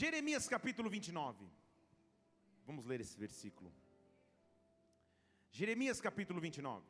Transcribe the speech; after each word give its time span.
Jeremias 0.00 0.48
capítulo 0.48 0.88
29. 0.88 1.46
Vamos 2.64 2.86
ler 2.86 3.02
esse 3.02 3.14
versículo. 3.24 3.70
Jeremias 5.50 6.00
capítulo 6.00 6.40
29. 6.40 6.82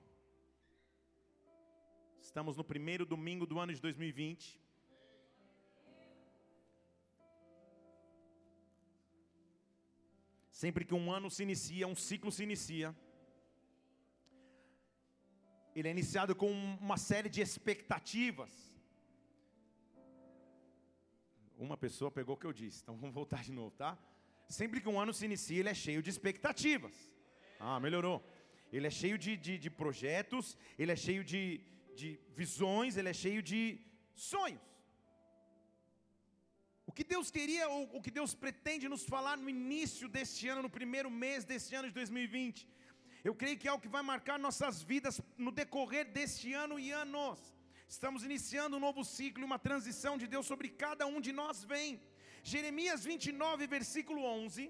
Estamos 2.21 2.57
no 2.57 2.63
primeiro 2.63 3.05
domingo 3.05 3.45
do 3.45 3.59
ano 3.59 3.75
de 3.75 3.81
2020. 3.81 4.61
Sempre 10.49 10.85
que 10.85 10.95
um 10.95 11.11
ano 11.11 11.29
se 11.29 11.43
inicia, 11.43 11.89
um 11.89 11.97
ciclo 11.97 12.31
se 12.31 12.45
inicia, 12.45 12.95
ele 15.75 15.89
é 15.89 15.91
iniciado 15.91 16.37
com 16.37 16.53
uma 16.81 16.97
série 16.97 17.29
de 17.29 17.41
expectativas. 17.41 18.72
Uma 21.65 21.77
pessoa 21.77 22.11
pegou 22.11 22.35
o 22.35 22.41
que 22.43 22.49
eu 22.51 22.53
disse, 22.61 22.79
então 22.83 22.97
vamos 23.03 23.15
voltar 23.15 23.41
de 23.49 23.53
novo, 23.59 23.73
tá? 23.83 23.91
Sempre 24.59 24.81
que 24.81 24.89
um 24.93 24.99
ano 25.03 25.13
se 25.15 25.25
inicia, 25.29 25.61
ele 25.61 25.69
é 25.75 25.79
cheio 25.83 26.03
de 26.07 26.11
expectativas. 26.15 26.95
Ah, 27.61 27.79
melhorou. 27.85 28.19
Ele 28.73 28.89
é 28.89 28.91
cheio 28.91 29.17
de, 29.25 29.33
de, 29.37 29.55
de 29.65 29.71
projetos, 29.83 30.47
ele 30.77 30.91
é 30.91 30.97
cheio 30.97 31.23
de, 31.33 31.61
de 31.95 32.09
visões, 32.41 32.97
ele 32.97 33.11
é 33.11 33.17
cheio 33.25 33.41
de 33.51 33.61
sonhos. 34.31 34.61
O 36.85 36.93
que 36.97 37.05
Deus 37.05 37.31
queria, 37.31 37.69
ou 37.69 37.83
o 37.97 38.03
que 38.03 38.11
Deus 38.11 38.35
pretende 38.35 38.89
nos 38.89 39.05
falar 39.15 39.37
no 39.37 39.49
início 39.49 40.09
deste 40.09 40.49
ano, 40.49 40.63
no 40.63 40.77
primeiro 40.81 41.11
mês 41.25 41.45
deste 41.45 41.77
ano 41.77 41.87
de 41.87 41.95
2020, 41.95 42.69
eu 43.23 43.37
creio 43.37 43.57
que 43.57 43.69
é 43.69 43.73
o 43.73 43.83
que 43.85 43.95
vai 43.97 44.03
marcar 44.03 44.37
nossas 44.37 44.83
vidas 44.83 45.21
no 45.39 45.53
decorrer 45.53 46.07
deste 46.19 46.53
ano 46.65 46.77
e 46.87 46.91
anos. 46.91 47.41
Estamos 47.95 48.21
iniciando 48.29 48.77
um 48.77 48.85
novo 48.87 49.03
ciclo, 49.05 49.49
uma 49.49 49.59
transição 49.67 50.13
de 50.21 50.27
Deus 50.35 50.47
sobre 50.51 50.69
cada 50.83 51.05
um 51.13 51.19
de 51.27 51.33
nós 51.41 51.57
vem. 51.73 51.89
Jeremias 52.53 53.01
29, 53.05 53.67
versículo 53.75 54.21
11, 54.25 54.63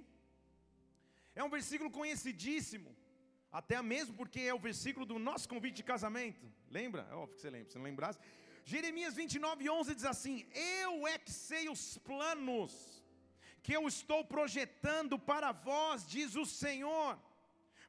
é 1.41 1.43
um 1.45 1.53
versículo 1.57 1.89
conhecidíssimo, 1.99 2.91
até 3.61 3.77
mesmo 3.93 4.15
porque 4.21 4.41
é 4.41 4.53
o 4.53 4.65
versículo 4.69 5.07
do 5.13 5.21
nosso 5.29 5.47
convite 5.53 5.77
de 5.81 5.85
casamento. 5.93 6.45
Lembra? 6.79 7.03
É 7.13 7.15
óbvio 7.15 7.37
que 7.37 7.43
você 7.43 7.51
lembra, 7.57 7.71
se 7.71 7.79
não 7.79 7.85
lembrasse. 7.91 8.19
Jeremias 8.73 9.15
29, 9.15 9.71
11 9.71 9.95
diz 9.99 10.09
assim: 10.15 10.37
Eu 10.81 11.07
é 11.07 11.17
que 11.17 11.33
sei 11.49 11.69
os 11.69 11.85
planos 11.99 12.73
que 13.63 13.73
eu 13.79 13.87
estou 13.87 14.21
projetando 14.25 15.17
para 15.17 15.53
vós, 15.53 16.09
diz 16.15 16.35
o 16.35 16.45
Senhor 16.45 17.17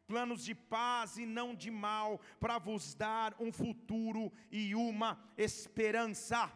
planos 0.07 0.43
de 0.43 0.53
paz 0.53 1.17
e 1.17 1.25
não 1.25 1.55
de 1.55 1.71
mal, 1.71 2.19
para 2.39 2.57
vos 2.57 2.93
dar 2.93 3.35
um 3.39 3.51
futuro 3.51 4.31
e 4.51 4.75
uma 4.75 5.19
esperança. 5.37 6.51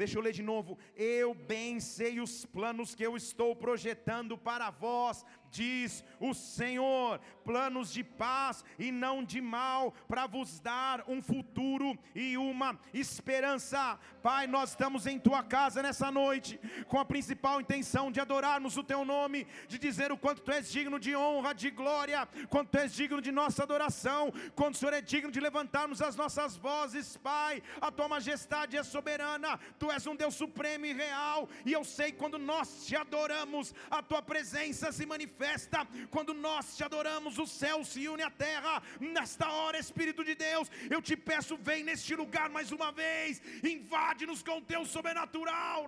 Deixa 0.00 0.16
eu 0.16 0.22
ler 0.22 0.32
de 0.32 0.42
novo. 0.42 0.78
Eu 0.96 1.34
bem 1.34 1.78
sei 1.78 2.20
os 2.20 2.46
planos 2.46 2.94
que 2.94 3.04
eu 3.04 3.18
estou 3.18 3.54
projetando 3.54 4.38
para 4.38 4.70
vós, 4.70 5.26
diz 5.50 6.02
o 6.18 6.32
Senhor, 6.32 7.20
planos 7.50 7.92
de 7.92 8.04
paz 8.04 8.64
e 8.78 8.92
não 8.92 9.24
de 9.24 9.40
mal, 9.40 9.92
para 10.06 10.24
vos 10.24 10.60
dar 10.60 11.02
um 11.08 11.20
futuro 11.20 11.98
e 12.14 12.38
uma 12.38 12.78
esperança. 12.94 13.98
Pai, 14.22 14.46
nós 14.46 14.70
estamos 14.70 15.04
em 15.04 15.18
tua 15.18 15.42
casa 15.42 15.82
nessa 15.82 16.12
noite, 16.12 16.60
com 16.86 17.00
a 17.00 17.04
principal 17.04 17.60
intenção 17.60 18.12
de 18.12 18.20
adorarmos 18.20 18.76
o 18.76 18.84
teu 18.84 19.04
nome, 19.04 19.48
de 19.66 19.80
dizer 19.80 20.12
o 20.12 20.16
quanto 20.16 20.42
tu 20.42 20.52
és 20.52 20.70
digno 20.70 21.00
de 21.00 21.16
honra, 21.16 21.52
de 21.52 21.70
glória, 21.70 22.24
quanto 22.48 22.70
tu 22.70 22.78
és 22.78 22.94
digno 22.94 23.20
de 23.20 23.32
nossa 23.32 23.64
adoração, 23.64 24.32
quanto 24.54 24.74
o 24.74 24.78
Senhor 24.78 24.94
é 24.94 25.00
digno 25.00 25.32
de 25.32 25.40
levantarmos 25.40 26.00
as 26.00 26.14
nossas 26.14 26.56
vozes, 26.56 27.16
Pai. 27.16 27.60
A 27.80 27.90
tua 27.90 28.06
majestade 28.06 28.76
é 28.76 28.84
soberana, 28.84 29.58
tu 29.76 29.90
és 29.90 30.06
um 30.06 30.14
Deus 30.14 30.36
supremo 30.36 30.86
e 30.86 30.92
real, 30.92 31.48
e 31.66 31.72
eu 31.72 31.82
sei 31.82 32.12
quando 32.12 32.38
nós 32.38 32.86
te 32.86 32.94
adoramos, 32.94 33.74
a 33.90 34.00
tua 34.00 34.22
presença 34.22 34.92
se 34.92 35.04
manifesta 35.04 35.84
quando 36.12 36.32
nós 36.32 36.76
te 36.76 36.84
adoramos, 36.84 37.39
o 37.40 37.46
céu 37.46 37.84
se 37.84 38.08
une 38.08 38.22
à 38.22 38.30
terra. 38.30 38.82
Nesta 39.00 39.50
hora, 39.50 39.78
Espírito 39.78 40.24
de 40.24 40.34
Deus, 40.34 40.70
eu 40.88 41.00
te 41.00 41.16
peço, 41.16 41.56
vem 41.56 41.82
neste 41.82 42.14
lugar 42.14 42.48
mais 42.48 42.70
uma 42.72 42.92
vez, 42.92 43.40
invade-nos 43.62 44.42
com 44.42 44.60
teu 44.60 44.84
sobrenatural, 44.84 45.86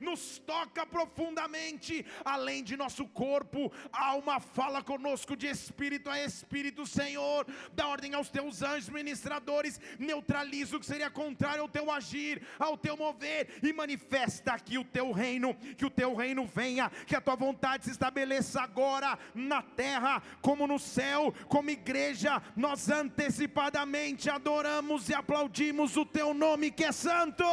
nos 0.00 0.38
toca 0.38 0.86
profundamente, 0.86 2.04
além 2.24 2.62
de 2.62 2.76
nosso 2.76 3.06
corpo, 3.06 3.72
alma, 3.92 4.40
fala 4.40 4.82
conosco 4.82 5.36
de 5.36 5.46
espírito 5.46 6.10
a 6.10 6.22
espírito, 6.22 6.86
Senhor, 6.86 7.46
dá 7.72 7.86
ordem 7.88 8.14
aos 8.14 8.30
teus 8.30 8.62
anjos 8.62 8.88
ministradores, 8.88 9.80
neutraliza 9.98 10.76
o 10.76 10.80
que 10.80 10.86
seria 10.86 11.10
contrário 11.10 11.62
ao 11.62 11.68
teu 11.68 11.90
agir, 11.90 12.42
ao 12.58 12.76
teu 12.76 12.96
mover, 12.96 13.58
e 13.62 13.72
manifesta 13.72 14.52
aqui 14.52 14.78
o 14.78 14.84
teu 14.84 15.12
reino, 15.12 15.54
que 15.76 15.86
o 15.86 15.90
teu 15.90 16.14
reino 16.14 16.46
venha, 16.46 16.90
que 17.06 17.16
a 17.16 17.20
tua 17.20 17.36
vontade 17.36 17.84
se 17.84 17.90
estabeleça 17.90 18.60
agora 18.60 19.07
na 19.34 19.60
terra 19.62 20.14
como 20.46 20.66
no 20.66 20.78
céu, 20.78 21.32
como 21.54 21.70
igreja, 21.70 22.42
nós 22.64 22.88
antecipadamente 22.88 24.28
adoramos 24.28 25.08
e 25.08 25.14
aplaudimos 25.14 25.96
o 25.96 26.04
teu 26.04 26.34
nome 26.44 26.70
que 26.70 26.84
é 26.84 26.92
santo. 26.92 27.44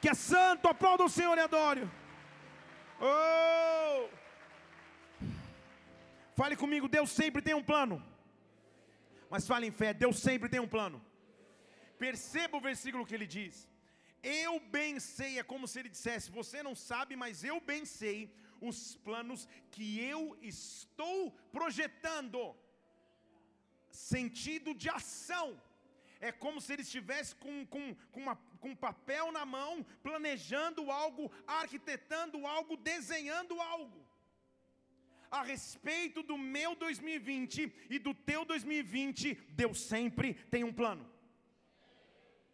Que 0.00 0.10
é 0.10 0.14
santo, 0.14 0.68
aplauda 0.68 1.04
o 1.04 1.14
Senhor 1.18 1.36
e 1.36 1.40
adore. 1.40 1.84
Oh! 3.00 4.08
Fale 6.38 6.56
comigo, 6.62 6.88
Deus 6.96 7.10
sempre 7.10 7.42
tem 7.42 7.54
um 7.60 7.66
plano. 7.70 7.96
Mas 9.32 9.46
fale 9.50 9.66
em 9.66 9.74
fé, 9.80 9.92
Deus 10.04 10.18
sempre 10.28 10.48
tem 10.52 10.60
um 10.60 10.72
plano. 10.76 10.98
Perceba 12.04 12.56
o 12.56 12.66
versículo 12.68 13.06
que 13.06 13.14
ele 13.16 13.26
diz. 13.38 13.54
Eu 14.22 14.52
bem 14.76 14.98
sei, 15.00 15.38
é 15.38 15.42
como 15.42 15.68
se 15.68 15.78
ele 15.80 15.88
dissesse: 15.88 16.36
Você 16.38 16.62
não 16.68 16.74
sabe, 16.74 17.14
mas 17.16 17.44
eu 17.50 17.60
bem 17.60 17.84
sei 17.84 18.16
os 18.60 18.96
planos 18.96 19.48
que 19.70 20.00
eu 20.00 20.36
estou 20.40 21.32
projetando. 21.52 22.54
Sentido 23.90 24.74
de 24.74 24.88
ação. 24.88 25.60
É 26.20 26.32
como 26.32 26.60
se 26.60 26.72
ele 26.72 26.82
estivesse 26.82 27.34
com, 27.36 27.64
com, 27.66 27.94
com, 28.10 28.20
uma, 28.20 28.36
com 28.60 28.70
um 28.70 28.76
papel 28.76 29.30
na 29.30 29.44
mão, 29.46 29.86
planejando 30.02 30.90
algo, 30.90 31.30
arquitetando 31.46 32.44
algo, 32.46 32.76
desenhando 32.76 33.60
algo. 33.60 34.04
A 35.30 35.42
respeito 35.42 36.22
do 36.22 36.38
meu 36.38 36.74
2020 36.74 37.72
e 37.90 37.98
do 37.98 38.14
teu 38.14 38.44
2020, 38.44 39.34
Deus 39.50 39.80
sempre 39.80 40.34
tem 40.34 40.64
um 40.64 40.72
plano. 40.72 41.08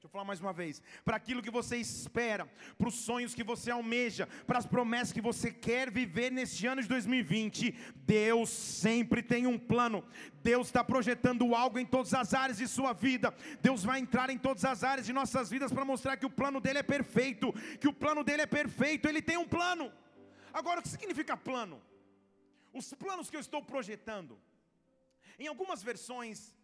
Deixa 0.05 0.11
eu 0.11 0.19
falar 0.19 0.27
mais 0.27 0.41
uma 0.43 0.53
vez. 0.53 0.83
Para 1.03 1.17
aquilo 1.17 1.41
que 1.41 1.51
você 1.51 1.79
espera, 1.79 2.47
para 2.77 2.89
os 2.89 2.95
sonhos 2.95 3.35
que 3.35 3.43
você 3.43 3.71
almeja, 3.71 4.27
para 4.47 4.59
as 4.59 4.67
promessas 4.67 5.15
que 5.15 5.21
você 5.23 5.51
quer 5.51 5.91
viver 5.91 6.31
neste 6.31 6.67
ano 6.67 6.83
de 6.83 6.89
2020, 6.89 7.75
Deus 7.97 8.51
sempre 8.51 9.23
tem 9.23 9.47
um 9.47 9.59
plano. 9.59 10.05
Deus 10.43 10.67
está 10.67 10.85
projetando 10.85 11.55
algo 11.55 11.79
em 11.79 11.87
todas 11.87 12.13
as 12.13 12.35
áreas 12.35 12.59
de 12.59 12.69
sua 12.69 12.93
vida. 12.93 13.35
Deus 13.63 13.83
vai 13.83 13.99
entrar 13.99 14.29
em 14.29 14.37
todas 14.37 14.67
as 14.67 14.85
áreas 14.85 15.07
de 15.07 15.13
nossas 15.15 15.49
vidas 15.49 15.73
para 15.73 15.87
mostrar 15.87 16.19
que 16.19 16.27
o 16.27 16.37
plano 16.41 16.61
dele 16.61 16.81
é 16.81 16.83
perfeito. 16.83 17.51
Que 17.81 17.89
o 17.89 17.95
plano 17.95 18.23
dele 18.23 18.43
é 18.43 18.47
perfeito. 18.47 19.09
Ele 19.09 19.23
tem 19.23 19.39
um 19.39 19.49
plano. 19.49 19.91
Agora, 20.53 20.81
o 20.81 20.83
que 20.83 20.91
significa 20.91 21.35
plano? 21.35 21.81
Os 22.75 22.93
planos 22.93 23.31
que 23.31 23.37
eu 23.37 23.41
estou 23.41 23.63
projetando. 23.63 24.39
Em 25.39 25.47
algumas 25.47 25.83
versões 25.83 26.55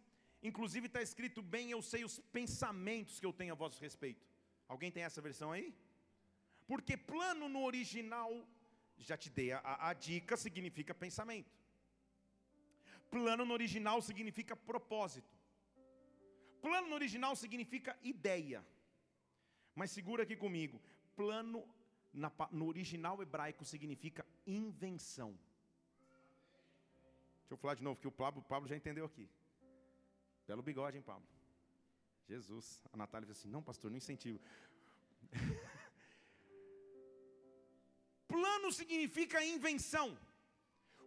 Inclusive 0.43 0.87
está 0.87 1.01
escrito 1.01 1.41
bem, 1.41 1.71
eu 1.71 1.81
sei 1.81 2.03
os 2.03 2.19
pensamentos 2.37 3.19
que 3.19 3.25
eu 3.25 3.33
tenho 3.33 3.53
a 3.53 3.55
vosso 3.55 3.79
respeito. 3.79 4.25
Alguém 4.67 4.91
tem 4.91 5.03
essa 5.03 5.21
versão 5.21 5.51
aí? 5.51 5.75
Porque 6.65 6.95
plano 6.95 7.47
no 7.47 7.63
original, 7.63 8.47
já 8.97 9.17
te 9.17 9.29
dei 9.29 9.51
a, 9.51 9.89
a 9.89 9.93
dica, 9.93 10.35
significa 10.35 10.93
pensamento. 10.93 11.51
Plano 13.09 13.45
no 13.45 13.53
original 13.53 14.01
significa 14.01 14.55
propósito. 14.55 15.35
Plano 16.61 16.87
no 16.87 16.95
original 16.95 17.35
significa 17.35 17.97
ideia. 18.01 18.65
Mas 19.75 19.91
segura 19.91 20.23
aqui 20.23 20.35
comigo. 20.35 20.81
Plano 21.15 21.67
na, 22.13 22.31
no 22.51 22.67
original 22.67 23.21
hebraico 23.21 23.65
significa 23.65 24.25
invenção. 24.45 25.31
Deixa 27.41 27.53
eu 27.53 27.57
falar 27.57 27.75
de 27.75 27.83
novo, 27.83 27.99
que 27.99 28.07
o 28.07 28.11
Pablo, 28.11 28.41
o 28.41 28.45
Pablo 28.45 28.67
já 28.67 28.77
entendeu 28.77 29.05
aqui. 29.05 29.29
Belo 30.51 30.61
bigode, 30.61 30.97
hein, 30.97 31.01
Pablo? 31.01 31.25
Jesus. 32.27 32.83
A 32.91 32.97
Natália 33.01 33.25
disse 33.25 33.39
assim: 33.39 33.49
não, 33.49 33.63
pastor, 33.63 33.89
não 33.89 33.95
incentivo. 33.95 34.37
Plano 38.27 38.69
significa 38.79 39.45
invenção. 39.45 40.17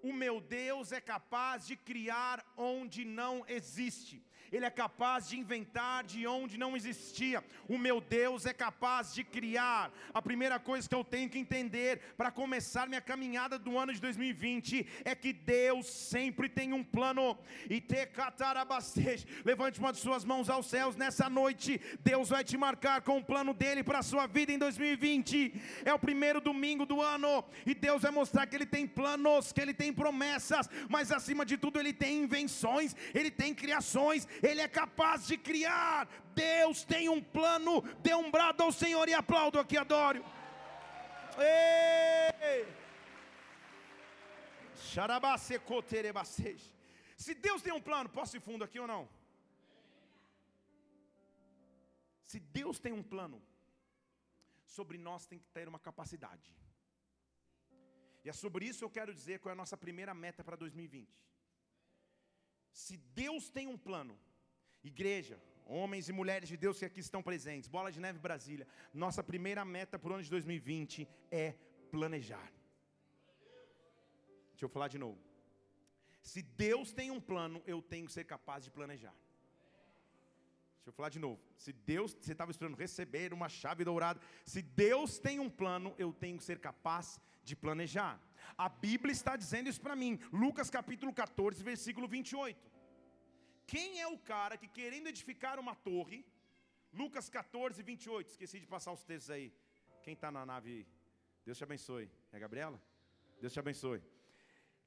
O 0.04 0.12
meu 0.12 0.38
Deus 0.38 0.92
é 0.92 1.00
capaz 1.00 1.66
de 1.66 1.76
criar 1.76 2.44
onde 2.58 3.06
não 3.06 3.42
existe. 3.48 4.22
Ele 4.52 4.66
é 4.66 4.70
capaz 4.70 5.28
de 5.28 5.38
inventar 5.38 6.04
de 6.04 6.26
onde 6.26 6.58
não 6.58 6.76
existia. 6.76 7.42
O 7.68 7.78
meu 7.78 8.00
Deus 8.00 8.46
é 8.46 8.52
capaz 8.52 9.14
de 9.14 9.24
criar. 9.24 9.90
A 10.12 10.20
primeira 10.22 10.58
coisa 10.58 10.88
que 10.88 10.94
eu 10.94 11.02
tenho 11.02 11.28
que 11.28 11.38
entender 11.38 12.00
para 12.16 12.30
começar 12.30 12.86
minha 12.86 13.00
caminhada 13.00 13.58
do 13.58 13.78
ano 13.78 13.92
de 13.92 14.00
2020 14.00 14.86
é 15.04 15.14
que 15.14 15.32
Deus 15.32 15.86
sempre 15.86 16.48
tem 16.48 16.72
um 16.72 16.84
plano. 16.84 17.36
E 17.68 17.80
te. 17.80 18.04
Levante 19.44 19.80
uma 19.80 19.92
de 19.92 19.98
suas 19.98 20.24
mãos 20.24 20.50
aos 20.50 20.66
céus 20.66 20.94
nessa 20.96 21.28
noite. 21.30 21.80
Deus 22.00 22.28
vai 22.28 22.44
te 22.44 22.56
marcar 22.56 23.00
com 23.02 23.18
o 23.18 23.24
plano 23.24 23.54
dele 23.54 23.82
para 23.82 24.00
a 24.00 24.02
sua 24.02 24.26
vida 24.26 24.52
em 24.52 24.58
2020. 24.58 25.54
É 25.84 25.92
o 25.92 25.98
primeiro 25.98 26.40
domingo 26.40 26.84
do 26.84 27.00
ano 27.00 27.44
e 27.66 27.74
Deus 27.74 28.02
vai 28.02 28.10
mostrar 28.10 28.46
que 28.46 28.54
ele 28.54 28.66
tem 28.66 28.86
planos, 28.86 29.52
que 29.52 29.60
ele 29.60 29.74
tem 29.74 29.92
promessas, 30.00 30.68
mas 30.94 31.12
acima 31.18 31.44
de 31.50 31.56
tudo 31.56 31.78
ele 31.80 31.92
tem 31.92 32.22
invenções, 32.24 32.94
ele 33.18 33.30
tem 33.30 33.54
criações, 33.54 34.26
ele 34.42 34.60
é 34.60 34.68
capaz 34.68 35.26
de 35.26 35.36
criar. 35.48 36.08
Deus 36.34 36.84
tem 36.84 37.08
um 37.08 37.22
plano. 37.22 37.82
Dê 38.06 38.14
um 38.14 38.30
brado 38.30 38.62
ao 38.62 38.72
Senhor 38.72 39.08
e 39.08 39.14
aplaudo 39.14 39.58
aqui, 39.58 39.76
adoro. 39.76 40.24
Se 47.16 47.34
Deus 47.34 47.62
tem 47.62 47.72
um 47.72 47.80
plano, 47.80 48.08
posso 48.08 48.36
ir 48.36 48.40
fundo 48.40 48.64
aqui 48.64 48.78
ou 48.78 48.86
não? 48.86 49.08
Se 52.30 52.38
Deus 52.40 52.78
tem 52.78 52.92
um 52.92 53.02
plano, 53.02 53.40
sobre 54.76 54.98
nós 54.98 55.26
tem 55.26 55.38
que 55.38 55.48
ter 55.56 55.68
uma 55.68 55.78
capacidade. 55.78 56.52
E 58.24 58.30
é 58.30 58.32
sobre 58.32 58.64
isso 58.66 58.82
eu 58.84 58.90
quero 58.90 59.12
dizer 59.12 59.38
qual 59.38 59.50
é 59.50 59.54
a 59.54 59.62
nossa 59.62 59.76
primeira 59.76 60.14
meta 60.14 60.42
para 60.42 60.56
2020. 60.56 61.22
Se 62.72 62.96
Deus 63.22 63.50
tem 63.50 63.66
um 63.68 63.76
plano, 63.76 64.18
Igreja, 64.82 65.40
homens 65.64 66.08
e 66.08 66.12
mulheres 66.12 66.48
de 66.48 66.56
Deus 66.56 66.78
que 66.78 66.84
aqui 66.84 67.00
estão 67.00 67.22
presentes, 67.22 67.68
Bola 67.68 67.90
de 67.90 68.00
Neve 68.00 68.18
Brasília, 68.18 68.66
nossa 68.92 69.22
primeira 69.22 69.64
meta 69.64 69.98
para 69.98 70.10
o 70.10 70.14
ano 70.14 70.22
de 70.22 70.30
2020 70.30 71.08
é 71.30 71.54
planejar. 71.90 72.52
Deixa 74.50 74.64
eu 74.64 74.68
falar 74.68 74.88
de 74.88 74.98
novo. 74.98 75.18
Se 76.20 76.42
Deus 76.42 76.92
tem 76.92 77.10
um 77.10 77.20
plano, 77.20 77.62
eu 77.66 77.82
tenho 77.82 78.06
que 78.06 78.12
ser 78.12 78.24
capaz 78.24 78.64
de 78.64 78.70
planejar. 78.70 79.14
Deixa 80.76 80.88
eu 80.88 80.92
falar 80.92 81.08
de 81.08 81.18
novo. 81.18 81.40
Se 81.56 81.72
Deus, 81.72 82.14
você 82.14 82.32
estava 82.32 82.50
esperando 82.50 82.76
receber 82.76 83.32
uma 83.32 83.48
chave 83.48 83.84
dourada. 83.84 84.20
Se 84.44 84.60
Deus 84.60 85.18
tem 85.18 85.38
um 85.40 85.48
plano, 85.48 85.94
eu 85.98 86.12
tenho 86.12 86.36
que 86.36 86.44
ser 86.44 86.58
capaz 86.58 87.14
de 87.16 87.33
planejar. 87.54 88.14
A 88.56 88.68
Bíblia 88.68 89.12
está 89.12 89.36
dizendo 89.36 89.68
isso 89.68 89.80
para 89.80 89.96
mim. 90.02 90.12
Lucas 90.32 90.70
capítulo 90.70 91.12
14, 91.12 91.62
versículo 91.62 92.06
28. 92.06 92.72
Quem 93.66 94.00
é 94.00 94.06
o 94.06 94.18
cara 94.18 94.56
que 94.56 94.68
querendo 94.68 95.08
edificar 95.08 95.58
uma 95.58 95.74
torre, 95.74 96.24
Lucas 96.92 97.28
14, 97.28 97.82
28, 97.82 98.30
esqueci 98.30 98.60
de 98.60 98.66
passar 98.66 98.92
os 98.92 99.04
textos 99.04 99.30
aí. 99.30 99.52
Quem 100.04 100.14
está 100.14 100.30
na 100.30 100.46
nave, 100.46 100.86
Deus 101.44 101.58
te 101.58 101.64
abençoe. 101.64 102.10
É 102.32 102.38
Gabriela? 102.38 102.80
Deus 103.40 103.52
te 103.52 103.58
abençoe. 103.58 104.00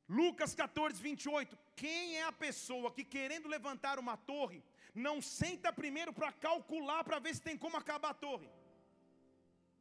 Lucas 0.08 0.56
14, 0.56 1.02
28. 1.02 1.58
Quem 1.76 2.18
é 2.18 2.24
a 2.24 2.32
pessoa 2.32 2.92
que 2.92 3.04
querendo 3.04 3.48
levantar 3.50 4.00
uma 4.00 4.16
torre, 4.16 4.64
não 4.96 5.22
senta 5.22 5.74
primeiro 5.74 6.14
para 6.14 6.32
calcular 6.32 7.04
para 7.04 7.20
ver 7.20 7.36
se 7.36 7.42
tem 7.42 7.58
como 7.58 7.78
acabar 7.78 8.12
a 8.12 8.14
torre? 8.28 8.50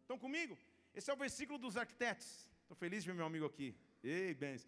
Estão 0.02 0.18
comigo? 0.18 0.58
Esse 0.94 1.10
é 1.10 1.14
o 1.14 1.22
versículo 1.24 1.58
dos 1.58 1.76
arquitetos. 1.76 2.48
Estou 2.66 2.76
feliz 2.76 3.04
de 3.04 3.10
ver 3.10 3.16
meu 3.16 3.26
amigo 3.26 3.46
aqui. 3.46 3.76
Ei, 4.02 4.34
bens. 4.34 4.66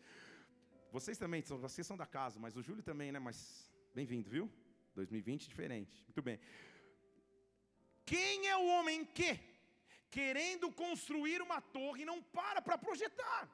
Vocês 0.93 1.19
também, 1.19 1.43
vocês 1.43 1.87
são 1.87 1.97
da 1.97 2.07
casa, 2.07 2.39
mas 2.39 2.57
o 2.57 2.63
Júlio 2.63 2.83
também, 2.83 3.11
né? 3.11 3.19
Mas 3.19 3.69
Bem-vindo, 3.99 4.31
viu? 4.31 4.49
2020 4.95 5.49
diferente. 5.49 6.05
Muito 6.05 6.23
bem. 6.23 6.39
Quem 8.07 8.47
é 8.47 8.57
o 8.57 8.67
homem 8.67 9.05
que, 9.05 9.41
querendo 10.09 10.71
construir 10.71 11.43
uma 11.43 11.61
torre, 11.61 12.05
não 12.05 12.23
para 12.23 12.63
para 12.63 12.79
projetar? 12.79 13.51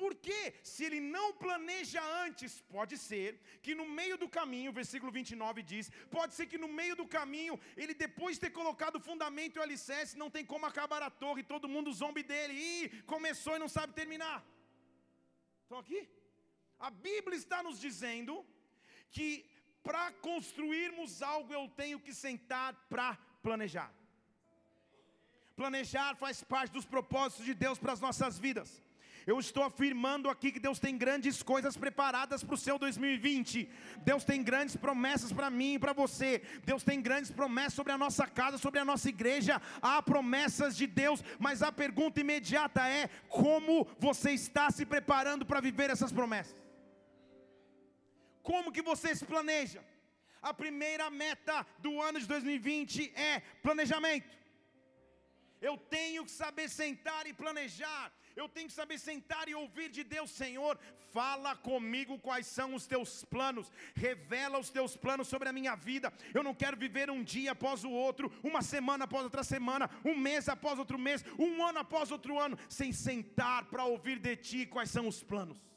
Porque 0.00 0.38
se 0.70 0.84
ele 0.86 1.00
não 1.14 1.26
planeja 1.44 2.02
antes, 2.24 2.52
pode 2.74 2.96
ser 3.06 3.30
que 3.64 3.74
no 3.80 3.86
meio 3.98 4.16
do 4.22 4.28
caminho, 4.36 4.76
versículo 4.80 5.10
29 5.10 5.62
diz, 5.72 5.86
pode 6.16 6.34
ser 6.36 6.46
que 6.50 6.60
no 6.64 6.68
meio 6.80 6.94
do 7.00 7.06
caminho, 7.16 7.54
ele 7.76 7.94
depois 8.04 8.36
de 8.36 8.42
ter 8.44 8.52
colocado 8.60 8.96
o 8.96 9.04
fundamento 9.08 9.56
e 9.56 9.60
o 9.60 9.66
alicerce, 9.66 10.20
não 10.22 10.30
tem 10.36 10.44
como 10.52 10.66
acabar 10.66 11.02
a 11.02 11.10
torre, 11.24 11.50
todo 11.54 11.72
mundo 11.74 11.96
zombe 12.02 12.22
dele, 12.22 12.54
e 12.54 13.02
começou 13.14 13.56
e 13.56 13.62
não 13.64 13.70
sabe 13.76 13.92
terminar. 14.00 14.38
Estão 15.64 15.80
aqui? 15.84 16.00
A 16.88 16.90
Bíblia 16.90 17.36
está 17.36 17.60
nos 17.68 17.80
dizendo 17.80 18.46
que 19.10 19.28
para 19.82 20.12
construirmos 20.30 21.22
algo 21.34 21.52
eu 21.52 21.66
tenho 21.82 21.98
que 21.98 22.14
sentar 22.14 22.72
para 22.88 23.08
planejar. 23.42 23.90
Planejar 25.56 26.14
faz 26.14 26.44
parte 26.44 26.72
dos 26.72 26.86
propósitos 26.86 27.44
de 27.44 27.54
Deus 27.64 27.80
para 27.80 27.94
as 27.94 28.00
nossas 28.00 28.38
vidas. 28.38 28.70
Eu 29.26 29.38
estou 29.38 29.62
afirmando 29.62 30.28
aqui 30.28 30.50
que 30.52 30.60
Deus 30.60 30.78
tem 30.78 30.96
grandes 30.96 31.42
coisas 31.42 31.76
preparadas 31.76 32.42
para 32.42 32.54
o 32.54 32.58
seu 32.58 32.78
2020. 32.78 33.68
Deus 33.98 34.24
tem 34.24 34.42
grandes 34.42 34.76
promessas 34.76 35.32
para 35.32 35.50
mim 35.50 35.74
e 35.74 35.78
para 35.78 35.92
você. 35.92 36.42
Deus 36.64 36.82
tem 36.82 37.00
grandes 37.00 37.30
promessas 37.30 37.74
sobre 37.74 37.92
a 37.92 37.98
nossa 37.98 38.26
casa, 38.26 38.58
sobre 38.58 38.80
a 38.80 38.84
nossa 38.84 39.08
igreja. 39.08 39.60
Há 39.82 40.02
promessas 40.02 40.76
de 40.76 40.86
Deus, 40.86 41.22
mas 41.38 41.62
a 41.62 41.70
pergunta 41.70 42.20
imediata 42.20 42.88
é: 42.88 43.08
como 43.28 43.86
você 43.98 44.32
está 44.32 44.70
se 44.70 44.86
preparando 44.86 45.44
para 45.44 45.60
viver 45.60 45.90
essas 45.90 46.12
promessas? 46.12 46.56
Como 48.42 48.72
que 48.72 48.80
você 48.80 49.14
se 49.14 49.26
planeja? 49.26 49.84
A 50.40 50.54
primeira 50.54 51.10
meta 51.10 51.66
do 51.78 52.00
ano 52.00 52.18
de 52.20 52.26
2020 52.26 53.12
é 53.14 53.40
planejamento. 53.62 54.38
Eu 55.60 55.76
tenho 55.76 56.24
que 56.24 56.30
saber 56.30 56.68
sentar 56.68 57.26
e 57.26 57.32
planejar. 57.32 58.12
Eu 58.38 58.48
tenho 58.48 58.68
que 58.68 58.74
saber 58.80 58.98
sentar 59.00 59.48
e 59.48 59.54
ouvir 59.54 59.88
de 59.90 60.04
Deus, 60.04 60.30
Senhor, 60.30 60.78
fala 61.12 61.56
comigo 61.56 62.20
quais 62.20 62.46
são 62.46 62.72
os 62.72 62.86
teus 62.86 63.24
planos, 63.24 63.72
revela 63.96 64.60
os 64.60 64.70
teus 64.70 64.96
planos 64.96 65.26
sobre 65.26 65.48
a 65.48 65.52
minha 65.52 65.74
vida. 65.74 66.12
Eu 66.32 66.44
não 66.44 66.54
quero 66.54 66.76
viver 66.76 67.10
um 67.10 67.24
dia 67.24 67.50
após 67.50 67.82
o 67.82 67.90
outro, 67.90 68.30
uma 68.44 68.62
semana 68.62 69.06
após 69.06 69.24
outra 69.24 69.42
semana, 69.42 69.90
um 70.04 70.16
mês 70.16 70.48
após 70.48 70.78
outro 70.78 70.96
mês, 70.96 71.24
um 71.36 71.66
ano 71.66 71.80
após 71.80 72.12
outro 72.12 72.38
ano, 72.38 72.56
sem 72.68 72.92
sentar 72.92 73.64
para 73.64 73.84
ouvir 73.84 74.20
de 74.20 74.36
ti 74.36 74.66
quais 74.66 74.90
são 74.90 75.08
os 75.08 75.20
planos. 75.20 75.67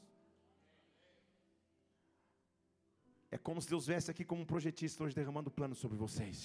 É 3.34 3.38
como 3.38 3.62
se 3.62 3.70
Deus 3.70 3.88
viesse 3.88 4.12
aqui 4.12 4.26
como 4.26 4.42
um 4.42 4.46
projetista 4.46 5.06
hoje 5.06 5.16
derramando 5.16 5.50
planos 5.50 5.78
sobre 5.78 5.98
vocês. 5.98 6.36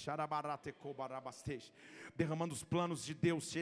Derramando 2.14 2.54
os 2.54 2.62
planos 2.62 3.04
de 3.04 3.12
Deus. 3.12 3.52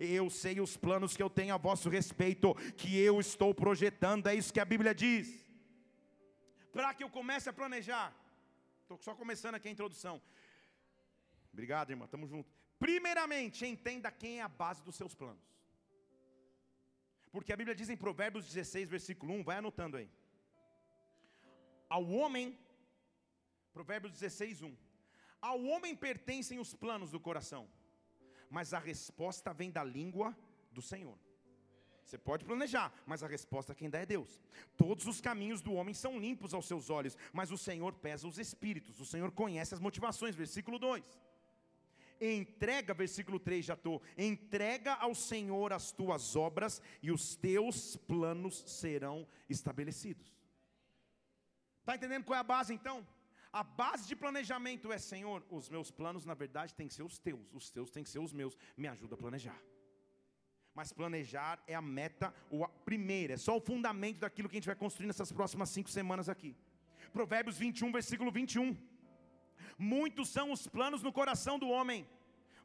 Eu 0.00 0.30
sei 0.30 0.60
os 0.60 0.78
planos 0.78 1.14
que 1.14 1.22
eu 1.22 1.28
tenho 1.28 1.54
a 1.54 1.58
vosso 1.58 1.90
respeito, 1.90 2.54
que 2.74 2.98
eu 2.98 3.20
estou 3.20 3.54
projetando, 3.54 4.28
é 4.28 4.34
isso 4.34 4.50
que 4.50 4.60
a 4.60 4.64
Bíblia 4.64 4.94
diz. 4.94 5.46
Para 6.72 6.94
que 6.94 7.04
eu 7.04 7.10
comece 7.10 7.50
a 7.50 7.52
planejar. 7.52 8.16
Estou 8.80 8.96
só 8.96 9.14
começando 9.14 9.56
aqui 9.56 9.68
a 9.68 9.70
introdução. 9.70 10.22
Obrigado, 11.52 11.90
irmã, 11.90 12.06
estamos 12.06 12.30
juntos. 12.30 12.50
Primeiramente, 12.78 13.66
entenda 13.66 14.10
quem 14.10 14.38
é 14.38 14.42
a 14.42 14.48
base 14.48 14.82
dos 14.82 14.96
seus 14.96 15.14
planos. 15.14 15.44
Porque 17.30 17.52
a 17.52 17.56
Bíblia 17.56 17.74
diz 17.74 17.90
em 17.90 17.96
Provérbios 17.96 18.46
16, 18.46 18.88
versículo 18.88 19.34
1, 19.34 19.44
vai 19.44 19.58
anotando 19.58 19.98
aí 19.98 20.10
ao 21.88 22.04
homem, 22.08 22.58
Provérbios 23.72 24.12
16, 24.12 24.62
1. 24.62 24.76
Ao 25.40 25.62
homem 25.64 25.94
pertencem 25.94 26.58
os 26.58 26.74
planos 26.74 27.10
do 27.10 27.20
coração, 27.20 27.68
mas 28.48 28.72
a 28.72 28.78
resposta 28.78 29.52
vem 29.52 29.70
da 29.70 29.84
língua 29.84 30.36
do 30.72 30.80
Senhor. 30.80 31.18
Você 32.04 32.18
pode 32.18 32.44
planejar, 32.44 32.92
mas 33.06 33.22
a 33.22 33.26
resposta 33.26 33.74
quem 33.74 33.88
dá 33.88 33.98
é 33.98 34.06
Deus. 34.06 34.42
Todos 34.76 35.06
os 35.06 35.20
caminhos 35.20 35.62
do 35.62 35.72
homem 35.72 35.94
são 35.94 36.18
limpos 36.18 36.52
aos 36.52 36.66
seus 36.66 36.90
olhos, 36.90 37.16
mas 37.32 37.50
o 37.50 37.58
Senhor 37.58 37.94
pesa 37.94 38.28
os 38.28 38.38
espíritos, 38.38 39.00
o 39.00 39.06
Senhor 39.06 39.32
conhece 39.32 39.74
as 39.74 39.80
motivações. 39.80 40.36
Versículo 40.36 40.78
2. 40.78 41.02
Entrega, 42.20 42.94
versículo 42.94 43.40
3 43.40 43.64
já 43.64 43.74
estou. 43.74 44.00
Entrega 44.16 44.94
ao 44.94 45.14
Senhor 45.14 45.72
as 45.72 45.92
tuas 45.92 46.36
obras 46.36 46.80
e 47.02 47.10
os 47.10 47.36
teus 47.36 47.96
planos 47.96 48.62
serão 48.66 49.26
estabelecidos. 49.48 50.32
Está 51.84 51.96
entendendo 51.96 52.24
qual 52.24 52.38
é 52.38 52.40
a 52.40 52.42
base 52.42 52.72
então? 52.72 53.06
A 53.52 53.62
base 53.62 54.08
de 54.08 54.16
planejamento 54.16 54.90
é, 54.90 54.96
Senhor, 54.96 55.44
os 55.50 55.68
meus 55.68 55.90
planos 55.90 56.24
na 56.24 56.32
verdade 56.32 56.74
têm 56.74 56.88
que 56.88 56.94
ser 56.94 57.02
os 57.02 57.18
teus, 57.18 57.46
os 57.52 57.70
teus 57.70 57.90
têm 57.90 58.02
que 58.02 58.08
ser 58.08 58.20
os 58.20 58.32
meus, 58.32 58.56
me 58.74 58.88
ajuda 58.88 59.16
a 59.16 59.18
planejar. 59.18 59.60
Mas 60.74 60.94
planejar 60.94 61.62
é 61.66 61.74
a 61.74 61.82
meta, 61.82 62.34
o 62.50 62.64
a 62.64 62.68
primeira, 62.68 63.34
é 63.34 63.36
só 63.36 63.54
o 63.54 63.60
fundamento 63.60 64.20
daquilo 64.20 64.48
que 64.48 64.56
a 64.56 64.60
gente 64.60 64.66
vai 64.66 64.74
construir 64.74 65.06
nessas 65.06 65.30
próximas 65.30 65.68
cinco 65.68 65.90
semanas 65.90 66.30
aqui. 66.30 66.56
Provérbios 67.12 67.58
21, 67.58 67.92
versículo 67.92 68.32
21. 68.32 68.74
Muitos 69.76 70.30
são 70.30 70.50
os 70.50 70.66
planos 70.66 71.02
no 71.02 71.12
coração 71.12 71.58
do 71.58 71.68
homem, 71.68 72.08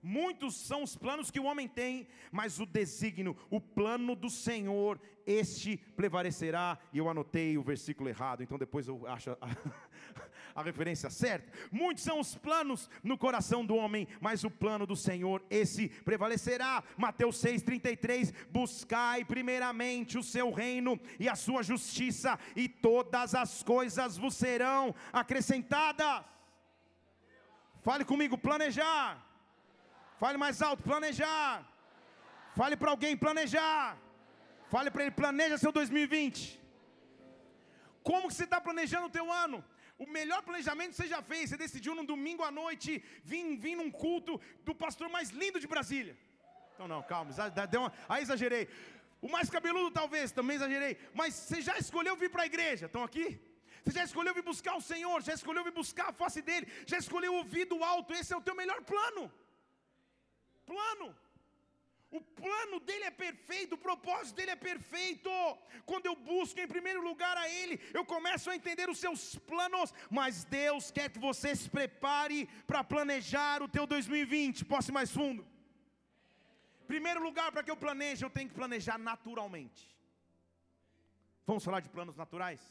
Muitos 0.02 0.56
são 0.56 0.82
os 0.84 0.96
planos 0.96 1.30
que 1.30 1.40
o 1.40 1.44
homem 1.44 1.68
tem, 1.68 2.08
mas 2.32 2.60
o 2.60 2.66
desígnio, 2.66 3.36
o 3.50 3.60
plano 3.60 4.16
do 4.16 4.30
Senhor, 4.30 5.00
este 5.26 5.76
prevalecerá. 5.78 6.78
E 6.94 6.98
eu 6.98 7.10
anotei 7.10 7.58
o 7.58 7.64
versículo 7.64 8.08
errado, 8.08 8.42
então 8.42 8.58
depois 8.58 8.88
eu 8.88 9.06
acho 9.06 9.32
a, 9.32 9.38
a, 10.56 10.64
referência 10.64 11.10
certa. 11.10 11.52
Muitos 11.70 12.04
são 12.04 12.20
os 12.20 12.34
planos 12.36 12.90
no 13.04 13.18
coração 13.18 13.66
do 13.66 13.76
homem, 13.76 14.08
mas 14.22 14.46
o 14.46 14.50
plano 14.50 14.88
do 14.88 14.96
Senhor, 14.96 15.44
esse 15.50 15.90
prevalecerá. 15.90 16.82
Mateus 16.98 17.36
6,33: 17.44 18.34
Buscai 18.50 19.26
primeiramente 19.26 20.18
o 20.18 20.24
seu 20.24 20.50
reino 20.50 20.98
e 21.20 21.28
a 21.28 21.36
sua 21.36 21.62
justiça, 21.62 22.40
e 22.56 22.70
todas 22.70 23.36
as 23.36 23.62
coisas 23.64 24.18
vos 24.18 24.36
serão 24.36 24.96
acrescentadas. 25.12 26.24
Fale 27.82 28.06
comigo, 28.06 28.38
planejar 28.38 29.29
Fale 30.22 30.38
mais 30.44 30.62
alto, 30.68 30.84
planejar. 30.92 31.52
Fale 32.60 32.76
para 32.82 32.92
alguém, 32.94 33.16
planejar. 33.26 33.98
Fale 34.74 34.90
para 34.94 35.04
ele, 35.04 35.12
planeja 35.24 35.58
seu 35.64 35.72
2020. 35.72 36.60
Como 38.10 38.28
que 38.28 38.34
você 38.34 38.48
está 38.50 38.60
planejando 38.68 39.08
o 39.08 39.16
teu 39.18 39.28
ano? 39.44 39.64
O 40.04 40.06
melhor 40.18 40.42
planejamento 40.48 40.94
você 40.96 41.08
já 41.14 41.22
fez. 41.32 41.44
Você 41.50 41.58
decidiu 41.66 41.96
num 41.96 42.08
domingo 42.14 42.44
à 42.50 42.52
noite 42.52 43.04
vir, 43.32 43.46
vir 43.66 43.76
num 43.80 43.90
culto 44.04 44.34
do 44.68 44.76
pastor 44.84 45.10
mais 45.16 45.30
lindo 45.42 45.60
de 45.64 45.72
Brasília. 45.74 46.16
Então 46.74 46.88
não, 46.94 47.02
calma, 47.04 47.32
uma, 47.82 47.92
aí 48.08 48.22
exagerei. 48.22 48.68
O 49.22 49.30
mais 49.36 49.50
cabeludo 49.50 49.92
talvez, 49.92 50.32
também 50.32 50.56
exagerei. 50.60 50.94
Mas 51.14 51.34
você 51.34 51.62
já 51.62 51.78
escolheu 51.78 52.16
vir 52.22 52.30
para 52.30 52.44
a 52.44 52.52
igreja? 52.54 52.86
Estão 52.86 53.04
aqui? 53.10 53.28
Você 53.84 53.98
já 54.00 54.04
escolheu 54.04 54.34
vir 54.34 54.44
buscar 54.54 54.76
o 54.76 54.82
Senhor? 54.82 55.22
Já 55.22 55.34
escolheu 55.34 55.64
vir 55.64 55.76
buscar 55.82 56.10
a 56.10 56.18
face 56.22 56.42
dele? 56.42 56.68
Já 56.86 56.98
escolheu 56.98 57.34
ouvir 57.42 57.66
do 57.66 57.84
alto? 57.84 58.14
Esse 58.14 58.34
é 58.34 58.38
o 58.38 58.46
teu 58.48 58.56
melhor 58.64 58.82
plano 58.94 59.24
plano. 60.72 61.08
O 62.18 62.20
plano 62.42 62.78
dele 62.88 63.06
é 63.10 63.12
perfeito, 63.12 63.76
o 63.76 63.84
propósito 63.88 64.36
dele 64.38 64.52
é 64.52 64.56
perfeito. 64.56 65.30
Quando 65.90 66.08
eu 66.08 66.16
busco 66.32 66.60
em 66.60 66.72
primeiro 66.76 67.02
lugar 67.10 67.36
a 67.38 67.48
ele, 67.60 67.76
eu 67.94 68.04
começo 68.14 68.50
a 68.50 68.56
entender 68.60 68.88
os 68.94 69.00
seus 69.04 69.22
planos, 69.52 69.94
mas 70.10 70.44
Deus 70.44 70.90
quer 70.90 71.08
que 71.14 71.20
você 71.20 71.56
se 71.56 71.70
prepare 71.78 72.40
para 72.66 72.84
planejar 72.84 73.62
o 73.62 73.70
teu 73.76 73.86
2020. 73.86 74.66
Posso 74.74 74.90
ir 74.90 74.98
mais 75.00 75.12
fundo? 75.20 75.46
Primeiro 76.88 77.22
lugar, 77.28 77.52
para 77.52 77.64
que 77.64 77.70
eu 77.70 77.78
planeje, 77.86 78.26
eu 78.26 78.32
tenho 78.32 78.50
que 78.50 78.56
planejar 78.56 78.98
naturalmente. 78.98 79.82
Vamos 81.46 81.64
falar 81.64 81.82
de 81.86 81.90
planos 81.90 82.16
naturais? 82.16 82.62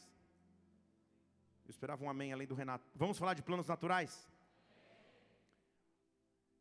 Eu 1.65 1.71
esperava 1.71 2.03
um 2.03 2.09
amém 2.09 2.33
além 2.33 2.47
do 2.51 2.55
Renato. 2.55 2.85
Vamos 2.93 3.17
falar 3.17 3.35
de 3.35 3.41
planos 3.41 3.67
naturais? 3.67 4.13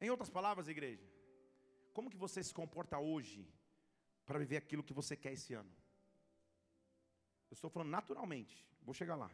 Em 0.01 0.11
outras 0.11 0.31
palavras, 0.31 0.69
igreja, 0.69 1.05
como 1.99 2.11
que 2.13 2.25
você 2.25 2.41
se 2.49 2.55
comporta 2.55 2.97
hoje 2.97 3.41
para 4.25 4.39
viver 4.43 4.59
aquilo 4.59 4.85
que 4.89 4.97
você 4.99 5.15
quer 5.23 5.33
esse 5.33 5.53
ano? 5.63 5.73
Eu 7.51 7.57
estou 7.57 7.69
falando 7.69 7.91
naturalmente, 7.91 8.55
vou 8.89 8.95
chegar 8.95 9.17
lá. 9.23 9.29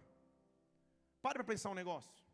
Para 1.21 1.35
para 1.35 1.45
pensar 1.53 1.69
um 1.69 1.81
negócio. 1.83 2.25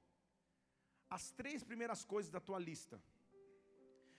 As 1.16 1.32
três 1.40 1.64
primeiras 1.64 2.04
coisas 2.04 2.30
da 2.30 2.40
tua 2.48 2.60
lista, 2.60 3.02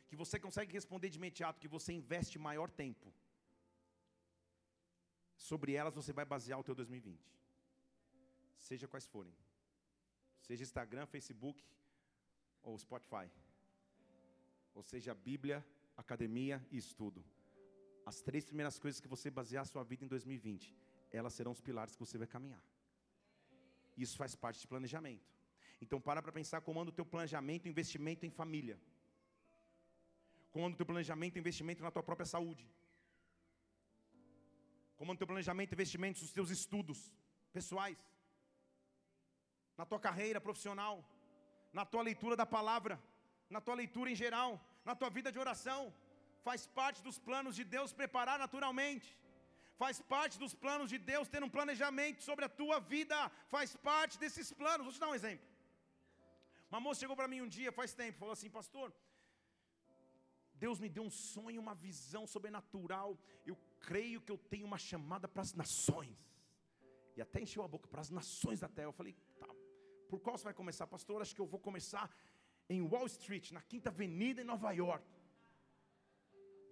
que 0.10 0.18
você 0.18 0.38
consegue 0.38 0.74
responder 0.74 1.10
de 1.10 1.18
imediato, 1.22 1.62
que 1.62 1.74
você 1.78 1.94
investe 1.94 2.38
maior 2.38 2.70
tempo, 2.70 3.14
sobre 5.38 5.72
elas 5.80 5.96
você 5.96 6.12
vai 6.12 6.26
basear 6.26 6.60
o 6.60 6.64
teu 6.70 6.76
2020. 6.76 7.34
Seja 8.70 8.86
quais 8.86 9.08
forem. 9.08 9.34
Seja 10.42 10.66
Instagram, 10.70 11.06
Facebook 11.06 11.64
ou 12.64 12.78
Spotify. 12.78 13.28
Ou 14.74 14.84
seja, 14.84 15.14
a 15.14 15.16
Bíblia 15.16 15.66
academia 16.02 16.66
e 16.72 16.78
estudo. 16.78 17.24
As 18.06 18.22
três 18.22 18.44
primeiras 18.46 18.78
coisas 18.78 19.00
que 19.00 19.08
você 19.08 19.30
basear 19.30 19.62
a 19.64 19.66
sua 19.66 19.84
vida 19.84 20.04
em 20.04 20.08
2020, 20.08 20.76
elas 21.12 21.34
serão 21.34 21.52
os 21.52 21.62
pilares 21.62 21.96
que 21.96 22.04
você 22.06 22.18
vai 22.18 22.28
caminhar. 22.28 22.64
Isso 23.98 24.18
faz 24.18 24.36
parte 24.36 24.60
de 24.62 24.68
planejamento. 24.68 25.30
Então 25.84 26.00
para 26.00 26.22
para 26.22 26.32
pensar 26.32 26.62
como 26.62 26.80
anda 26.80 26.92
o 26.92 26.94
teu 27.00 27.06
planejamento 27.06 27.68
investimento 27.68 28.26
em 28.26 28.30
família. 28.30 28.80
Como 30.52 30.66
anda 30.66 30.76
o 30.76 30.78
teu 30.78 30.86
planejamento 30.86 31.40
investimento 31.40 31.84
na 31.84 31.92
tua 31.92 32.04
própria 32.04 32.26
saúde. 32.26 32.66
Como 34.98 35.12
anda 35.12 35.18
o 35.18 35.22
teu 35.24 35.28
planejamento 35.28 35.74
investimento 35.74 36.22
nos 36.22 36.34
teus 36.34 36.50
estudos 36.50 37.14
pessoais. 37.54 37.98
Na 39.78 39.86
tua 39.86 40.00
carreira 40.00 40.42
profissional. 40.42 40.96
Na 41.74 41.86
tua 41.86 42.02
leitura 42.02 42.36
da 42.36 42.46
palavra. 42.46 43.02
Na 43.50 43.62
tua 43.62 43.76
leitura 43.76 44.12
em 44.12 44.16
geral 44.16 44.52
na 44.90 44.96
tua 45.00 45.10
vida 45.18 45.32
de 45.32 45.40
oração. 45.46 45.82
Faz 46.48 46.62
parte 46.80 47.02
dos 47.08 47.18
planos 47.28 47.56
de 47.60 47.64
Deus 47.76 47.92
preparar 48.02 48.38
naturalmente. 48.46 49.10
Faz 49.82 50.00
parte 50.14 50.36
dos 50.44 50.54
planos 50.64 50.90
de 50.94 50.98
Deus 51.12 51.28
ter 51.34 51.44
um 51.44 51.54
planejamento 51.58 52.22
sobre 52.30 52.46
a 52.46 52.50
tua 52.50 52.80
vida. 52.94 53.18
Faz 53.56 53.70
parte 53.90 54.18
desses 54.24 54.50
planos. 54.62 54.86
Vou 54.86 54.94
te 54.94 55.00
dar 55.04 55.10
um 55.12 55.20
exemplo. 55.20 55.48
Uma 56.72 56.82
moça 56.86 57.02
chegou 57.02 57.16
para 57.20 57.32
mim 57.32 57.42
um 57.46 57.52
dia, 57.58 57.72
faz 57.80 57.94
tempo, 58.02 58.20
falou 58.24 58.34
assim: 58.34 58.50
Pastor, 58.50 58.88
Deus 60.64 60.80
me 60.84 60.90
deu 60.96 61.04
um 61.04 61.10
sonho, 61.10 61.60
uma 61.66 61.76
visão 61.88 62.24
sobrenatural. 62.34 63.10
Eu 63.52 63.58
creio 63.88 64.22
que 64.22 64.32
eu 64.32 64.38
tenho 64.38 64.68
uma 64.72 64.78
chamada 64.78 65.28
para 65.28 65.42
as 65.42 65.54
nações. 65.62 66.18
E 67.18 67.22
até 67.22 67.42
encheu 67.42 67.64
a 67.64 67.68
boca 67.68 67.88
para 67.94 68.02
as 68.06 68.12
nações 68.20 68.60
da 68.62 68.70
terra. 68.70 68.90
Eu 68.90 69.00
falei: 69.02 69.16
Tá, 69.40 69.50
por 70.10 70.20
qual 70.20 70.38
você 70.38 70.46
vai 70.46 70.54
começar, 70.54 70.86
pastor? 70.88 71.22
Acho 71.22 71.36
que 71.36 71.42
eu 71.42 71.52
vou 71.54 71.60
começar 71.60 72.06
em 72.74 72.82
Wall 72.82 73.06
Street, 73.08 73.52
na 73.52 73.62
Quinta 73.62 73.90
Avenida 73.90 74.42
em 74.42 74.50
Nova 74.54 74.72
York. 74.72 75.06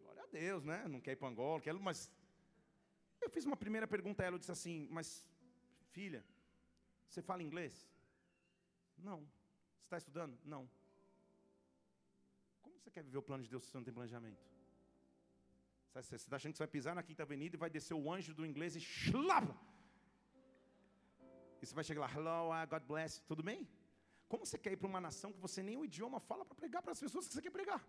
Glória 0.04 0.24
a 0.24 0.28
Deus, 0.28 0.64
né? 0.64 0.88
Não 0.88 1.02
quer 1.02 1.14
ir 1.14 1.16
para 1.18 1.28
Angola, 1.28 1.62
quer, 1.62 1.74
mas 1.74 2.10
eu 3.22 3.30
fiz 3.30 3.46
uma 3.46 3.58
primeira 3.58 3.88
pergunta 3.96 4.24
a 4.24 4.26
ela, 4.26 4.36
eu 4.36 4.40
disse 4.40 4.52
assim: 4.58 4.88
"Mas 4.90 5.08
filha, 5.92 6.22
você 7.08 7.22
fala 7.22 7.44
inglês?" 7.44 7.74
"Não." 8.98 9.20
"Você 9.20 9.86
está 9.88 9.98
estudando?" 9.98 10.38
"Não." 10.54 10.64
Como 12.62 12.78
você 12.80 12.90
quer 12.90 13.04
viver 13.04 13.18
o 13.18 13.28
plano 13.30 13.44
de 13.44 13.50
Deus 13.50 13.64
se 13.64 13.72
você 13.72 13.78
não 13.78 13.84
tem 13.84 13.94
planejamento? 13.94 14.42
Você 15.94 16.16
está 16.16 16.36
achando 16.38 16.54
que 16.54 16.58
você 16.60 16.64
vai 16.64 16.76
pisar 16.78 16.96
na 16.96 17.04
Quinta 17.04 17.24
Avenida 17.24 17.56
e 17.58 17.64
vai 17.66 17.70
descer 17.70 17.94
o 17.94 18.12
anjo 18.16 18.34
do 18.34 18.46
inglês 18.46 18.76
e. 18.76 18.82
E 21.62 21.66
você 21.66 21.76
vai 21.76 21.84
chegar 21.84 22.02
lá, 22.02 22.12
hello, 22.16 22.68
God 22.74 22.84
bless, 22.84 23.22
tudo 23.32 23.44
bem? 23.44 23.68
Como 24.30 24.46
você 24.46 24.58
quer 24.64 24.72
ir 24.74 24.78
para 24.78 24.88
uma 24.88 25.02
nação 25.02 25.34
que 25.34 25.40
você 25.40 25.62
nem 25.68 25.76
o 25.76 25.84
idioma 25.84 26.20
fala 26.20 26.46
para 26.46 26.56
pregar 26.62 26.82
para 26.84 26.92
as 26.92 27.00
pessoas 27.00 27.28
que 27.28 27.34
você 27.34 27.42
quer 27.42 27.50
pregar? 27.50 27.82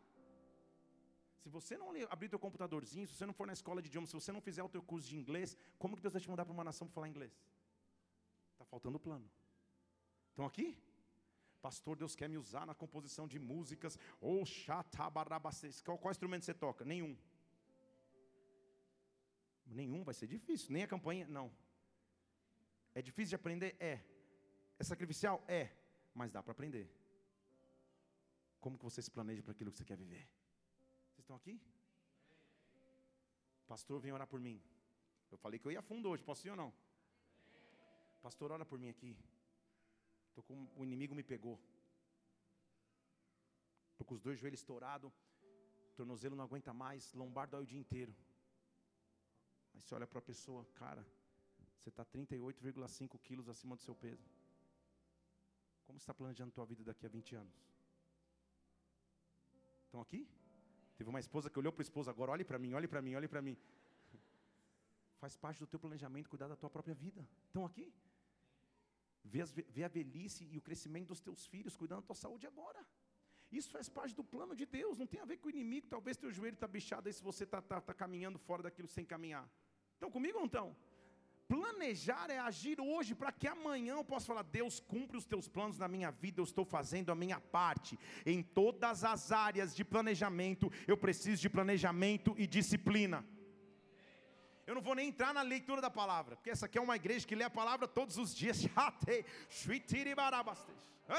Se 1.42 1.48
você 1.48 1.76
não 1.76 1.88
abrir 2.08 2.28
teu 2.28 2.38
computadorzinho, 2.38 3.06
se 3.06 3.14
você 3.14 3.26
não 3.26 3.34
for 3.34 3.46
na 3.46 3.52
escola 3.52 3.80
de 3.82 3.88
idioma, 3.88 4.06
se 4.06 4.14
você 4.14 4.32
não 4.32 4.40
fizer 4.40 4.62
o 4.62 4.68
teu 4.68 4.82
curso 4.82 5.08
de 5.08 5.16
inglês, 5.16 5.56
como 5.78 5.96
que 5.96 6.02
Deus 6.02 6.14
vai 6.14 6.22
te 6.22 6.30
mandar 6.30 6.44
para 6.46 6.52
uma 6.52 6.64
nação 6.64 6.86
para 6.86 6.94
falar 6.94 7.08
inglês? 7.08 7.32
Está 8.52 8.64
faltando 8.64 8.98
plano. 8.98 9.30
Estão 10.30 10.46
aqui? 10.46 10.78
Pastor, 11.60 11.94
Deus 11.96 12.16
quer 12.16 12.28
me 12.28 12.38
usar 12.38 12.64
na 12.66 12.74
composição 12.74 13.28
de 13.28 13.38
músicas. 13.38 13.98
Ou 14.18 14.42
oh, 14.42 14.46
qual, 15.84 15.98
qual 15.98 16.10
instrumento 16.10 16.44
você 16.46 16.54
toca? 16.54 16.86
Nenhum. 16.86 17.14
Nenhum, 19.66 20.02
vai 20.02 20.14
ser 20.14 20.26
difícil. 20.26 20.72
Nem 20.72 20.84
a 20.84 20.88
campanha, 20.88 21.26
não. 21.28 21.52
É 22.94 23.02
difícil 23.02 23.30
de 23.30 23.34
aprender? 23.36 23.76
É. 23.78 24.00
É 24.78 24.84
sacrificial? 24.84 25.44
É 25.46 25.79
mas 26.14 26.30
dá 26.30 26.42
para 26.42 26.52
aprender. 26.52 26.90
Como 28.60 28.76
que 28.76 28.84
você 28.84 29.00
se 29.00 29.10
planeja 29.10 29.42
para 29.42 29.52
aquilo 29.52 29.70
que 29.70 29.78
você 29.78 29.84
quer 29.84 29.96
viver? 29.96 30.28
Vocês 31.08 31.20
estão 31.20 31.36
aqui? 31.36 31.60
Pastor, 33.66 34.00
vem 34.00 34.12
orar 34.12 34.26
por 34.26 34.40
mim. 34.40 34.60
Eu 35.30 35.38
falei 35.38 35.58
que 35.58 35.66
eu 35.66 35.72
ia 35.72 35.80
fundo 35.80 36.08
hoje, 36.08 36.22
posso 36.22 36.46
ir 36.46 36.50
ou 36.50 36.56
não? 36.56 36.72
Pastor, 38.20 38.50
ora 38.52 38.66
por 38.66 38.78
mim 38.78 38.88
aqui. 38.88 39.16
Tô 40.34 40.42
com 40.42 40.68
o 40.76 40.84
inimigo 40.84 41.14
me 41.14 41.22
pegou. 41.22 41.58
Tô 43.96 44.04
com 44.04 44.14
os 44.14 44.20
dois 44.20 44.38
joelhos 44.38 44.60
estourados, 44.60 45.12
tornozelo 45.94 46.34
não 46.34 46.44
aguenta 46.44 46.72
mais, 46.72 47.12
lombar 47.12 47.48
dói 47.48 47.62
o 47.62 47.66
dia 47.66 47.78
inteiro. 47.78 48.14
Aí 49.74 49.80
você 49.80 49.94
olha 49.94 50.06
para 50.06 50.18
a 50.18 50.22
pessoa, 50.22 50.64
cara, 50.74 51.06
você 51.78 51.90
está 51.90 52.04
38,5 52.04 53.18
quilos 53.20 53.48
acima 53.48 53.76
do 53.76 53.82
seu 53.82 53.94
peso. 53.94 54.28
Como 55.90 55.98
está 55.98 56.14
planejando 56.14 56.50
a 56.50 56.52
tua 56.52 56.64
vida 56.64 56.84
daqui 56.84 57.04
a 57.04 57.08
20 57.08 57.34
anos? 57.34 57.54
Estão 59.86 60.00
aqui? 60.00 60.20
Teve 60.96 61.10
uma 61.10 61.18
esposa 61.18 61.50
que 61.50 61.58
olhou 61.58 61.72
para 61.72 61.80
o 61.80 61.82
esposo 61.82 62.08
agora, 62.08 62.30
olhe 62.30 62.44
para 62.44 62.60
mim, 62.60 62.74
olhe 62.74 62.86
para 62.86 63.02
mim, 63.02 63.16
olhe 63.16 63.26
para 63.26 63.42
mim. 63.42 63.56
Faz 65.18 65.36
parte 65.36 65.58
do 65.58 65.66
teu 65.66 65.80
planejamento 65.80 66.30
cuidar 66.30 66.46
da 66.46 66.54
tua 66.54 66.70
própria 66.70 66.94
vida. 66.94 67.28
Estão 67.48 67.64
aqui? 67.66 67.92
Vê, 69.24 69.40
as, 69.40 69.50
vê 69.50 69.82
a 69.82 69.88
velhice 69.88 70.44
e 70.44 70.56
o 70.58 70.62
crescimento 70.62 71.08
dos 71.08 71.20
teus 71.20 71.44
filhos, 71.44 71.76
cuidando 71.76 72.02
da 72.02 72.06
tua 72.06 72.14
saúde 72.14 72.46
agora. 72.46 72.86
Isso 73.50 73.68
faz 73.68 73.88
parte 73.88 74.14
do 74.14 74.22
plano 74.22 74.54
de 74.54 74.66
Deus, 74.66 74.96
não 74.96 75.08
tem 75.08 75.18
a 75.18 75.24
ver 75.24 75.38
com 75.38 75.48
o 75.48 75.50
inimigo. 75.50 75.88
Talvez 75.88 76.16
teu 76.16 76.30
joelho 76.30 76.54
está 76.54 76.68
bichado 76.68 77.08
aí 77.08 77.12
se 77.12 77.20
você 77.30 77.42
está 77.42 77.60
tá, 77.60 77.80
tá 77.80 77.92
caminhando 77.92 78.38
fora 78.38 78.62
daquilo 78.62 78.86
sem 78.86 79.04
caminhar. 79.04 79.50
Estão 79.94 80.08
comigo 80.08 80.36
ou 80.36 80.42
não 80.42 80.46
estão? 80.46 80.76
Planejar 81.52 82.30
é 82.30 82.38
agir 82.38 82.80
hoje 82.80 83.12
para 83.12 83.32
que 83.32 83.48
amanhã 83.48 83.94
eu 83.94 84.04
possa 84.04 84.26
falar: 84.26 84.44
Deus, 84.58 84.78
cumpre 84.78 85.16
os 85.20 85.24
teus 85.24 85.48
planos 85.48 85.78
na 85.82 85.88
minha 85.88 86.10
vida, 86.22 86.40
eu 86.40 86.44
estou 86.44 86.64
fazendo 86.64 87.10
a 87.10 87.16
minha 87.22 87.40
parte. 87.40 87.98
Em 88.24 88.40
todas 88.40 89.02
as 89.02 89.32
áreas 89.32 89.74
de 89.74 89.84
planejamento, 89.84 90.70
eu 90.86 90.96
preciso 90.96 91.42
de 91.42 91.50
planejamento 91.50 92.36
e 92.38 92.46
disciplina. 92.46 93.26
Eu 94.64 94.76
não 94.76 94.82
vou 94.88 94.94
nem 94.94 95.08
entrar 95.08 95.34
na 95.34 95.42
leitura 95.42 95.80
da 95.80 95.90
palavra, 95.90 96.36
porque 96.36 96.50
essa 96.50 96.66
aqui 96.66 96.78
é 96.78 96.80
uma 96.80 96.94
igreja 96.94 97.26
que 97.26 97.34
lê 97.34 97.42
a 97.42 97.50
palavra 97.50 97.88
todos 97.88 98.16
os 98.16 98.32
dias. 98.32 98.58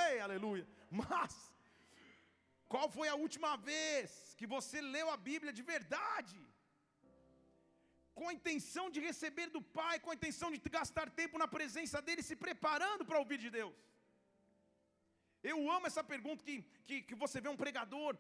Ei, 0.06 0.22
aleluia. 0.22 0.66
Mas, 0.90 1.54
qual 2.70 2.90
foi 2.90 3.10
a 3.10 3.16
última 3.16 3.58
vez 3.58 4.34
que 4.38 4.48
você 4.48 4.80
leu 4.80 5.10
a 5.10 5.18
Bíblia 5.18 5.52
de 5.52 5.62
verdade? 5.62 6.40
Com 8.20 8.28
a 8.30 8.34
intenção 8.38 8.86
de 8.96 9.00
receber 9.10 9.48
do 9.56 9.62
Pai, 9.80 9.96
com 10.00 10.12
a 10.12 10.18
intenção 10.20 10.50
de 10.52 10.60
gastar 10.78 11.08
tempo 11.22 11.38
na 11.44 11.48
presença 11.48 12.02
dEle, 12.08 12.24
se 12.30 12.36
preparando 12.46 13.06
para 13.06 13.22
ouvir 13.24 13.40
de 13.46 13.50
Deus. 13.60 13.74
Eu 15.52 15.58
amo 15.76 15.88
essa 15.88 16.04
pergunta 16.14 16.44
que, 16.48 16.56
que, 16.88 16.98
que 17.10 17.16
você 17.24 17.40
vê 17.44 17.50
um 17.50 17.62
pregador, 17.64 18.18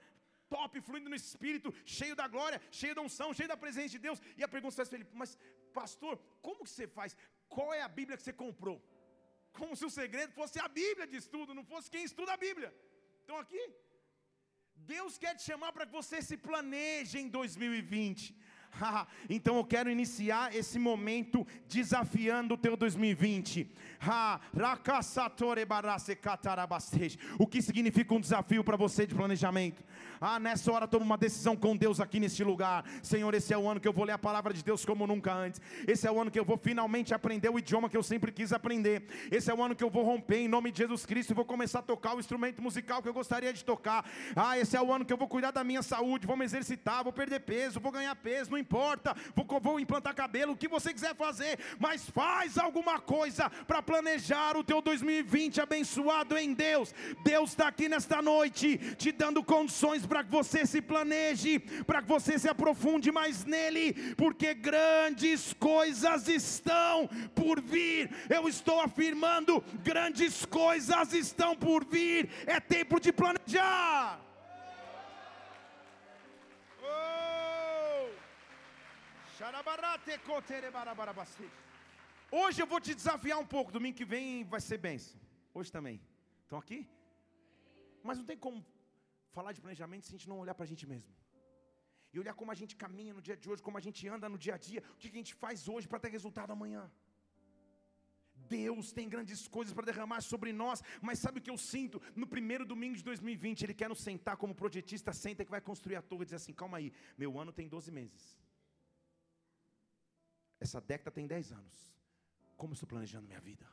top, 0.53 0.81
fluindo 0.87 1.09
no 1.09 1.19
Espírito, 1.23 1.73
cheio 1.97 2.15
da 2.21 2.27
glória, 2.35 2.61
cheio 2.79 2.95
da 2.97 3.03
unção, 3.07 3.33
cheio 3.33 3.51
da 3.53 3.57
presença 3.65 3.91
de 3.95 3.99
Deus. 4.07 4.21
E 4.39 4.43
a 4.43 4.51
pergunta 4.55 4.75
faz 4.79 4.89
Felipe, 4.93 5.11
mas 5.21 5.37
pastor, 5.79 6.15
como 6.45 6.63
que 6.65 6.73
você 6.75 6.87
faz? 6.97 7.15
Qual 7.55 7.69
é 7.79 7.81
a 7.81 7.91
Bíblia 7.99 8.17
que 8.17 8.23
você 8.23 8.33
comprou? 8.45 8.77
Como 9.59 9.75
se 9.79 9.85
o 9.89 9.93
segredo 10.01 10.33
fosse 10.39 10.57
a 10.65 10.67
Bíblia 10.81 11.07
de 11.11 11.17
estudo, 11.23 11.57
não 11.59 11.65
fosse 11.71 11.89
quem 11.93 12.03
estuda 12.09 12.33
a 12.33 12.41
Bíblia. 12.47 12.73
Então 13.23 13.37
aqui, 13.43 13.63
Deus 14.93 15.17
quer 15.23 15.33
te 15.35 15.43
chamar 15.49 15.71
para 15.73 15.85
que 15.87 15.97
você 15.99 16.21
se 16.29 16.37
planeje 16.47 17.17
em 17.23 17.27
2020. 17.27 18.35
então 19.29 19.57
eu 19.57 19.63
quero 19.63 19.89
iniciar 19.89 20.55
esse 20.55 20.79
momento 20.79 21.45
desafiando 21.67 22.55
o 22.55 22.57
teu 22.57 22.75
2020. 22.75 23.69
O 27.37 27.47
que 27.47 27.61
significa 27.61 28.13
um 28.13 28.19
desafio 28.19 28.63
para 28.63 28.77
você 28.77 29.05
de 29.05 29.15
planejamento? 29.15 29.83
Ah, 30.19 30.39
nessa 30.39 30.71
hora 30.71 30.87
toma 30.87 31.05
uma 31.05 31.17
decisão 31.17 31.55
com 31.55 31.75
Deus 31.75 31.99
aqui 31.99 32.19
neste 32.19 32.43
lugar. 32.43 32.85
Senhor, 33.01 33.33
esse 33.33 33.53
é 33.53 33.57
o 33.57 33.67
ano 33.67 33.79
que 33.79 33.87
eu 33.87 33.93
vou 33.93 34.05
ler 34.05 34.13
a 34.13 34.17
palavra 34.17 34.53
de 34.53 34.63
Deus 34.63 34.85
como 34.85 35.07
nunca 35.07 35.33
antes. 35.33 35.59
Esse 35.87 36.07
é 36.07 36.11
o 36.11 36.19
ano 36.19 36.29
que 36.29 36.39
eu 36.39 36.45
vou 36.45 36.57
finalmente 36.57 37.13
aprender 37.13 37.49
o 37.49 37.57
idioma 37.57 37.89
que 37.89 37.97
eu 37.97 38.03
sempre 38.03 38.31
quis 38.31 38.53
aprender. 38.53 39.03
Esse 39.31 39.49
é 39.49 39.53
o 39.53 39.63
ano 39.63 39.75
que 39.75 39.83
eu 39.83 39.89
vou 39.89 40.03
romper 40.03 40.37
em 40.37 40.47
nome 40.47 40.71
de 40.71 40.79
Jesus 40.79 41.05
Cristo 41.05 41.31
e 41.31 41.33
vou 41.33 41.45
começar 41.45 41.79
a 41.79 41.83
tocar 41.83 42.15
o 42.15 42.19
instrumento 42.19 42.61
musical 42.61 43.01
que 43.01 43.09
eu 43.09 43.13
gostaria 43.13 43.51
de 43.51 43.65
tocar. 43.65 44.05
Ah, 44.35 44.57
esse 44.57 44.77
é 44.77 44.81
o 44.81 44.93
ano 44.93 45.05
que 45.05 45.11
eu 45.11 45.17
vou 45.17 45.27
cuidar 45.27 45.51
da 45.51 45.63
minha 45.63 45.81
saúde, 45.81 46.27
vou 46.27 46.37
me 46.37 46.45
exercitar, 46.45 47.03
vou 47.03 47.13
perder 47.13 47.39
peso, 47.41 47.79
vou 47.79 47.91
ganhar 47.91 48.15
peso, 48.15 48.51
não 48.51 48.57
importa. 48.61 49.15
Vou, 49.35 49.59
vou 49.59 49.79
implantar 49.79 50.15
cabelo, 50.15 50.53
o 50.53 50.57
que 50.57 50.67
você 50.67 50.93
quiser 50.93 51.15
fazer, 51.15 51.59
mas 51.79 52.09
faz 52.09 52.57
alguma 52.57 52.99
coisa 52.99 53.49
para 53.67 53.81
planejar 53.81 54.55
o 54.55 54.63
teu 54.63 54.81
2020 54.81 55.59
abençoado 55.59 56.37
em 56.37 56.53
Deus. 56.53 56.93
Deus 57.23 57.49
está 57.49 57.67
aqui 57.67 57.89
nesta 57.89 58.21
noite 58.21 58.77
te 58.95 59.11
dando 59.11 59.43
condições 59.43 60.05
para 60.05 60.23
que 60.23 60.31
você 60.31 60.65
se 60.65 60.81
planeje, 60.81 61.59
para 61.85 62.01
que 62.01 62.07
você 62.07 62.37
se 62.37 62.47
aprofunde 62.47 63.11
mais 63.11 63.43
nele, 63.45 63.93
porque 64.15 64.53
grandes 64.53 65.53
coisas 65.53 66.27
estão 66.27 67.09
por 67.35 67.61
vir. 67.61 68.09
Eu 68.29 68.47
estou 68.47 68.79
afirmando: 68.79 69.63
grandes 69.83 70.45
coisas 70.45 71.13
estão 71.13 71.55
por 71.55 71.83
vir. 71.85 72.29
É 72.45 72.59
tempo 72.59 72.99
de 72.99 73.11
planejar. 73.11 74.30
Hoje 82.39 82.57
eu 82.61 82.67
vou 82.73 82.79
te 82.85 82.93
desafiar 82.99 83.37
um 83.43 83.47
pouco. 83.53 83.71
Domingo 83.77 83.97
que 83.99 84.07
vem 84.13 84.43
vai 84.53 84.61
ser 84.67 84.77
benção. 84.77 85.19
Hoje 85.57 85.71
também. 85.75 85.97
Estão 86.43 86.59
aqui? 86.63 86.79
Mas 88.07 88.19
não 88.19 88.25
tem 88.29 88.37
como 88.45 88.59
falar 89.37 89.51
de 89.55 89.61
planejamento 89.63 90.05
se 90.05 90.11
a 90.11 90.15
gente 90.15 90.29
não 90.31 90.37
olhar 90.43 90.55
para 90.57 90.65
a 90.67 90.71
gente 90.71 90.85
mesmo. 90.93 91.11
E 92.13 92.19
olhar 92.23 92.35
como 92.41 92.51
a 92.55 92.57
gente 92.61 92.75
caminha 92.83 93.15
no 93.17 93.23
dia 93.27 93.35
de 93.35 93.49
hoje, 93.49 93.63
como 93.67 93.79
a 93.79 93.83
gente 93.87 94.07
anda 94.15 94.29
no 94.33 94.37
dia 94.45 94.55
a 94.57 94.59
dia, 94.67 94.83
o 94.93 94.97
que 94.97 95.07
a 95.07 95.19
gente 95.21 95.33
faz 95.33 95.67
hoje 95.73 95.87
para 95.87 95.99
ter 96.03 96.11
resultado 96.17 96.51
amanhã. 96.57 96.83
Deus 98.57 98.91
tem 98.91 99.09
grandes 99.09 99.47
coisas 99.47 99.73
para 99.73 99.85
derramar 99.91 100.21
sobre 100.21 100.51
nós, 100.61 100.83
mas 101.01 101.19
sabe 101.19 101.39
o 101.39 101.41
que 101.41 101.49
eu 101.49 101.57
sinto? 101.57 101.99
No 102.15 102.27
primeiro 102.27 102.65
domingo 102.73 102.95
de 102.95 103.03
2020, 103.03 103.63
Ele 103.63 103.73
quer 103.81 103.89
nos 103.89 104.01
sentar 104.09 104.37
como 104.37 104.53
projetista, 104.53 105.13
senta 105.13 105.45
que 105.45 105.55
vai 105.57 105.61
construir 105.61 105.95
a 105.95 106.01
torre 106.01 106.23
e 106.23 106.25
dizer 106.25 106.39
assim: 106.41 106.53
calma 106.53 106.77
aí, 106.77 106.93
meu 107.17 107.39
ano 107.39 107.51
tem 107.51 107.67
12 107.67 107.91
meses, 107.99 108.37
essa 110.65 110.79
década 110.79 111.11
tem 111.17 111.25
10 111.25 111.51
anos, 111.59 111.75
como 112.55 112.71
eu 112.71 112.75
estou 112.75 112.87
planejando 112.93 113.27
minha 113.31 113.41
vida? 113.49 113.67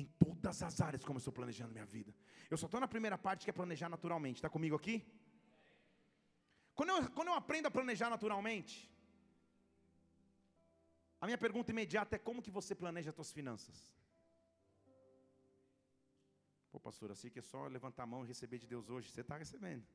Em 0.00 0.06
todas 0.24 0.62
as 0.62 0.80
áreas, 0.86 1.04
como 1.04 1.16
eu 1.16 1.24
estou 1.24 1.32
planejando 1.32 1.72
minha 1.72 1.86
vida. 1.96 2.14
Eu 2.50 2.58
só 2.62 2.66
estou 2.66 2.80
na 2.84 2.88
primeira 2.94 3.18
parte 3.26 3.44
que 3.44 3.50
é 3.50 3.58
planejar 3.60 3.88
naturalmente. 3.88 4.36
Está 4.36 4.50
comigo 4.56 4.76
aqui? 4.76 4.96
Quando 6.74 6.90
eu, 6.90 7.10
quando 7.16 7.28
eu 7.28 7.34
aprendo 7.34 7.66
a 7.68 7.70
planejar 7.70 8.10
naturalmente, 8.10 8.74
a 11.20 11.26
minha 11.26 11.38
pergunta 11.38 11.70
imediata 11.70 12.16
é 12.16 12.18
como 12.18 12.42
que 12.42 12.50
você 12.50 12.74
planeja 12.74 13.10
as 13.10 13.14
suas 13.14 13.32
finanças? 13.32 13.78
Pô, 16.70 16.80
pastor, 16.80 17.10
assim 17.10 17.30
que 17.30 17.38
é 17.38 17.42
só 17.42 17.66
levantar 17.66 18.02
a 18.04 18.06
mão 18.06 18.24
e 18.24 18.28
receber 18.28 18.58
de 18.58 18.66
Deus 18.66 18.88
hoje, 18.88 19.10
você 19.10 19.20
está 19.22 19.36
recebendo. 19.36 19.86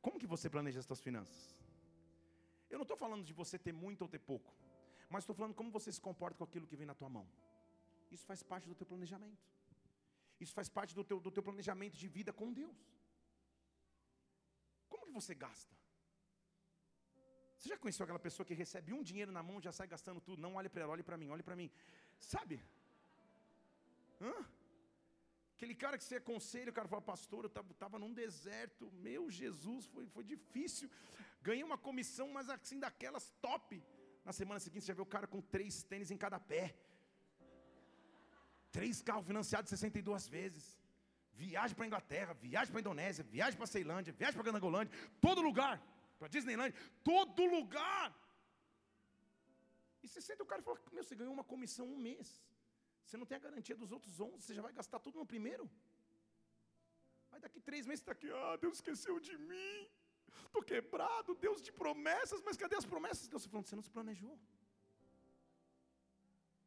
Como 0.00 0.18
que 0.18 0.26
você 0.26 0.48
planeja 0.50 0.80
as 0.80 0.86
suas 0.86 1.00
finanças? 1.00 1.54
Eu 2.70 2.78
não 2.78 2.82
estou 2.84 2.96
falando 2.96 3.24
de 3.24 3.32
você 3.32 3.58
ter 3.58 3.72
muito 3.72 4.02
ou 4.02 4.08
ter 4.08 4.18
pouco, 4.18 4.52
mas 5.08 5.22
estou 5.22 5.34
falando 5.34 5.54
como 5.54 5.70
você 5.70 5.90
se 5.92 6.00
comporta 6.00 6.38
com 6.38 6.44
aquilo 6.44 6.66
que 6.66 6.76
vem 6.76 6.86
na 6.86 6.94
tua 6.94 7.08
mão. 7.08 7.26
Isso 8.10 8.24
faz 8.24 8.42
parte 8.42 8.68
do 8.68 8.74
teu 8.74 8.86
planejamento. 8.86 9.44
Isso 10.40 10.52
faz 10.52 10.68
parte 10.68 10.94
do 10.94 11.04
teu, 11.04 11.20
do 11.20 11.30
teu 11.30 11.42
planejamento 11.42 11.96
de 11.96 12.08
vida 12.08 12.32
com 12.32 12.52
Deus. 12.52 12.76
Como 14.88 15.06
que 15.06 15.12
você 15.12 15.34
gasta? 15.34 15.74
Você 17.56 17.68
já 17.68 17.78
conheceu 17.78 18.04
aquela 18.04 18.18
pessoa 18.18 18.44
que 18.44 18.54
recebe 18.54 18.92
um 18.92 19.02
dinheiro 19.02 19.32
na 19.32 19.42
mão 19.42 19.58
e 19.58 19.62
já 19.62 19.72
sai 19.72 19.86
gastando 19.86 20.20
tudo? 20.20 20.42
Não 20.42 20.56
olhe 20.56 20.68
para 20.68 20.82
ela, 20.82 20.92
olhe 20.92 21.02
para 21.02 21.16
mim, 21.16 21.30
olhe 21.30 21.42
para 21.42 21.56
mim. 21.56 21.70
Sabe? 22.18 22.62
Hã? 24.20 24.34
Aquele 25.56 25.74
cara 25.74 25.96
que 25.96 26.04
você 26.04 26.16
aconselha, 26.16 26.70
o 26.70 26.74
cara 26.74 26.88
fala, 26.88 27.00
pastor, 27.00 27.44
eu 27.44 27.52
estava 27.70 27.98
num 27.98 28.12
deserto, 28.12 28.90
meu 28.92 29.30
Jesus, 29.30 29.86
foi, 29.86 30.06
foi 30.08 30.24
difícil. 30.24 30.90
Ganhei 31.40 31.64
uma 31.64 31.78
comissão, 31.78 32.28
mas 32.28 32.50
assim, 32.50 32.78
daquelas 32.78 33.30
top. 33.40 33.82
Na 34.24 34.32
semana 34.32 34.58
seguinte, 34.66 34.84
você 34.84 34.92
já 34.92 34.98
vê 35.00 35.02
o 35.02 35.12
cara 35.14 35.26
com 35.26 35.40
três 35.54 35.82
tênis 35.90 36.10
em 36.10 36.16
cada 36.24 36.38
pé. 36.52 36.64
Três 38.76 39.02
carros 39.08 39.26
financiados 39.30 39.68
62 39.68 40.26
vezes. 40.36 40.64
Viagem 41.42 41.74
para 41.76 41.86
Inglaterra, 41.86 42.32
viagem 42.34 42.70
para 42.72 42.80
Indonésia, 42.84 43.22
viagem 43.36 43.56
para 43.60 43.66
Ceilândia, 43.66 44.12
viagem 44.12 44.36
para 44.40 44.48
a 44.48 44.52
Gangolândia, 44.52 44.92
todo 45.20 45.40
lugar, 45.48 45.76
para 46.18 46.28
Disneyland, 46.28 46.72
todo 47.02 47.44
lugar. 47.44 48.06
E 50.02 50.08
você 50.08 50.20
senta 50.20 50.42
o 50.44 50.46
cara 50.46 50.60
e 50.62 50.64
fala: 50.64 50.78
Meu, 50.92 51.04
você 51.04 51.16
ganhou 51.20 51.34
uma 51.38 51.44
comissão 51.52 51.86
um 51.94 52.00
mês. 52.08 52.28
Você 53.04 53.16
não 53.16 53.26
tem 53.26 53.36
a 53.36 53.44
garantia 53.46 53.76
dos 53.82 53.90
outros 53.96 54.20
11, 54.20 54.42
você 54.42 54.54
já 54.58 54.62
vai 54.62 54.72
gastar 54.72 55.00
tudo 55.06 55.18
no 55.18 55.26
primeiro. 55.26 55.68
Aí 57.32 57.40
daqui 57.40 57.60
três 57.60 57.84
meses 57.86 58.00
você 58.00 58.10
está 58.10 58.12
aqui: 58.12 58.30
Ah, 58.30 58.56
Deus 58.64 58.76
esqueceu 58.78 59.18
de 59.28 59.36
mim. 59.50 59.88
Estou 60.46 60.62
quebrado, 60.62 61.34
Deus 61.34 61.60
de 61.62 61.72
promessas, 61.72 62.40
mas 62.42 62.56
cadê 62.56 62.76
as 62.76 62.84
promessas? 62.84 63.28
Deus 63.28 63.42
está 63.42 63.50
falando: 63.50 63.66
Você 63.66 63.76
não 63.76 63.82
se 63.82 63.90
planejou. 63.90 64.38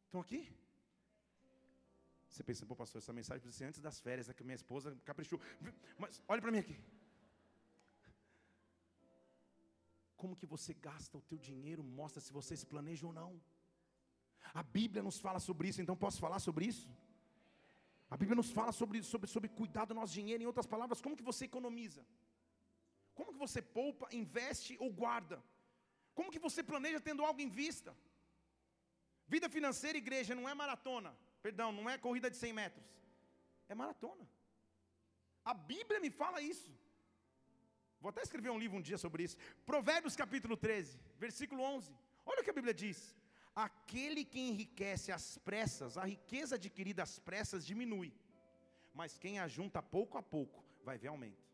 Estão 0.08 0.22
aqui? 0.22 0.42
Você 2.30 2.44
pensa, 2.44 2.66
pô, 2.68 2.76
pastor, 2.76 3.00
essa 3.02 3.14
mensagem 3.20 3.42
precisa 3.42 3.58
ser 3.58 3.66
antes 3.70 3.82
das 3.82 4.00
férias, 4.00 4.30
é 4.30 4.34
que 4.34 4.44
minha 4.44 4.56
esposa 4.62 4.96
caprichou. 5.04 5.40
Mas 5.98 6.22
olha 6.28 6.42
para 6.42 6.52
mim 6.52 6.60
aqui. 6.60 6.78
Como 10.16 10.36
que 10.36 10.46
você 10.46 10.74
gasta 10.74 11.18
o 11.18 11.22
teu 11.22 11.38
dinheiro 11.38 11.84
mostra 11.84 12.22
se 12.22 12.32
você 12.32 12.56
se 12.56 12.68
planeja 12.74 13.08
ou 13.08 13.14
não. 13.14 13.32
A 14.54 14.64
Bíblia 14.64 15.02
nos 15.08 15.20
fala 15.20 15.40
sobre 15.40 15.68
isso, 15.70 15.82
então 15.82 15.96
posso 16.06 16.20
falar 16.20 16.40
sobre 16.40 16.66
isso? 16.66 16.88
A 18.10 18.16
Bíblia 18.16 18.36
nos 18.36 18.52
fala 18.52 18.72
sobre, 18.72 19.02
sobre, 19.04 19.28
sobre 19.36 19.50
cuidar 19.50 19.86
do 19.86 19.94
nosso 19.94 20.14
dinheiro, 20.14 20.42
em 20.44 20.46
outras 20.46 20.66
palavras, 20.66 21.02
como 21.02 21.18
que 21.18 21.24
você 21.32 21.46
economiza? 21.46 22.06
Como 23.18 23.34
que 23.34 23.44
você 23.46 23.62
poupa, 23.80 24.08
investe 24.22 24.74
ou 24.84 24.90
guarda? 25.02 25.38
Como 26.18 26.32
que 26.34 26.44
você 26.48 26.62
planeja 26.72 27.00
tendo 27.08 27.26
algo 27.30 27.42
em 27.46 27.52
vista? 27.62 27.92
Vida 29.34 29.48
financeira, 29.56 29.98
igreja, 29.98 30.34
não 30.40 30.48
é 30.52 30.54
maratona. 30.64 31.12
Perdão, 31.46 31.70
não 31.78 31.90
é 31.90 31.98
corrida 31.98 32.30
de 32.34 32.38
100 32.38 32.54
metros. 32.62 32.86
É 33.68 33.76
maratona. 33.84 34.26
A 35.52 35.54
Bíblia 35.54 36.00
me 36.06 36.12
fala 36.22 36.42
isso. 36.42 36.72
Vou 38.02 38.10
até 38.10 38.22
escrever 38.22 38.52
um 38.52 38.60
livro 38.64 38.78
um 38.78 38.86
dia 38.90 39.00
sobre 39.06 39.24
isso. 39.24 39.38
Provérbios 39.66 40.16
capítulo 40.16 40.56
13, 40.56 41.00
versículo 41.18 41.64
11. 41.64 41.96
Olha 42.26 42.42
o 42.42 42.44
que 42.44 42.54
a 42.54 42.60
Bíblia 42.60 42.74
diz: 42.74 43.16
Aquele 43.56 44.24
que 44.24 44.40
enriquece 44.40 45.12
às 45.12 45.38
pressas, 45.40 45.98
a 45.98 46.06
riqueza 46.06 46.56
adquirida 46.56 47.02
às 47.04 47.18
pressas 47.18 47.66
diminui, 47.66 48.14
mas 48.94 49.18
quem 49.18 49.40
ajunta 49.40 49.82
pouco 49.82 50.18
a 50.18 50.24
pouco 50.24 50.64
vai 50.84 50.98
ver 50.98 51.08
aumento. 51.08 51.47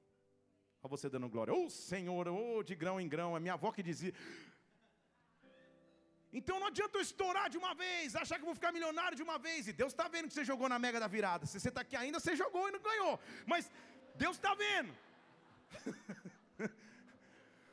Olha 0.84 0.90
você 0.90 1.10
dando 1.10 1.30
glória. 1.30 1.54
Ô 1.54 1.66
oh, 1.66 1.70
Senhor, 1.70 2.28
ô 2.28 2.58
oh, 2.58 2.64
de 2.64 2.76
grão 2.76 3.00
em 3.00 3.08
grão, 3.08 3.38
é 3.38 3.40
minha 3.40 3.54
avó 3.54 3.72
que 3.72 3.82
dizia. 3.82 4.14
Então 6.34 6.60
não 6.60 6.68
adianta 6.68 6.98
eu 6.98 7.02
estourar 7.02 7.50
de 7.50 7.58
uma 7.58 7.74
vez, 7.74 8.18
achar 8.18 8.38
que 8.38 8.44
vou 8.44 8.54
ficar 8.54 8.74
milionário 8.74 9.16
de 9.16 9.24
uma 9.24 9.38
vez. 9.38 9.68
E 9.68 9.74
Deus 9.74 9.94
está 9.94 10.10
vendo 10.10 10.28
que 10.28 10.34
você 10.34 10.44
jogou 10.44 10.68
na 10.68 10.78
mega 10.78 11.00
da 11.00 11.08
virada. 11.08 11.46
Se 11.46 11.58
você 11.58 11.70
está 11.70 11.82
aqui 11.82 11.96
ainda, 11.96 12.20
você 12.20 12.36
jogou 12.36 12.68
e 12.68 12.72
não 12.74 12.82
ganhou. 12.82 13.18
Mas 13.46 13.72
Deus 14.16 14.36
está 14.36 14.54
vendo. 14.54 14.94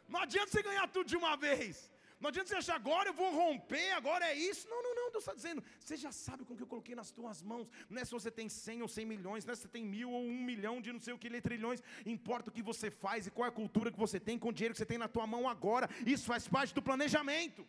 Não 0.09 0.21
adianta 0.21 0.51
você 0.51 0.61
ganhar 0.61 0.89
tudo 0.89 1.07
de 1.07 1.17
uma 1.17 1.37
vez. 1.37 1.90
Não 2.21 2.29
adianta 2.29 2.49
você 2.49 2.57
achar 2.57 2.75
agora 2.75 3.09
eu 3.09 3.15
vou 3.15 3.31
romper, 3.33 3.93
agora 3.93 4.27
é 4.27 4.35
isso. 4.35 4.69
Não, 4.69 4.83
não, 4.83 4.95
não. 4.95 5.11
Deus 5.11 5.23
está 5.25 5.35
dizendo, 5.35 5.65
você 5.79 5.97
já 5.97 6.13
sabe 6.13 6.45
com 6.45 6.53
o 6.53 6.57
que 6.57 6.63
eu 6.63 6.67
coloquei 6.67 6.95
nas 6.95 7.11
tuas 7.11 7.43
mãos. 7.43 7.67
Não 7.89 8.01
é 8.01 8.05
se 8.05 8.13
você 8.13 8.31
tem 8.31 8.49
100 8.49 8.83
ou 8.83 8.89
100 8.89 9.07
milhões, 9.07 9.45
não 9.45 9.53
é 9.53 9.57
se 9.57 9.63
você 9.63 9.69
tem 9.69 9.85
mil 9.85 10.11
ou 10.11 10.23
um 10.23 10.43
milhão 10.45 10.81
de 10.81 10.93
não 10.93 11.01
sei 11.01 11.15
o 11.15 11.19
que, 11.19 11.41
trilhões. 11.41 11.83
Importa 12.05 12.51
o 12.51 12.53
que 12.53 12.63
você 12.63 12.91
faz 12.91 13.27
e 13.27 13.31
qual 13.31 13.47
é 13.47 13.49
a 13.49 13.53
cultura 13.53 13.91
que 13.91 13.99
você 13.99 14.21
tem 14.21 14.39
com 14.39 14.51
o 14.51 14.53
dinheiro 14.53 14.75
que 14.75 14.79
você 14.79 14.87
tem 14.87 14.99
na 14.99 15.09
tua 15.09 15.27
mão 15.27 15.49
agora. 15.49 15.89
Isso 16.05 16.27
faz 16.27 16.47
parte 16.47 16.75
do 16.75 16.83
planejamento. 16.83 17.67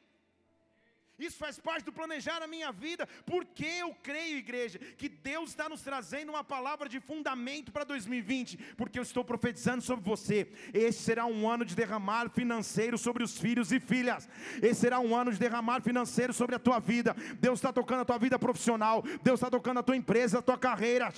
Isso 1.20 1.38
faz 1.38 1.60
parte 1.60 1.86
do 1.86 1.94
planejar 1.94 2.42
a 2.42 2.48
minha 2.48 2.72
vida, 2.72 3.08
porque 3.26 3.66
eu 3.66 3.96
creio, 4.02 4.38
igreja, 4.38 4.80
que 4.98 5.08
Deus 5.08 5.52
está 5.52 5.70
nos 5.70 5.82
trazendo 5.82 6.30
uma 6.30 6.44
palavra 6.44 6.90
de 6.90 7.00
fundamento 7.00 7.72
para 7.72 7.84
2020, 7.84 8.58
porque 8.76 8.98
eu 8.98 9.04
estou 9.04 9.24
profetizando 9.24 9.84
sobre 9.84 10.04
você. 10.04 10.52
Esse 10.74 11.04
será 11.04 11.26
um 11.26 11.48
ano 11.48 11.64
de 11.64 11.76
derramar 11.76 12.30
financeiro 12.30 12.98
sobre 12.98 13.24
os 13.24 13.38
filhos 13.38 13.72
e 13.72 13.80
filhas. 13.80 14.28
Esse 14.62 14.82
será 14.82 15.00
um 15.00 15.16
ano 15.16 15.32
de 15.32 15.38
derramar 15.38 15.82
financeiro 15.82 16.34
sobre 16.34 16.56
a 16.56 16.60
tua 16.60 16.80
vida. 16.80 17.16
Deus 17.40 17.60
está 17.60 17.72
tocando 17.72 18.02
a 18.02 18.06
tua 18.06 18.18
vida 18.18 18.40
profissional. 18.40 19.04
Deus 19.22 19.40
está 19.40 19.50
tocando 19.50 19.80
a 19.80 19.84
tua 19.84 19.98
empresa, 19.98 20.40
a 20.40 20.42
tua 20.42 20.58
carreira. 20.58 21.12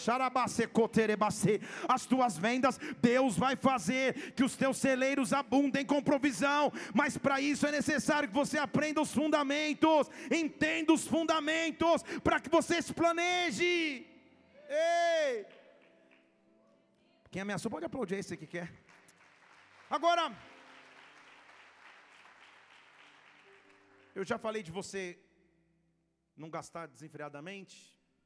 As 1.88 2.06
tuas 2.06 2.38
vendas. 2.38 2.80
Deus 3.02 3.38
vai 3.38 3.56
fazer 3.56 4.34
que 4.34 4.44
os 4.44 4.56
teus 4.56 4.78
celeiros 4.78 5.32
abundem 5.32 5.86
com 5.86 6.02
provisão. 6.02 6.72
Mas 6.94 7.18
para 7.18 7.40
isso 7.40 7.66
é 7.66 7.72
necessário 7.72 8.28
que 8.28 8.36
você 8.36 8.58
aprenda 8.58 9.02
os 9.02 9.14
fundamentos 9.14 9.83
fundamentos, 9.84 10.10
entenda 10.32 10.94
os 10.94 11.08
fundamentos, 11.08 12.04
para 12.24 12.40
que 12.40 12.50
você 12.50 12.82
se 12.82 12.94
planeje. 12.94 14.08
Ei! 14.70 15.46
Quem 17.30 17.42
ameaçou 17.42 17.70
pode 17.70 17.86
aplaudir 17.86 18.16
esse 18.16 18.38
que 18.38 18.48
quer. 18.48 18.72
Agora, 19.90 20.36
eu 24.16 24.24
já 24.24 24.38
falei 24.38 24.64
de 24.64 24.72
você 24.72 25.20
não 26.36 26.50
gastar 26.50 26.88
desenfreadamente, 26.88 27.76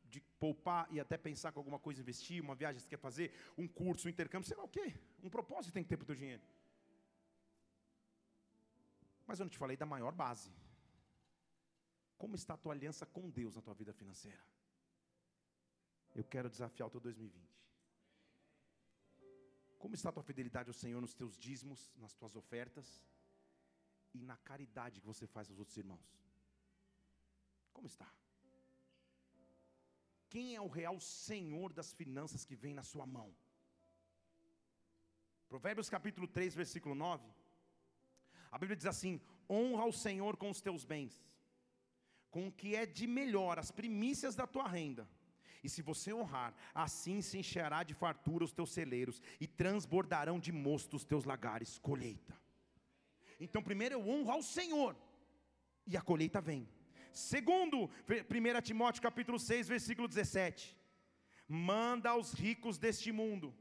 de 0.06 0.22
poupar 0.40 0.88
e 0.90 1.00
até 1.00 1.18
pensar 1.18 1.52
com 1.52 1.60
alguma 1.60 1.80
coisa 1.80 2.02
investir, 2.02 2.42
uma 2.42 2.56
viagem 2.56 2.78
que 2.78 2.84
você 2.84 2.90
quer 2.90 3.00
fazer, 3.00 3.34
um 3.58 3.68
curso, 3.68 4.08
um 4.08 4.12
intercâmbio, 4.12 4.48
sei 4.48 4.58
lá 4.58 4.64
o 4.64 4.70
quê. 4.70 4.94
Um 5.22 5.30
propósito 5.30 5.74
tem 5.74 5.84
que 5.84 5.90
ter 5.90 5.98
para 5.98 6.04
o 6.04 6.08
teu 6.08 6.16
dinheiro. 6.16 6.42
Mas 9.26 9.40
eu 9.40 9.46
não 9.46 9.50
te 9.50 9.58
falei 9.58 9.76
da 9.76 9.86
maior 9.86 10.14
base. 10.14 10.50
Como 12.18 12.36
está 12.36 12.56
a 12.56 12.58
tua 12.58 12.74
aliança 12.74 13.06
com 13.06 13.30
Deus 13.30 13.56
na 13.56 13.62
tua 13.62 13.74
vida 13.74 13.94
financeira? 13.94 14.44
Eu 16.16 16.24
quero 16.24 16.50
desafiar 16.50 16.88
o 16.88 16.90
teu 16.90 17.00
2020. 17.00 17.58
Como 19.78 19.94
está 19.94 20.10
a 20.10 20.12
tua 20.12 20.24
fidelidade 20.24 20.70
ao 20.70 20.74
Senhor 20.74 21.00
nos 21.00 21.14
teus 21.14 21.38
dízimos, 21.38 21.94
nas 21.98 22.14
tuas 22.16 22.36
ofertas 22.36 23.04
e 24.14 24.20
na 24.20 24.36
caridade 24.38 25.00
que 25.00 25.06
você 25.06 25.28
faz 25.28 25.48
aos 25.50 25.60
outros 25.60 25.78
irmãos? 25.78 26.08
Como 27.72 27.86
está? 27.86 28.12
Quem 30.28 30.56
é 30.56 30.62
o 30.62 30.68
real 30.68 31.00
Senhor 31.00 31.72
das 31.72 31.94
finanças 31.94 32.44
que 32.44 32.56
vem 32.56 32.74
na 32.74 32.84
sua 32.84 33.06
mão? 33.06 33.34
Provérbios 35.48 35.90
capítulo 35.90 36.28
3, 36.28 36.56
versículo 36.56 36.96
9. 36.96 37.32
A 38.52 38.58
Bíblia 38.58 38.76
diz 38.76 38.88
assim: 38.88 39.22
Honra 39.48 39.86
o 39.86 39.94
Senhor 39.94 40.36
com 40.36 40.50
os 40.50 40.60
teus 40.60 40.84
bens 40.84 41.24
com 42.30 42.48
o 42.48 42.52
que 42.52 42.76
é 42.76 42.86
de 42.86 43.08
melhor, 43.08 43.60
as 43.60 43.72
primícias 43.72 44.36
da 44.36 44.46
tua 44.46 44.68
renda. 44.68 45.08
E 45.64 45.70
se 45.70 45.82
você 45.82 46.14
honrar, 46.14 46.54
assim 46.74 47.22
se 47.22 47.38
encherá 47.38 47.84
de 47.84 47.94
fartura 47.94 48.46
os 48.46 48.54
teus 48.54 48.72
celeiros 48.72 49.22
e 49.40 49.48
transbordarão 49.48 50.40
de 50.40 50.52
mosto 50.52 50.96
os 50.96 51.04
teus 51.04 51.26
lagares, 51.26 51.78
colheita. 51.80 52.36
Então, 53.40 53.62
primeiro 53.62 53.96
eu 53.96 54.08
honro 54.08 54.32
ao 54.32 54.44
Senhor, 54.44 54.96
e 55.86 55.96
a 55.98 56.02
colheita 56.02 56.40
vem. 56.42 56.68
Segundo, 57.12 57.90
1 58.08 58.62
Timóteo 58.62 59.02
capítulo 59.02 59.40
6, 59.40 59.68
versículo 59.68 60.08
17: 60.08 60.78
manda 61.48 62.10
aos 62.12 62.34
ricos 62.34 62.78
deste 62.78 63.12
mundo 63.12 63.56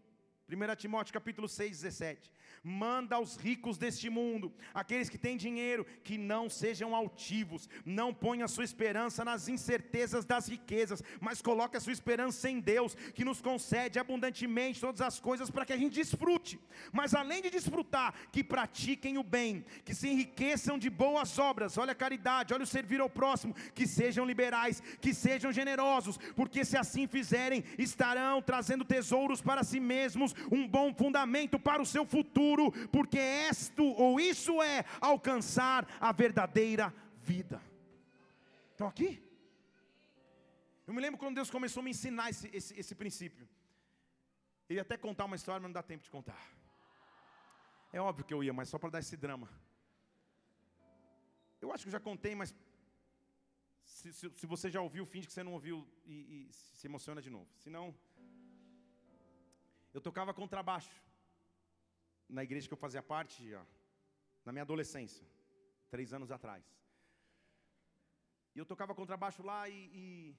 1 0.48 0.76
Timóteo 0.76 1.12
capítulo 1.12 1.48
6, 1.48 1.80
17. 1.80 2.30
Manda 2.62 3.16
aos 3.16 3.36
ricos 3.36 3.78
deste 3.78 4.10
mundo, 4.10 4.52
aqueles 4.74 5.08
que 5.08 5.18
têm 5.18 5.36
dinheiro, 5.36 5.86
que 6.02 6.18
não 6.18 6.48
sejam 6.48 6.94
altivos, 6.94 7.68
não 7.84 8.12
ponham 8.12 8.44
a 8.44 8.48
sua 8.48 8.64
esperança 8.64 9.24
nas 9.24 9.48
incertezas 9.48 10.24
das 10.24 10.48
riquezas, 10.48 11.02
mas 11.20 11.42
coloque 11.42 11.76
a 11.76 11.80
sua 11.80 11.92
esperança 11.92 12.50
em 12.50 12.60
Deus, 12.60 12.94
que 13.14 13.24
nos 13.24 13.40
concede 13.40 13.98
abundantemente 13.98 14.80
todas 14.80 15.00
as 15.00 15.20
coisas 15.20 15.50
para 15.50 15.64
que 15.64 15.72
a 15.72 15.76
gente 15.76 15.94
desfrute. 15.94 16.58
Mas 16.92 17.14
além 17.14 17.42
de 17.42 17.50
desfrutar, 17.50 18.14
que 18.32 18.42
pratiquem 18.42 19.18
o 19.18 19.22
bem, 19.22 19.64
que 19.84 19.94
se 19.94 20.08
enriqueçam 20.08 20.78
de 20.78 20.90
boas 20.90 21.38
obras, 21.38 21.78
olha 21.78 21.92
a 21.92 21.94
caridade, 21.94 22.54
olha 22.54 22.64
o 22.64 22.66
servir 22.66 23.00
ao 23.00 23.10
próximo, 23.10 23.54
que 23.74 23.86
sejam 23.86 24.24
liberais, 24.24 24.82
que 25.00 25.12
sejam 25.14 25.52
generosos, 25.52 26.18
porque 26.34 26.64
se 26.64 26.76
assim 26.76 27.06
fizerem, 27.06 27.64
estarão 27.78 28.40
trazendo 28.42 28.84
tesouros 28.84 29.40
para 29.40 29.62
si 29.62 29.78
mesmos 29.78 30.34
um 30.50 30.66
bom 30.66 30.92
fundamento 30.94 31.58
para 31.58 31.82
o 31.82 31.86
seu 31.86 32.04
futuro, 32.04 32.45
porque 32.90 33.18
isto 33.50 33.84
ou 33.84 34.20
isso 34.20 34.62
é 34.62 34.84
alcançar 35.00 35.86
a 36.00 36.12
verdadeira 36.12 36.92
vida. 37.16 37.60
Estão 38.72 38.88
aqui? 38.88 39.22
Eu 40.86 40.94
me 40.94 41.00
lembro 41.00 41.18
quando 41.18 41.34
Deus 41.34 41.50
começou 41.50 41.80
a 41.80 41.84
me 41.84 41.90
ensinar 41.90 42.30
esse, 42.30 42.48
esse, 42.52 42.78
esse 42.78 42.94
princípio. 42.94 43.48
Eu 44.68 44.76
ia 44.76 44.82
até 44.82 44.96
contar 44.96 45.24
uma 45.24 45.36
história, 45.36 45.60
mas 45.60 45.68
não 45.68 45.72
dá 45.72 45.82
tempo 45.82 46.04
de 46.04 46.10
contar. 46.10 46.40
É 47.92 48.00
óbvio 48.00 48.24
que 48.24 48.34
eu 48.34 48.42
ia, 48.44 48.52
mas 48.52 48.68
só 48.68 48.78
para 48.78 48.90
dar 48.90 48.98
esse 48.98 49.16
drama. 49.16 49.48
Eu 51.60 51.72
acho 51.72 51.84
que 51.84 51.88
eu 51.88 51.92
já 51.92 52.00
contei, 52.00 52.34
mas 52.34 52.54
se, 53.84 54.12
se, 54.12 54.30
se 54.30 54.46
você 54.46 54.70
já 54.70 54.80
ouviu, 54.80 55.06
finge 55.06 55.26
que 55.26 55.32
você 55.32 55.42
não 55.42 55.54
ouviu 55.54 55.86
e, 56.04 56.48
e 56.48 56.52
se 56.52 56.86
emociona 56.86 57.20
de 57.22 57.30
novo. 57.30 57.48
Se 57.56 57.70
não, 57.70 57.94
eu 59.94 60.00
tocava 60.00 60.34
contrabaixo 60.34 60.90
na 62.28 62.42
igreja 62.42 62.68
que 62.68 62.74
eu 62.74 62.78
fazia 62.78 63.02
parte, 63.02 63.54
ó, 63.54 63.64
na 64.44 64.52
minha 64.52 64.62
adolescência, 64.62 65.26
três 65.88 66.12
anos 66.12 66.30
atrás. 66.30 66.64
E 68.54 68.58
eu 68.58 68.66
tocava 68.66 68.94
contrabaixo 68.94 69.42
lá 69.42 69.68
e, 69.68 69.90
e 69.92 70.36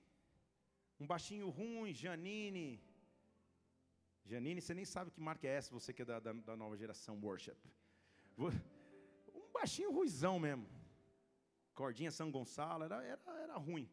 um 0.99 1.05
baixinho 1.05 1.49
ruim, 1.49 1.93
Janine. 1.93 2.81
Janine, 4.25 4.61
você 4.61 4.73
nem 4.73 4.85
sabe 4.85 5.11
que 5.11 5.21
marca 5.21 5.47
é 5.47 5.51
essa, 5.51 5.71
você 5.71 5.93
que 5.93 6.01
é 6.01 6.05
da, 6.05 6.19
da, 6.19 6.33
da 6.33 6.55
nova 6.55 6.75
geração 6.75 7.19
worship. 7.21 7.57
Um 8.37 9.51
baixinho 9.53 9.91
ruizão 9.91 10.39
mesmo. 10.39 10.67
Cordinha 11.73 12.11
São 12.11 12.31
Gonçalo, 12.31 12.83
era, 12.83 13.03
era, 13.03 13.21
era 13.39 13.57
ruim. 13.57 13.89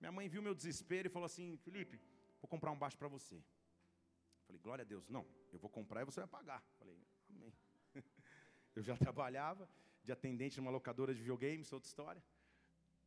Minha 0.00 0.10
mãe 0.10 0.28
viu 0.28 0.42
meu 0.42 0.54
desespero 0.54 1.06
e 1.06 1.10
falou 1.10 1.26
assim: 1.26 1.56
Felipe, 1.58 2.00
vou 2.40 2.48
comprar 2.48 2.70
um 2.72 2.78
baixo 2.78 2.96
para 2.96 3.08
você. 3.08 3.40
Falei, 4.46 4.60
glória 4.60 4.82
a 4.82 4.86
Deus. 4.86 5.08
Não, 5.08 5.26
eu 5.52 5.58
vou 5.58 5.70
comprar 5.70 6.02
e 6.02 6.04
você 6.04 6.20
vai 6.20 6.28
pagar. 6.28 6.64
Eu 8.74 8.82
já 8.82 8.96
trabalhava 9.04 9.68
de 10.02 10.12
atendente 10.12 10.58
numa 10.58 10.70
locadora 10.70 11.14
de 11.14 11.20
videogames, 11.20 11.72
outra 11.72 11.88
história. 11.88 12.22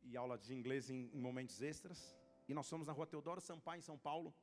E 0.02 0.16
aula 0.16 0.38
de 0.38 0.54
inglês 0.54 0.88
em, 0.88 1.10
em 1.12 1.20
momentos 1.20 1.60
extras. 1.62 2.16
E 2.48 2.54
nós 2.54 2.68
fomos 2.68 2.86
na 2.86 2.92
rua 2.92 3.06
Teodoro 3.06 3.40
Sampaio, 3.40 3.78
em 3.78 3.82
São 3.82 3.98
Paulo. 3.98 4.34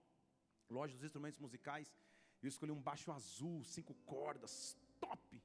Loja 0.69 0.93
dos 0.93 1.03
instrumentos 1.03 1.39
musicais. 1.39 1.95
Eu 2.41 2.49
escolhi 2.49 2.71
um 2.71 2.81
baixo 2.81 3.11
azul, 3.11 3.63
cinco 3.63 3.93
cordas, 4.05 4.77
top. 4.99 5.41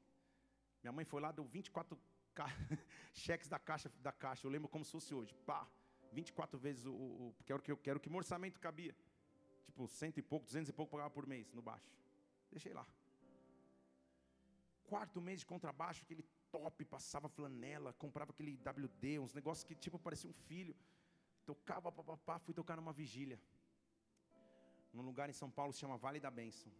Minha 0.83 0.93
mãe 0.93 1.05
foi 1.05 1.21
lá, 1.21 1.31
deu 1.31 1.45
24 1.45 1.97
ca... 2.35 2.47
cheques 3.15 3.49
da 3.49 3.59
caixa, 3.59 3.93
da 4.01 4.11
caixa. 4.11 4.47
Eu 4.47 4.51
lembro 4.51 4.69
como 4.69 4.85
se 4.85 4.91
fosse 4.91 5.15
hoje. 5.15 5.33
Pá, 5.47 5.69
24 6.13 6.59
vezes 6.59 6.87
o, 6.87 6.93
o, 6.93 7.35
porque 7.37 7.53
era 7.53 7.61
o 7.61 7.63
que 7.63 7.71
eu 7.71 7.77
quero 7.77 8.01
que 8.01 8.09
o 8.09 8.17
orçamento 8.17 8.59
cabia 8.59 8.95
tipo, 9.79 9.87
cento 9.87 10.19
e 10.19 10.23
pouco, 10.23 10.45
duzentos 10.47 10.69
e 10.69 10.73
pouco 10.73 10.91
pagava 10.91 11.11
por 11.11 11.27
mês 11.27 11.53
no 11.53 11.63
baixo. 11.63 11.89
Deixei 12.51 12.73
lá. 12.73 12.87
Quarto 14.91 15.21
mês 15.21 15.41
de 15.41 15.47
contrabaixo, 15.53 16.03
aquele 16.05 16.25
top, 16.51 16.85
passava 16.95 17.29
flanela, 17.29 17.93
comprava 18.05 18.33
aquele 18.33 18.55
WD, 18.57 19.19
uns 19.19 19.35
negócios 19.39 19.65
que 19.69 19.75
tipo 19.75 19.99
parecia 19.99 20.31
um 20.31 20.39
filho. 20.49 20.75
Tocava, 21.45 21.93
papapá, 21.93 22.39
fui 22.39 22.55
tocar 22.55 22.77
numa 22.77 22.93
vigília. 22.93 23.39
Num 24.93 25.03
lugar 25.03 25.29
em 25.29 25.37
São 25.41 25.51
Paulo 25.51 25.73
se 25.73 25.81
chama 25.81 25.97
Vale 26.05 26.21
da 26.27 26.31
Bênção. 26.31 26.73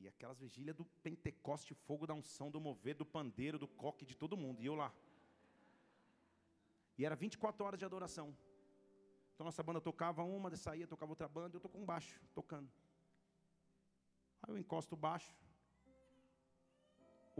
E 0.00 0.08
aquelas 0.08 0.38
vigílias 0.38 0.74
do 0.74 0.86
Pentecoste, 1.06 1.74
fogo 1.74 2.06
da 2.06 2.14
unção, 2.14 2.50
do 2.50 2.60
mover, 2.60 2.96
do 2.96 3.04
pandeiro, 3.04 3.58
do 3.58 3.68
coque, 3.68 4.06
de 4.06 4.14
todo 4.14 4.36
mundo. 4.44 4.62
E 4.62 4.66
eu 4.66 4.74
lá. 4.74 4.90
E 6.96 7.04
era 7.04 7.14
24 7.14 7.64
horas 7.64 7.78
de 7.78 7.84
adoração. 7.84 8.34
Então 9.34 9.44
nossa 9.44 9.62
banda 9.62 9.80
tocava 9.80 10.22
uma, 10.22 10.54
saía, 10.56 10.86
tocava 10.86 11.12
outra 11.12 11.28
banda, 11.28 11.56
eu 11.56 11.60
tô 11.60 11.68
com 11.68 11.84
baixo, 11.84 12.20
tocando. 12.34 12.70
Aí 14.42 14.52
eu 14.52 14.58
encosto 14.58 14.94
o 14.94 14.98
baixo. 14.98 15.34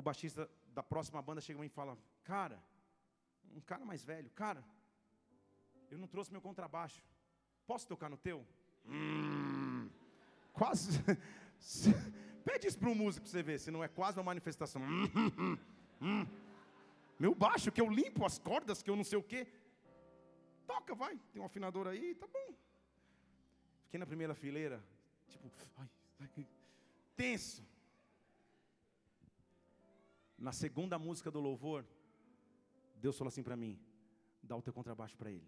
O 0.00 0.02
baixista 0.02 0.50
da 0.72 0.82
próxima 0.82 1.20
banda 1.20 1.42
chega 1.42 1.62
e 1.62 1.68
fala: 1.68 1.94
Cara, 2.24 2.58
um 3.54 3.60
cara 3.60 3.84
mais 3.84 4.02
velho, 4.02 4.30
cara, 4.30 4.64
eu 5.90 5.98
não 5.98 6.08
trouxe 6.08 6.32
meu 6.32 6.40
contrabaixo. 6.40 7.04
Posso 7.66 7.86
tocar 7.86 8.08
no 8.08 8.16
teu? 8.16 8.38
Hum, 8.86 9.90
quase. 10.54 10.98
Pede 12.46 12.66
isso 12.66 12.78
para 12.78 12.88
um 12.88 12.94
músico 12.94 13.24
para 13.24 13.30
você 13.30 13.42
ver, 13.42 13.60
se 13.60 13.70
não 13.70 13.84
é 13.84 13.88
quase 13.88 14.16
uma 14.16 14.24
manifestação. 14.24 14.80
Hum, 14.80 15.04
hum, 15.14 15.58
hum, 16.00 16.26
meu 17.18 17.34
baixo, 17.34 17.70
que 17.70 17.82
eu 17.82 17.90
limpo 17.90 18.24
as 18.24 18.38
cordas, 18.38 18.82
que 18.82 18.88
eu 18.88 18.96
não 18.96 19.04
sei 19.04 19.18
o 19.18 19.22
quê. 19.22 19.46
Toca, 20.66 20.94
vai. 20.94 21.14
Tem 21.30 21.42
um 21.42 21.44
afinador 21.44 21.86
aí, 21.86 22.14
tá 22.14 22.26
bom. 22.26 22.54
Fiquei 23.84 24.00
na 24.00 24.06
primeira 24.06 24.34
fileira, 24.34 24.82
tipo, 25.28 25.46
ai, 25.76 26.46
tenso. 27.14 27.69
Na 30.40 30.52
segunda 30.52 30.98
música 30.98 31.30
do 31.30 31.38
louvor, 31.38 31.84
Deus 32.96 33.16
falou 33.18 33.28
assim 33.28 33.42
para 33.42 33.56
mim: 33.56 33.78
dá 34.42 34.56
o 34.56 34.62
teu 34.62 34.72
contrabaixo 34.72 35.16
para 35.16 35.30
ele. 35.30 35.46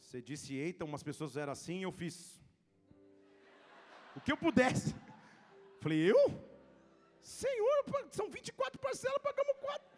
Você 0.00 0.20
disse 0.20 0.54
eita, 0.54 0.84
umas 0.84 1.02
pessoas 1.02 1.36
eram 1.36 1.52
assim, 1.52 1.82
eu 1.84 1.92
fiz 1.92 2.40
o 4.16 4.20
que 4.20 4.30
eu 4.30 4.36
pudesse. 4.36 4.94
Falei, 5.80 5.98
eu? 6.10 6.18
Senhor, 7.20 7.84
são 8.10 8.30
24 8.30 8.78
parcelas, 8.78 9.20
pagamos 9.22 9.56
4. 9.60 9.88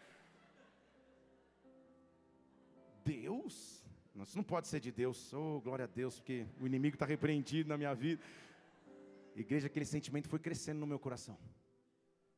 Deus? 3.04 3.84
Isso 4.22 4.36
não 4.36 4.44
pode 4.44 4.68
ser 4.68 4.80
de 4.80 4.90
Deus. 4.90 5.32
Oh, 5.34 5.60
glória 5.60 5.84
a 5.84 5.88
Deus, 5.88 6.16
porque 6.16 6.46
o 6.60 6.66
inimigo 6.66 6.96
está 6.96 7.04
repreendido 7.04 7.68
na 7.68 7.76
minha 7.76 7.94
vida. 7.94 8.22
Igreja, 9.42 9.66
aquele 9.66 9.85
sentimento 9.85 10.29
foi 10.29 10.38
crescendo 10.38 10.81
no 10.81 10.87
meu 10.87 10.99
coração. 10.99 11.38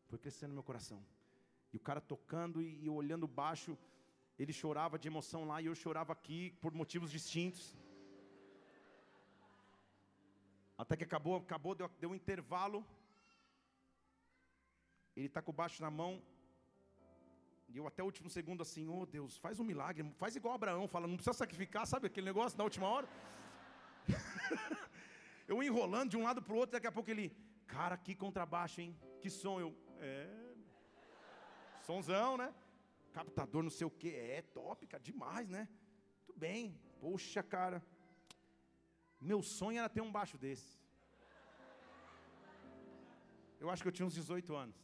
Foi 0.09 0.19
crescendo 0.19 0.51
no 0.51 0.55
meu 0.55 0.65
coração. 0.65 1.01
E 1.73 1.77
o 1.77 1.81
cara 1.81 2.01
tocando 2.01 2.61
e, 2.61 2.85
e 2.85 2.89
olhando 2.89 3.29
baixo, 3.29 3.79
ele 4.37 4.53
chorava 4.53 4.99
de 4.99 5.07
emoção 5.07 5.45
lá 5.47 5.63
e 5.63 5.67
eu 5.67 5.75
chorava 5.77 6.13
aqui 6.13 6.53
por 6.61 6.73
motivos 6.73 7.13
distintos. 7.13 7.77
Até 10.77 10.97
que 10.97 11.05
acabou, 11.05 11.37
acabou, 11.37 11.75
deu, 11.75 11.89
deu 12.01 12.11
um 12.11 12.15
intervalo. 12.17 12.85
Ele 15.17 15.27
está 15.27 15.41
com 15.41 15.53
o 15.53 15.55
baixo 15.55 15.81
na 15.81 15.91
mão. 15.91 16.21
E 17.69 17.77
eu 17.77 17.87
até 17.87 18.03
o 18.03 18.07
último 18.07 18.29
segundo 18.29 18.63
assim, 18.63 18.89
oh 18.89 19.07
Deus, 19.07 19.37
faz 19.37 19.61
um 19.61 19.65
milagre, 19.65 20.11
faz 20.17 20.35
igual 20.35 20.55
Abraão, 20.55 20.89
fala, 20.89 21.07
não 21.07 21.17
precisa 21.17 21.35
sacrificar, 21.37 21.87
sabe 21.87 22.07
aquele 22.07 22.27
negócio 22.27 22.57
na 22.57 22.65
última 22.65 22.89
hora? 22.89 23.09
eu 25.49 25.63
enrolando 25.63 26.11
de 26.11 26.17
um 26.17 26.25
lado 26.29 26.43
para 26.43 26.55
o 26.55 26.59
outro, 26.59 26.73
daqui 26.73 26.87
a 26.87 26.93
pouco 26.93 27.11
ele, 27.11 27.27
cara, 27.67 27.97
que 27.97 28.15
contrabaixo, 28.15 28.81
hein? 28.83 28.95
Que 29.21 29.31
som 29.31 29.59
eu. 29.59 29.71
É. 29.99 30.55
Sonzão, 31.87 32.37
né? 32.37 32.55
Captador, 33.13 33.63
não 33.63 33.71
sei 33.71 33.87
o 33.87 33.91
que. 33.91 34.11
É 34.15 34.43
top, 34.43 34.87
cara, 34.87 35.03
demais, 35.03 35.49
né? 35.49 35.67
Tudo 36.27 36.39
bem. 36.39 36.79
Poxa, 37.01 37.43
cara. 37.43 37.83
Meu 39.19 39.41
sonho 39.43 39.79
era 39.79 39.89
ter 39.89 40.03
um 40.03 40.13
baixo 40.13 40.37
desse. 40.37 40.79
Eu 43.59 43.71
acho 43.71 43.83
que 43.83 43.89
eu 43.89 43.93
tinha 43.93 44.07
uns 44.07 44.15
18 44.15 44.55
anos. 44.55 44.77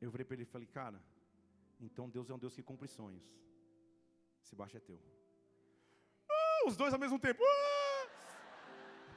Eu 0.00 0.10
virei 0.10 0.24
para 0.24 0.34
ele 0.36 0.44
e 0.44 0.52
falei, 0.54 0.66
cara, 0.66 0.98
então 1.80 2.08
Deus 2.08 2.30
é 2.30 2.34
um 2.34 2.38
Deus 2.38 2.54
que 2.54 2.62
cumpre 2.62 2.88
sonhos. 2.88 3.26
Esse 4.42 4.54
baixo 4.54 4.76
é 4.76 4.80
teu. 4.80 4.98
Ah, 6.30 6.68
os 6.68 6.76
dois 6.76 6.94
ao 6.94 7.00
mesmo 7.00 7.18
tempo. 7.18 7.42
Ah! 7.44 7.79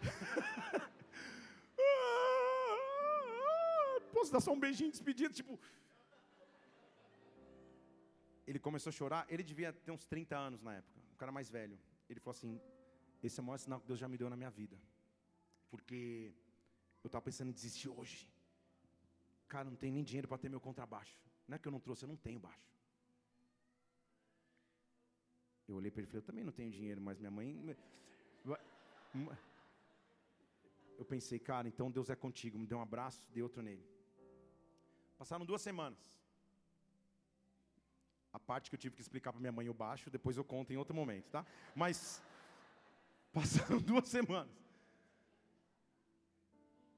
posso 4.24 4.32
dar 4.32 4.40
só 4.40 4.52
um 4.54 4.60
beijinho 4.60 4.90
de 4.90 4.98
despedida? 4.98 5.34
Tipo. 5.34 5.60
Ele 8.48 8.60
começou 8.60 8.90
a 8.90 8.94
chorar. 8.94 9.26
Ele 9.30 9.44
devia 9.44 9.74
ter 9.74 9.92
uns 9.92 10.06
30 10.06 10.38
anos 10.38 10.62
na 10.62 10.76
época. 10.76 11.02
Um 11.14 11.18
cara 11.18 11.32
mais 11.32 11.50
velho. 11.50 11.78
Ele 12.10 12.20
falou 12.20 12.36
assim: 12.38 12.62
Esse 13.22 13.40
é 13.40 13.44
o 13.44 13.46
maior 13.46 13.58
sinal 13.58 13.80
que 13.82 13.88
Deus 13.88 14.00
já 14.00 14.08
me 14.08 14.18
deu 14.18 14.30
na 14.30 14.38
minha 14.38 14.50
vida. 14.50 14.78
Porque 15.70 16.34
eu 17.04 17.08
estava 17.08 17.24
pensando 17.24 17.50
em 17.50 17.54
desistir 17.54 17.90
hoje. 17.90 18.30
Cara, 19.48 19.70
não 19.70 19.76
tem 19.76 19.92
nem 19.92 20.04
dinheiro 20.04 20.28
para 20.28 20.38
ter 20.38 20.50
meu 20.50 20.60
contrabaixo. 20.60 21.18
Não 21.48 21.56
é 21.56 21.60
que 21.60 21.68
eu 21.68 21.72
não 21.72 21.80
trouxe, 21.80 22.04
eu 22.06 22.10
não 22.10 22.16
tenho 22.16 22.40
baixo. 22.40 22.72
Eu 25.68 25.76
olhei 25.76 25.92
para 25.92 26.02
ele 26.02 26.08
e 26.08 26.12
falei: 26.12 26.22
Eu 26.22 26.26
também 26.26 26.44
não 26.44 26.52
tenho 26.52 26.72
dinheiro, 26.72 27.02
mas 27.02 27.18
minha 27.20 27.32
mãe. 27.32 27.76
Eu 30.98 31.06
pensei, 31.06 31.40
cara, 31.40 31.68
então 31.68 31.92
Deus 31.92 32.10
é 32.10 32.16
contigo. 32.16 32.58
Me 32.58 32.68
deu 32.68 32.78
um 32.78 32.82
abraço, 32.82 33.28
dei 33.34 33.44
outro 33.44 33.62
nele. 33.62 33.86
Passaram 35.18 35.46
duas 35.46 35.62
semanas. 35.62 36.00
A 38.32 38.40
parte 38.40 38.70
que 38.70 38.76
eu 38.76 38.80
tive 38.80 38.96
que 38.96 39.02
explicar 39.02 39.32
para 39.32 39.40
minha 39.40 39.52
mãe 39.52 39.70
o 39.70 39.74
baixo, 39.74 40.10
depois 40.10 40.38
eu 40.38 40.44
conto 40.44 40.74
em 40.74 40.78
outro 40.78 40.96
momento, 40.96 41.30
tá? 41.30 41.46
Mas 41.76 42.22
passaram 43.32 43.80
duas 43.92 44.08
semanas. 44.08 44.64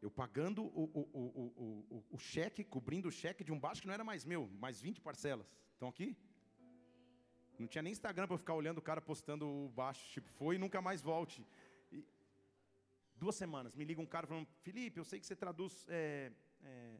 Eu 0.01 0.12
pagando 0.12 0.63
o, 0.63 0.84
o, 0.93 1.84
o, 1.89 2.03
o, 2.12 2.17
cheque, 2.19 2.63
cobrindo 2.63 3.10
o 3.10 3.12
cheque 3.12 3.43
de 3.43 3.51
um 3.51 3.60
baixo 3.60 3.81
que 3.81 3.88
não 3.88 3.93
era 3.93 4.03
mais 4.03 4.23
meu, 4.23 4.47
mais 4.60 4.79
20 4.79 5.01
parcelas. 5.01 5.47
Estão 5.73 5.89
aqui? 5.89 6.15
Não 7.58 7.67
tinha 7.67 7.81
nem 7.81 7.91
Instagram 7.91 8.27
para 8.27 8.38
ficar 8.38 8.53
olhando 8.53 8.77
o 8.77 8.81
cara 8.81 9.01
postando 9.01 9.47
o 9.47 9.69
baixo, 9.69 10.08
tipo, 10.12 10.29
foi 10.34 10.55
e 10.55 10.60
nunca 10.60 10.81
mais 10.81 11.01
volte. 11.01 11.45
Duas 13.15 13.36
semanas, 13.36 13.75
me 13.75 13.86
liga 13.86 14.01
um 14.01 14.06
cara 14.06 14.28
falando, 14.28 14.47
Felipe, 14.62 14.99
eu 14.99 15.06
sei 15.06 15.19
que 15.19 15.25
você 15.25 15.36
traduz 15.36 15.86
é, 15.88 16.32
é, 16.63 16.99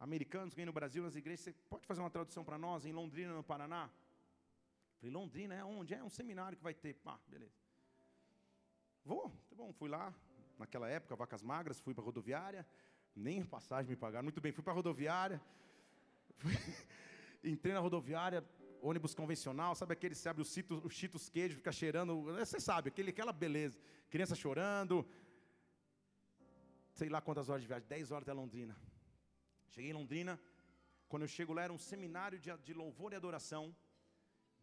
americanos 0.00 0.52
que 0.52 0.56
vêm 0.56 0.66
no 0.66 0.72
Brasil 0.72 1.02
nas 1.02 1.14
igrejas, 1.14 1.44
você 1.44 1.52
pode 1.68 1.86
fazer 1.86 2.00
uma 2.00 2.10
tradução 2.10 2.44
para 2.44 2.58
nós 2.58 2.84
em 2.84 2.92
Londrina, 2.92 3.32
no 3.32 3.42
Paraná? 3.42 3.88
Falei, 4.98 5.12
Londrina 5.12 5.54
é 5.54 5.64
onde? 5.64 5.94
É 5.94 6.02
um 6.02 6.10
seminário 6.10 6.58
que 6.58 6.64
vai 6.64 6.74
ter. 6.74 6.96
Ah, 7.06 7.18
beleza. 7.28 7.54
Vou, 9.04 9.30
tá 9.48 9.54
bom, 9.54 9.72
fui 9.72 9.88
lá, 9.88 10.12
naquela 10.58 10.88
época, 10.88 11.14
vacas 11.14 11.42
magras, 11.42 11.80
fui 11.80 11.94
para 11.94 12.04
rodoviária, 12.04 12.66
nem 13.14 13.44
passagem 13.44 13.88
me 13.88 13.96
pagaram, 13.96 14.24
muito 14.24 14.40
bem, 14.40 14.52
fui 14.52 14.62
para 14.62 14.72
rodoviária, 14.72 15.40
fui, 16.36 16.52
entrei 17.44 17.72
na 17.72 17.80
rodoviária, 17.80 18.44
ônibus 18.82 19.14
convencional, 19.14 19.74
sabe 19.74 19.92
aquele, 19.92 20.14
você 20.14 20.28
abre 20.28 20.42
o 20.42 20.44
Cheetos, 20.44 20.84
o 20.84 20.90
Cheetos 20.90 21.28
queijo, 21.28 21.56
fica 21.56 21.72
cheirando, 21.72 22.22
você 22.22 22.60
sabe, 22.60 22.88
aquele, 22.88 23.10
aquela 23.10 23.32
beleza, 23.32 23.78
criança 24.10 24.34
chorando, 24.34 25.06
sei 26.98 27.08
lá 27.08 27.20
quantas 27.20 27.48
horas 27.48 27.62
de 27.62 27.68
viagem, 27.68 27.86
10 27.86 28.10
horas 28.10 28.24
até 28.24 28.32
Londrina. 28.32 28.76
Cheguei 29.68 29.90
em 29.90 29.98
Londrina, 30.00 30.32
quando 31.08 31.22
eu 31.22 31.28
chego 31.28 31.52
lá 31.52 31.62
era 31.62 31.72
um 31.72 31.78
seminário 31.78 32.38
de, 32.44 32.50
de 32.68 32.74
louvor 32.74 33.12
e 33.12 33.16
adoração 33.16 33.64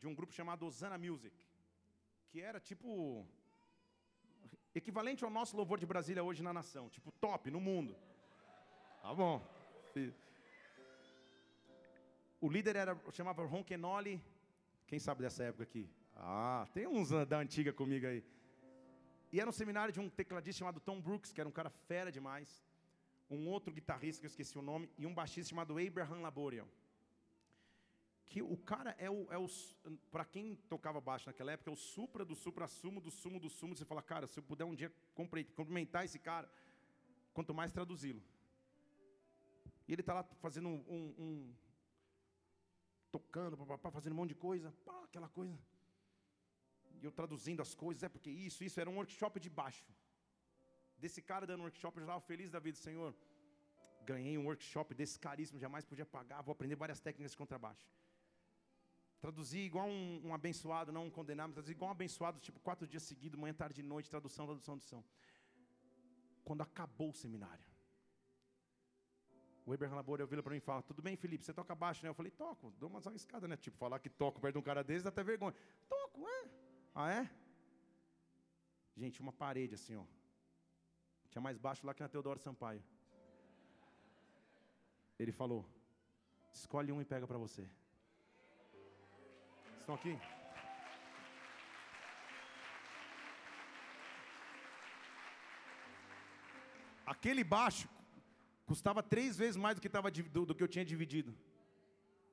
de 0.01 0.05
um 0.09 0.13
grupo 0.13 0.33
chamado 0.33 0.65
Osana 0.65 0.97
Music, 0.97 1.33
que 2.29 2.41
era 2.41 2.59
tipo 2.59 3.25
equivalente 4.81 5.23
ao 5.23 5.29
nosso 5.29 5.55
louvor 5.55 5.79
de 5.79 5.85
Brasília 5.85 6.25
hoje 6.25 6.43
na 6.43 6.51
nação, 6.51 6.89
tipo 6.89 7.09
top 7.13 7.49
no 7.49 7.61
mundo. 7.61 7.95
Tá 9.01 9.13
bom. 9.13 9.35
O 12.41 12.49
líder 12.49 12.75
era 12.75 12.99
chamava 13.13 13.45
Ron 13.45 13.63
Kenoli. 13.63 14.21
Quem 14.85 14.99
sabe 14.99 15.21
dessa 15.21 15.45
época 15.45 15.63
aqui? 15.63 15.89
Ah, 16.17 16.67
tem 16.73 16.85
uns 16.85 17.11
da 17.25 17.37
antiga 17.37 17.71
comigo 17.71 18.05
aí. 18.05 18.21
E 19.31 19.39
era 19.39 19.49
um 19.49 19.53
seminário 19.53 19.93
de 19.93 19.99
um 19.99 20.09
tecladista 20.09 20.59
chamado 20.59 20.79
Tom 20.79 21.01
Brooks, 21.01 21.31
que 21.31 21.41
era 21.41 21.47
um 21.47 21.51
cara 21.51 21.69
fera 21.69 22.11
demais 22.11 22.63
um 23.29 23.47
outro 23.49 23.73
guitarrista 23.73 24.21
que 24.21 24.25
eu 24.25 24.29
esqueci 24.29 24.57
o 24.57 24.61
nome, 24.61 24.89
e 24.97 25.05
um 25.05 25.13
baixista 25.13 25.49
chamado 25.49 25.77
Abraham 25.77 26.21
Laboriel. 26.21 26.67
Que 28.27 28.41
o 28.41 28.57
cara 28.57 28.95
é 28.97 29.09
o, 29.09 29.31
é 29.31 29.37
o 29.37 29.47
para 30.11 30.25
quem 30.25 30.55
tocava 30.67 30.99
baixo 30.99 31.27
naquela 31.27 31.51
época, 31.51 31.69
é 31.69 31.73
o 31.73 31.77
supra 31.77 32.25
do 32.25 32.35
supra-sumo, 32.35 32.99
do 32.99 33.11
sumo 33.11 33.39
do 33.39 33.49
sumo. 33.49 33.75
Você 33.75 33.85
fala, 33.85 34.01
cara, 34.01 34.27
se 34.27 34.39
eu 34.39 34.43
puder 34.43 34.65
um 34.65 34.75
dia 34.75 34.91
cumprimentar 35.13 36.05
esse 36.05 36.19
cara, 36.19 36.49
quanto 37.33 37.53
mais 37.53 37.71
traduzi-lo. 37.71 38.21
E 39.87 39.93
ele 39.93 40.01
está 40.01 40.13
lá 40.13 40.23
fazendo 40.41 40.69
um, 40.69 40.83
um, 40.87 41.15
um 41.19 41.53
tocando, 43.11 43.55
papapá, 43.55 43.91
fazendo 43.91 44.13
um 44.13 44.17
monte 44.17 44.29
de 44.29 44.35
coisa, 44.35 44.73
pá, 44.83 45.03
aquela 45.03 45.29
coisa. 45.29 45.57
Eu 47.07 47.11
traduzindo 47.21 47.61
as 47.61 47.73
coisas, 47.83 48.03
é 48.03 48.09
porque 48.09 48.31
isso, 48.47 48.63
isso, 48.63 48.79
era 48.79 48.89
um 48.89 48.97
workshop 49.01 49.39
de 49.39 49.49
baixo 49.49 49.93
desse 50.97 51.21
cara 51.21 51.45
dando 51.45 51.61
workshop, 51.61 51.97
eu 51.97 52.03
estava 52.03 52.21
feliz 52.21 52.49
da 52.49 52.59
vida, 52.59 52.77
Senhor. 52.77 53.13
Ganhei 54.05 54.37
um 54.37 54.45
workshop 54.45 54.93
desse 54.93 55.19
caríssimo, 55.19 55.59
jamais 55.59 55.83
podia 55.85 56.05
pagar, 56.05 56.41
vou 56.41 56.51
aprender 56.51 56.75
várias 56.75 56.99
técnicas 56.99 57.31
de 57.31 57.37
contrabaixo. 57.37 57.87
Traduzi 59.19 59.59
igual 59.59 59.87
um, 59.87 60.21
um 60.27 60.33
abençoado, 60.33 60.91
não 60.91 61.05
um 61.07 61.09
condenado, 61.09 61.53
traduzi 61.53 61.71
igual 61.71 61.89
um 61.89 61.91
abençoado, 61.91 62.39
tipo 62.39 62.59
quatro 62.59 62.87
dias 62.87 63.03
seguidos, 63.03 63.39
manhã, 63.39 63.53
tarde 63.53 63.81
e 63.81 63.83
noite, 63.83 64.09
tradução, 64.09 64.45
tradução, 64.45 64.77
tradução. 64.77 65.03
Quando 66.43 66.61
acabou 66.61 67.09
o 67.09 67.13
seminário, 67.13 67.65
o 69.65 69.73
Abraham 69.73 69.95
Labor 69.95 70.27
vira 70.27 70.43
para 70.43 70.51
mim 70.51 70.57
e 70.57 70.61
fala: 70.61 70.83
Tudo 70.83 71.01
bem, 71.01 71.15
Felipe, 71.15 71.43
você 71.43 71.51
toca 71.51 71.73
baixo, 71.73 72.03
né? 72.03 72.09
Eu 72.09 72.13
falei: 72.13 72.31
Toco, 72.31 72.71
dou 72.79 72.87
umas 72.87 73.07
arriscadas, 73.07 73.49
né? 73.49 73.57
Tipo, 73.57 73.77
falar 73.77 73.97
que 73.97 74.09
toco 74.09 74.39
perto 74.39 74.53
de 74.53 74.59
um 74.59 74.61
cara 74.61 74.83
desse 74.83 75.03
dá 75.03 75.09
até 75.09 75.23
vergonha. 75.23 75.55
Toco, 75.89 76.27
é? 76.27 76.64
Ah, 76.97 77.11
é? 77.11 77.29
Gente, 78.95 79.19
uma 79.19 79.33
parede 79.33 79.75
assim, 79.75 79.97
ó. 79.97 80.05
Tinha 81.29 81.41
mais 81.41 81.57
baixo 81.57 81.85
lá 81.85 81.93
que 81.93 82.01
na 82.01 82.07
Teodoro 82.07 82.39
Sampaio. 82.39 82.81
Ele 85.19 85.33
falou: 85.33 85.67
escolhe 86.53 86.93
um 86.93 87.01
e 87.01 87.05
pega 87.05 87.27
para 87.27 87.37
você. 87.37 87.69
Estão 89.81 89.95
aqui? 89.95 90.17
Aquele 97.05 97.43
baixo 97.43 97.89
custava 98.65 99.03
três 99.03 99.37
vezes 99.37 99.57
mais 99.57 99.75
do 99.75 99.81
que, 99.81 99.89
tava, 99.89 100.09
do, 100.09 100.45
do 100.45 100.55
que 100.55 100.63
eu 100.63 100.67
tinha 100.67 100.85
dividido. 100.85 101.35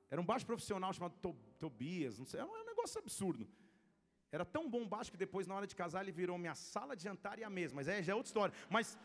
Era 0.09 0.21
um 0.21 0.25
baixo 0.25 0.45
profissional 0.45 0.93
chamado 0.93 1.15
Tobias, 1.59 2.17
não 2.17 2.25
sei, 2.25 2.39
era 2.39 2.49
um 2.49 2.65
negócio 2.65 2.97
absurdo. 2.99 3.45
Era 4.35 4.43
tão 4.43 4.67
bom 4.67 4.83
baixo 4.93 5.11
que 5.11 5.17
depois, 5.25 5.45
na 5.45 5.53
hora 5.55 5.67
de 5.67 5.75
casar, 5.75 6.01
ele 6.01 6.11
virou 6.11 6.39
minha 6.39 6.55
sala 6.55 6.95
de 6.95 7.03
jantar 7.03 7.37
e 7.37 7.43
a 7.43 7.51
mesa. 7.51 7.75
Mas 7.75 7.87
é, 7.87 8.01
já 8.01 8.13
é 8.13 8.15
outra 8.15 8.29
história. 8.29 8.53
Mas 8.67 8.97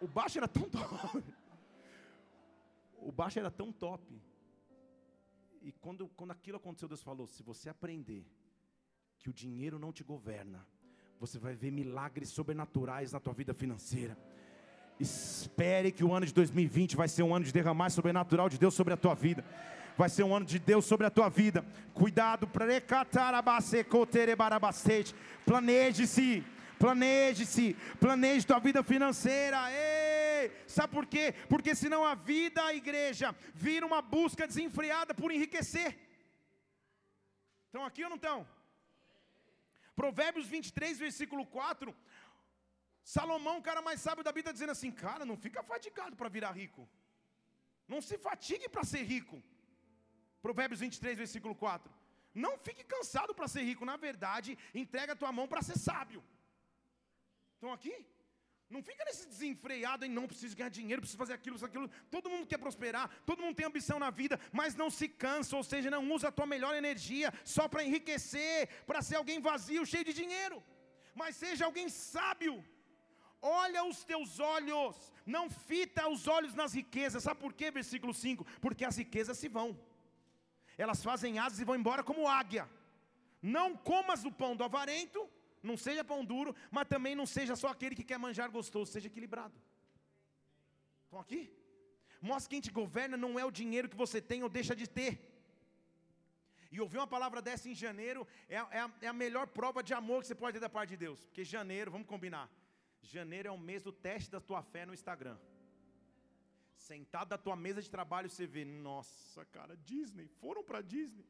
o 0.00 0.08
baixo 0.08 0.38
era 0.38 0.48
tão 0.48 0.68
top. 0.78 1.24
O 2.96 3.12
baixo 3.12 3.38
era 3.38 3.48
tão 3.48 3.70
top. 3.70 4.02
E 5.62 5.70
quando, 5.70 6.08
quando 6.16 6.32
aquilo 6.32 6.56
aconteceu, 6.56 6.88
Deus 6.88 7.00
falou: 7.00 7.28
se 7.28 7.44
você 7.44 7.68
aprender 7.68 8.26
que 9.20 9.30
o 9.30 9.32
dinheiro 9.32 9.78
não 9.78 9.92
te 9.92 10.02
governa, 10.02 10.66
você 11.20 11.38
vai 11.38 11.54
ver 11.54 11.70
milagres 11.70 12.30
sobrenaturais 12.30 13.12
na 13.12 13.20
tua 13.20 13.32
vida 13.32 13.54
financeira. 13.54 14.18
Espere 14.98 15.92
que 15.92 16.02
o 16.02 16.12
ano 16.12 16.26
de 16.26 16.34
2020 16.34 16.96
vai 16.96 17.06
ser 17.06 17.22
um 17.22 17.32
ano 17.32 17.44
de 17.44 17.52
derramar 17.52 17.90
sobrenatural 17.90 18.48
de 18.48 18.58
Deus 18.58 18.74
sobre 18.74 18.92
a 18.94 18.96
tua 18.96 19.14
vida 19.14 19.44
vai 19.96 20.08
ser 20.08 20.22
um 20.24 20.34
ano 20.34 20.46
de 20.46 20.58
Deus 20.58 20.84
sobre 20.84 21.06
a 21.06 21.10
tua 21.10 21.28
vida. 21.28 21.64
Cuidado, 21.92 22.46
planeje-se, 25.44 26.44
planeje-se, 26.78 27.74
planeje 28.00 28.46
tua 28.46 28.58
vida 28.58 28.82
financeira. 28.82 29.58
Ei! 29.70 30.52
Sabe 30.66 30.92
por 30.92 31.06
quê? 31.06 31.34
Porque 31.48 31.74
senão 31.74 32.04
a 32.04 32.14
vida, 32.14 32.62
a 32.64 32.74
igreja, 32.74 33.34
vira 33.54 33.86
uma 33.86 34.02
busca 34.02 34.46
desenfreada 34.46 35.14
por 35.14 35.30
enriquecer. 35.30 35.96
Estão 37.66 37.84
aqui 37.84 38.02
ou 38.04 38.10
não 38.10 38.16
estão? 38.16 38.46
Provérbios 39.94 40.46
23, 40.46 40.98
versículo 40.98 41.46
4. 41.46 41.94
Salomão, 43.02 43.58
o 43.58 43.62
cara 43.62 43.82
mais 43.82 44.00
sábio 44.00 44.24
da 44.24 44.32
vida, 44.32 44.52
dizendo 44.52 44.72
assim: 44.72 44.90
Cara, 44.90 45.24
não 45.24 45.36
fica 45.36 45.62
fatigado 45.62 46.16
para 46.16 46.28
virar 46.28 46.52
rico. 46.52 46.88
Não 47.86 48.00
se 48.00 48.16
fatigue 48.16 48.68
para 48.68 48.84
ser 48.84 49.02
rico. 49.02 49.42
Provérbios 50.46 50.80
23, 50.80 51.16
versículo 51.24 51.54
4. 51.54 51.90
Não 52.44 52.52
fique 52.66 52.82
cansado 52.94 53.32
para 53.36 53.48
ser 53.52 53.62
rico, 53.70 53.84
na 53.90 53.96
verdade, 53.96 54.50
entrega 54.82 55.12
a 55.12 55.20
tua 55.20 55.32
mão 55.36 55.46
para 55.52 55.62
ser 55.68 55.78
sábio. 55.78 56.20
Estão 57.54 57.72
aqui? 57.76 57.94
Não 58.74 58.82
fica 58.88 59.02
nesse 59.06 59.24
desenfreado 59.32 60.04
em 60.04 60.12
não 60.18 60.26
preciso 60.30 60.56
ganhar 60.58 60.74
dinheiro, 60.78 61.00
preciso 61.02 61.22
fazer 61.22 61.34
aquilo, 61.38 61.56
isso, 61.56 61.64
aquilo. 61.68 61.88
Todo 62.14 62.32
mundo 62.32 62.46
quer 62.50 62.58
prosperar, 62.58 63.06
todo 63.24 63.42
mundo 63.44 63.56
tem 63.56 63.66
ambição 63.70 63.98
na 64.04 64.10
vida, 64.20 64.38
mas 64.60 64.74
não 64.82 64.90
se 64.98 65.08
cansa, 65.24 65.56
ou 65.60 65.64
seja, 65.70 65.94
não 65.96 66.02
usa 66.16 66.28
a 66.28 66.32
tua 66.32 66.48
melhor 66.54 66.74
energia 66.82 67.32
só 67.54 67.64
para 67.66 67.84
enriquecer, 67.88 68.68
para 68.90 69.00
ser 69.08 69.16
alguém 69.16 69.40
vazio, 69.40 69.86
cheio 69.86 70.04
de 70.04 70.12
dinheiro. 70.12 70.62
Mas 71.14 71.36
seja 71.36 71.64
alguém 71.64 71.88
sábio. 71.88 72.54
Olha 73.40 73.82
os 73.84 74.04
teus 74.04 74.38
olhos, 74.40 74.94
não 75.24 75.46
fita 75.70 76.06
os 76.14 76.28
olhos 76.36 76.54
nas 76.62 76.74
riquezas. 76.74 77.22
Sabe 77.22 77.40
por 77.40 77.54
quê? 77.54 77.70
Versículo 77.80 78.12
5: 78.12 78.44
Porque 78.60 78.84
as 78.84 78.98
riquezas 79.04 79.38
se 79.38 79.48
vão 79.48 79.68
elas 80.76 81.02
fazem 81.02 81.38
asas 81.38 81.60
e 81.60 81.64
vão 81.64 81.76
embora 81.76 82.02
como 82.02 82.28
águia. 82.28 82.68
Não 83.40 83.76
comas 83.76 84.24
o 84.24 84.32
pão 84.32 84.56
do 84.56 84.64
avarento, 84.64 85.28
não 85.62 85.76
seja 85.76 86.04
pão 86.04 86.24
duro, 86.24 86.54
mas 86.70 86.88
também 86.88 87.14
não 87.14 87.26
seja 87.26 87.54
só 87.56 87.68
aquele 87.68 87.94
que 87.94 88.04
quer 88.04 88.18
manjar 88.18 88.50
gostoso, 88.50 88.92
seja 88.92 89.08
equilibrado. 89.08 89.54
Estão 91.04 91.20
aqui? 91.20 91.52
Mostra 92.20 92.50
quem 92.50 92.60
te 92.60 92.70
governa 92.70 93.16
não 93.16 93.38
é 93.38 93.44
o 93.44 93.50
dinheiro 93.50 93.88
que 93.88 93.96
você 93.96 94.20
tem 94.20 94.42
ou 94.42 94.48
deixa 94.48 94.74
de 94.74 94.86
ter. 94.88 95.12
E 96.72 96.80
ouvir 96.80 96.98
uma 96.98 97.06
palavra 97.06 97.40
dessa 97.40 97.68
em 97.68 97.74
janeiro 97.74 98.26
é, 98.48 98.56
é, 98.56 98.80
a, 98.80 98.90
é 99.00 99.06
a 99.06 99.12
melhor 99.12 99.46
prova 99.46 99.82
de 99.82 99.94
amor 99.94 100.22
que 100.22 100.26
você 100.26 100.34
pode 100.34 100.54
ter 100.54 100.60
da 100.60 100.68
parte 100.68 100.90
de 100.90 100.96
Deus. 100.96 101.24
Porque 101.24 101.44
janeiro, 101.44 101.90
vamos 101.90 102.08
combinar, 102.08 102.50
janeiro 103.00 103.48
é 103.48 103.52
o 103.52 103.58
mês 103.58 103.82
do 103.82 103.92
teste 103.92 104.30
da 104.30 104.40
tua 104.40 104.62
fé 104.62 104.84
no 104.84 104.92
Instagram. 104.92 105.36
Sentado 106.88 107.32
à 107.32 107.38
tua 107.38 107.56
mesa 107.56 107.80
de 107.80 107.90
trabalho, 107.96 108.28
você 108.28 108.46
vê, 108.54 108.62
nossa, 108.62 109.42
cara, 109.56 109.74
Disney, 109.90 110.26
foram 110.42 110.62
para 110.62 110.80
Disney. 110.82 111.24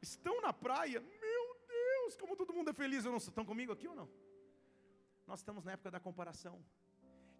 Estão 0.00 0.40
na 0.40 0.52
praia, 0.52 1.00
meu 1.00 1.44
Deus, 1.66 2.16
como 2.20 2.36
todo 2.36 2.54
mundo 2.56 2.70
é 2.70 2.74
feliz. 2.82 3.04
Eu 3.04 3.10
não, 3.10 3.18
estão 3.18 3.44
comigo 3.44 3.72
aqui 3.72 3.88
ou 3.88 3.96
não? 4.00 4.08
Nós 5.26 5.40
estamos 5.40 5.64
na 5.64 5.72
época 5.72 5.90
da 5.90 5.98
comparação. 5.98 6.56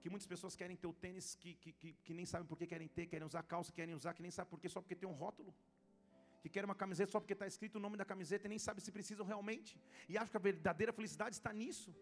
Que 0.00 0.10
muitas 0.10 0.26
pessoas 0.26 0.56
querem 0.56 0.76
ter 0.76 0.88
o 0.88 0.92
tênis 0.92 1.36
que, 1.36 1.54
que, 1.54 1.72
que, 1.72 1.92
que 2.04 2.12
nem 2.12 2.26
sabem 2.26 2.46
por 2.46 2.58
que 2.58 2.66
querem 2.66 2.88
ter, 2.88 3.06
querem 3.06 3.26
usar 3.26 3.44
calça, 3.44 3.70
querem 3.70 3.94
usar, 3.94 4.12
que 4.12 4.22
nem 4.22 4.32
sabem 4.32 4.50
por 4.50 4.58
que, 4.60 4.68
só 4.68 4.80
porque 4.80 4.96
tem 4.96 5.08
um 5.08 5.12
rótulo 5.12 5.54
que 6.42 6.48
querem 6.54 6.68
uma 6.68 6.74
camiseta 6.74 7.10
só 7.12 7.20
porque 7.20 7.32
está 7.34 7.46
escrito 7.46 7.76
o 7.76 7.80
nome 7.80 7.96
da 7.96 8.04
camiseta 8.04 8.46
e 8.46 8.50
nem 8.50 8.58
sabem 8.58 8.84
se 8.84 8.92
precisam 8.92 9.24
realmente. 9.24 9.78
E 10.08 10.18
acham 10.18 10.30
que 10.32 10.36
a 10.36 10.40
verdadeira 10.40 10.92
felicidade 10.92 11.36
está 11.36 11.52
nisso 11.52 11.94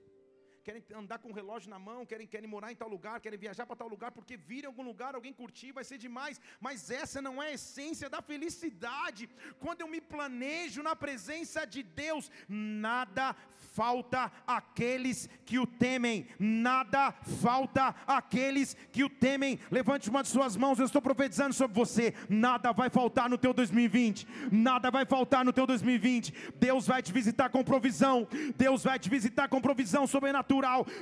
querem 0.65 0.83
andar 0.95 1.19
com 1.19 1.31
o 1.31 1.33
relógio 1.33 1.69
na 1.69 1.79
mão, 1.79 2.07
querem, 2.07 2.27
querem 2.27 2.49
morar 2.49 2.71
em 2.71 2.77
tal 2.77 2.89
lugar, 2.89 3.21
querem 3.21 3.39
viajar 3.39 3.67
para 3.67 3.77
tal 3.77 3.89
lugar, 3.89 4.13
porque 4.13 4.37
vir 4.37 4.65
em 4.65 4.67
algum 4.67 4.83
lugar, 4.83 5.15
alguém 5.15 5.33
curtir, 5.33 5.73
vai 5.73 5.85
ser 5.85 5.99
demais. 5.99 6.41
Mas 6.61 6.91
essa 6.91 7.21
não 7.21 7.43
é 7.43 7.49
a 7.49 7.53
essência 7.55 8.09
da 8.09 8.23
felicidade. 8.23 9.29
Quando 9.59 9.81
eu 9.81 9.89
me 9.89 10.01
planejo 10.01 10.83
na 10.83 10.95
presença 10.95 11.67
de 11.67 11.83
Deus, 11.83 12.31
nada 12.49 13.35
falta 13.75 14.31
aqueles 14.47 15.29
que 15.45 15.59
o 15.59 15.67
temem, 15.67 16.27
nada 16.39 17.13
falta 17.43 17.95
aqueles 18.07 18.77
que 18.93 19.03
o 19.03 19.11
temem. 19.11 19.59
Levante 19.71 20.09
uma 20.11 20.23
de 20.23 20.29
suas 20.29 20.57
mãos, 20.57 20.79
eu 20.79 20.87
estou 20.87 21.03
profetizando 21.03 21.55
sobre 21.55 21.75
você. 21.75 22.15
Nada 22.29 22.73
vai 22.73 22.89
faltar 22.89 23.29
no 23.29 23.39
teu 23.39 23.53
2020, 23.53 24.27
nada 24.53 24.91
vai 24.91 25.05
faltar 25.05 25.45
no 25.45 25.53
teu 25.53 25.67
2020. 25.67 26.53
Deus 26.57 26.87
vai 26.87 27.03
te 27.03 27.13
visitar 27.13 27.49
com 27.51 27.65
provisão, 27.65 28.29
Deus 28.57 28.85
vai 28.85 28.99
te 28.99 29.09
visitar 29.09 29.49
com 29.49 29.61
provisão 29.61 30.07
sobrenatural 30.07 30.52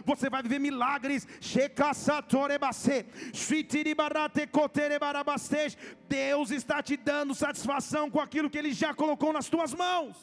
você 0.05 0.31
vai 0.31 0.43
viver 0.43 0.59
milagres. 0.59 1.27
Deus 6.09 6.51
está 6.51 6.83
te 6.83 6.97
dando 6.97 7.35
satisfação 7.35 8.11
com 8.11 8.21
aquilo 8.21 8.51
que 8.51 8.59
Ele 8.59 8.73
já 8.73 8.95
colocou 8.95 9.33
nas 9.33 9.49
tuas 9.49 9.75
mãos. 9.75 10.17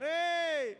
Ei! 0.00 0.78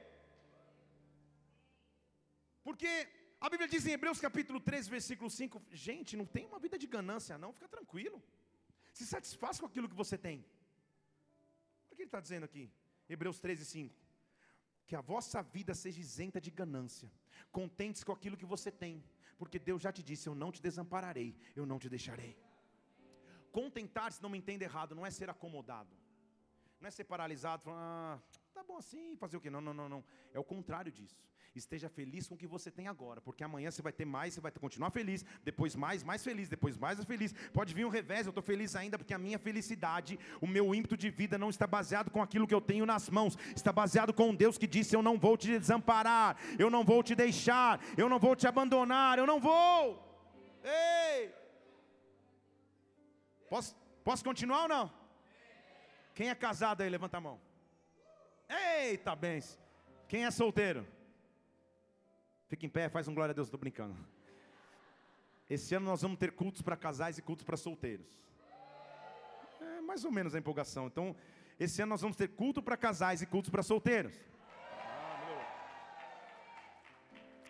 Porque 2.63 3.09
a 3.41 3.49
Bíblia 3.49 3.69
diz 3.69 3.87
em 3.87 3.93
Hebreus 3.93 4.21
capítulo 4.21 4.61
13, 4.61 4.91
versículo 4.91 5.31
5: 5.31 5.63
gente, 5.71 6.17
não 6.17 6.27
tem 6.27 6.47
uma 6.47 6.59
vida 6.59 6.79
de 6.79 6.87
ganância, 6.87 7.39
não, 7.39 7.53
fica 7.53 7.69
tranquilo. 7.69 8.23
Se 8.93 9.07
satisfaça 9.07 9.61
com 9.61 9.67
aquilo 9.67 9.89
que 9.89 9.95
você 9.95 10.19
tem. 10.19 10.45
O 11.91 11.95
que 11.95 12.03
ele 12.03 12.09
está 12.09 12.21
dizendo 12.21 12.45
aqui? 12.45 12.71
Hebreus 13.09 13.39
13, 13.39 13.65
5. 13.65 14.06
Que 14.87 14.97
a 14.97 15.01
vossa 15.01 15.43
vida 15.43 15.75
seja 15.75 16.01
isenta 16.01 16.41
de 16.41 16.51
ganância 16.51 17.11
Contente-se 17.53 18.05
com 18.05 18.13
aquilo 18.13 18.37
que 18.37 18.45
você 18.45 18.71
tem, 18.71 19.03
porque 19.39 19.59
Deus 19.59 19.83
já 19.83 19.93
te 19.93 20.03
disse: 20.03 20.29
Eu 20.29 20.35
não 20.35 20.53
te 20.53 20.61
desampararei, 20.61 21.35
eu 21.55 21.67
não 21.67 21.79
te 21.79 21.89
deixarei. 21.89 22.37
Contentar-se, 23.53 24.23
não 24.23 24.29
me 24.29 24.39
entenda 24.39 24.65
errado, 24.65 24.95
não 24.95 25.07
é 25.07 25.11
ser 25.11 25.31
acomodado, 25.31 25.89
não 26.81 26.89
é 26.89 26.91
ser 26.91 27.05
paralisado, 27.05 27.63
falar, 27.63 27.79
ah, 27.81 28.21
bom 28.67 28.77
assim, 28.77 29.17
fazer 29.17 29.37
o 29.37 29.41
quê? 29.41 29.49
Não, 29.51 29.61
não, 29.61 29.73
não, 29.73 29.89
não. 29.89 30.05
É 30.35 30.39
o 30.39 30.45
contrário 30.45 30.93
disso. 30.93 31.17
Esteja 31.55 31.89
feliz 31.89 32.29
com 32.29 32.35
o 32.35 32.39
que 32.39 32.47
você 32.47 32.71
tem 32.71 32.87
agora, 32.87 33.21
porque 33.21 33.43
amanhã 33.43 33.71
você 33.71 33.81
vai 33.81 33.93
ter 33.93 34.05
mais, 34.05 34.35
você 34.35 34.41
vai 34.43 34.53
continuar 34.53 34.91
feliz, 34.91 35.25
depois 35.43 35.75
mais, 35.75 36.03
mais 36.03 36.23
feliz, 36.23 36.51
depois 36.51 36.77
mais 36.77 37.03
feliz. 37.05 37.33
Pode 37.53 37.73
vir 37.73 37.87
um 37.87 37.89
revés, 37.89 38.27
eu 38.27 38.31
estou 38.31 38.43
feliz 38.43 38.77
ainda, 38.77 38.99
porque 38.99 39.15
a 39.15 39.19
minha 39.19 39.39
felicidade, 39.39 40.19
o 40.41 40.47
meu 40.47 40.75
ímpeto 40.75 40.97
de 40.99 41.09
vida 41.09 41.39
não 41.39 41.49
está 41.49 41.67
baseado 41.67 42.11
com 42.11 42.21
aquilo 42.21 42.47
que 42.47 42.55
eu 42.55 42.61
tenho 42.61 42.85
nas 42.85 43.09
mãos, 43.09 43.39
está 43.55 43.73
baseado 43.73 44.13
com 44.13 44.35
Deus 44.35 44.59
que 44.59 44.67
disse: 44.67 44.95
Eu 44.95 45.03
não 45.03 45.19
vou 45.19 45.37
te 45.37 45.59
desamparar, 45.59 46.37
eu 46.59 46.69
não 46.69 46.85
vou 46.85 47.03
te 47.03 47.15
deixar, 47.15 47.81
eu 47.97 48.09
não 48.09 48.19
vou 48.19 48.37
te 48.37 48.47
abandonar, 48.47 49.19
eu 49.19 49.27
não 49.27 49.41
vou. 49.41 50.05
Ei! 50.63 51.33
Posso, 53.49 53.75
posso 54.05 54.23
continuar 54.23 54.63
ou 54.65 54.69
não? 54.69 54.93
Quem 56.15 56.29
é 56.29 56.35
casado 56.35 56.83
aí, 56.83 56.91
levanta 56.91 57.17
a 57.17 57.21
mão. 57.21 57.46
Eita, 58.49 59.15
bens. 59.17 59.59
Quem 60.09 60.25
é 60.25 60.31
solteiro? 60.31 60.87
Fica 62.49 62.65
em 62.65 62.69
pé, 62.69 62.89
faz 62.89 63.09
um 63.09 63.15
glória 63.15 63.33
a 63.33 63.35
Deus, 63.35 63.49
estou 63.49 63.59
brincando. 63.59 63.97
Esse 65.49 65.75
ano 65.75 65.87
nós 65.87 66.03
vamos 66.03 66.19
ter 66.19 66.33
cultos 66.33 66.63
para 66.63 66.77
casais 66.77 67.19
e 67.19 67.23
cultos 67.23 67.45
para 67.45 67.57
solteiros. 67.57 68.07
É 69.61 69.81
mais 69.81 70.05
ou 70.05 70.13
menos 70.13 70.35
a 70.35 70.39
empolgação. 70.39 70.87
Então, 70.87 71.15
esse 71.59 71.83
ano 71.83 71.91
nós 71.91 72.01
vamos 72.01 72.17
ter 72.17 72.29
culto 72.29 72.63
para 72.63 72.77
casais 72.77 73.23
e 73.23 73.27
cultos 73.27 73.51
para 73.51 73.63
solteiros. 73.63 74.15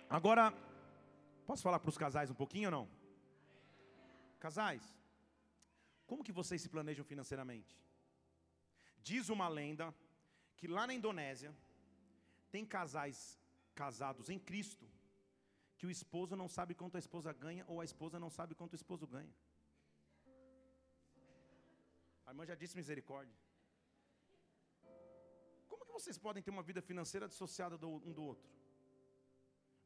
Agora, 0.08 0.54
posso 1.46 1.62
falar 1.62 1.80
para 1.80 1.88
os 1.88 1.98
casais 1.98 2.30
um 2.30 2.34
pouquinho 2.34 2.68
ou 2.68 2.72
não? 2.72 2.88
Casais, 4.38 4.82
como 6.06 6.22
que 6.22 6.32
vocês 6.32 6.62
se 6.62 6.68
planejam 6.68 7.04
financeiramente? 7.04 7.76
Diz 9.02 9.28
uma 9.28 9.48
lenda 9.48 9.94
que 10.56 10.66
lá 10.66 10.86
na 10.86 10.94
Indonésia 10.94 11.54
tem 12.50 12.64
casais 12.64 13.38
casados 13.74 14.30
em 14.30 14.38
Cristo, 14.38 14.86
que 15.78 15.86
o 15.86 15.90
esposo 15.90 16.34
não 16.34 16.48
sabe 16.48 16.74
quanto 16.74 16.96
a 16.96 16.98
esposa 17.04 17.32
ganha 17.32 17.64
ou 17.68 17.80
a 17.80 17.84
esposa 17.84 18.18
não 18.18 18.30
sabe 18.30 18.54
quanto 18.54 18.72
o 18.72 18.80
esposo 18.82 19.06
ganha. 19.06 19.34
A 22.26 22.30
irmã 22.30 22.44
já 22.44 22.54
disse 22.54 22.76
misericórdia. 22.76 23.36
Como 25.68 25.84
que 25.86 25.92
vocês 25.92 26.18
podem 26.18 26.42
ter 26.42 26.50
uma 26.50 26.62
vida 26.62 26.80
financeira 26.80 27.28
dissociada 27.28 27.76
do, 27.76 27.88
um 27.88 28.12
do 28.12 28.24
outro? 28.24 28.48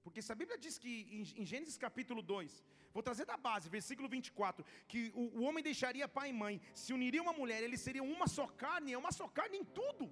Porque 0.05 0.23
se 0.23 0.33
a 0.33 0.35
Bíblia 0.35 0.57
diz 0.57 0.79
que 0.79 0.93
em, 1.37 1.45
Gênesis 1.45 1.77
capítulo 1.77 2.23
2, 2.23 2.65
vou 2.95 3.03
trazer 3.03 3.27
da 3.27 3.37
base, 3.37 3.69
versículo 3.69 4.09
24, 4.09 4.65
que 4.89 5.13
o, 5.15 5.41
o 5.41 5.43
homem 5.43 5.63
deixaria 5.63 6.09
pai 6.09 6.31
e 6.31 6.33
mãe, 6.33 6.61
se 6.75 6.95
uniria 6.95 7.21
uma 7.21 7.35
mulher, 7.35 7.63
eles 7.63 7.81
seriam 7.81 8.07
uma 8.11 8.27
só 8.27 8.47
carne, 8.47 8.95
é 8.95 8.99
uma 8.99 9.13
só 9.13 9.29
carne 9.29 9.59
em 9.59 9.65
tudo. 9.65 10.11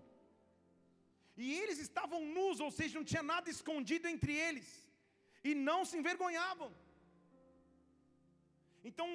E 1.45 1.49
eles 1.63 1.79
estavam 1.87 2.21
nus, 2.37 2.59
ou 2.67 2.71
seja, 2.79 2.99
não 2.99 3.09
tinha 3.11 3.25
nada 3.33 3.49
escondido 3.55 4.07
entre 4.13 4.33
eles, 4.47 4.69
e 5.49 5.55
não 5.69 5.81
se 5.89 5.97
envergonhavam. 6.01 6.71
Então, 8.89 9.09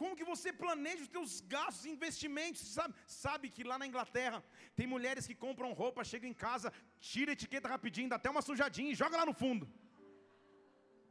como 0.00 0.16
que 0.18 0.26
você 0.30 0.50
planeja 0.62 1.02
os 1.04 1.12
seus 1.16 1.32
gastos, 1.54 1.84
investimentos? 1.94 2.62
Sabe, 2.76 2.94
sabe 3.06 3.50
que 3.54 3.64
lá 3.70 3.76
na 3.78 3.86
Inglaterra 3.90 4.38
tem 4.78 4.86
mulheres 4.94 5.26
que 5.26 5.36
compram 5.44 5.78
roupa, 5.82 6.08
chegam 6.12 6.30
em 6.30 6.38
casa, 6.46 6.72
tira 7.10 7.32
a 7.32 7.36
etiqueta 7.38 7.72
rapidinho, 7.74 8.10
dá 8.12 8.16
até 8.16 8.30
uma 8.30 8.46
sujadinha 8.48 8.90
e 8.92 9.00
joga 9.02 9.18
lá 9.20 9.26
no 9.30 9.34
fundo. 9.42 9.66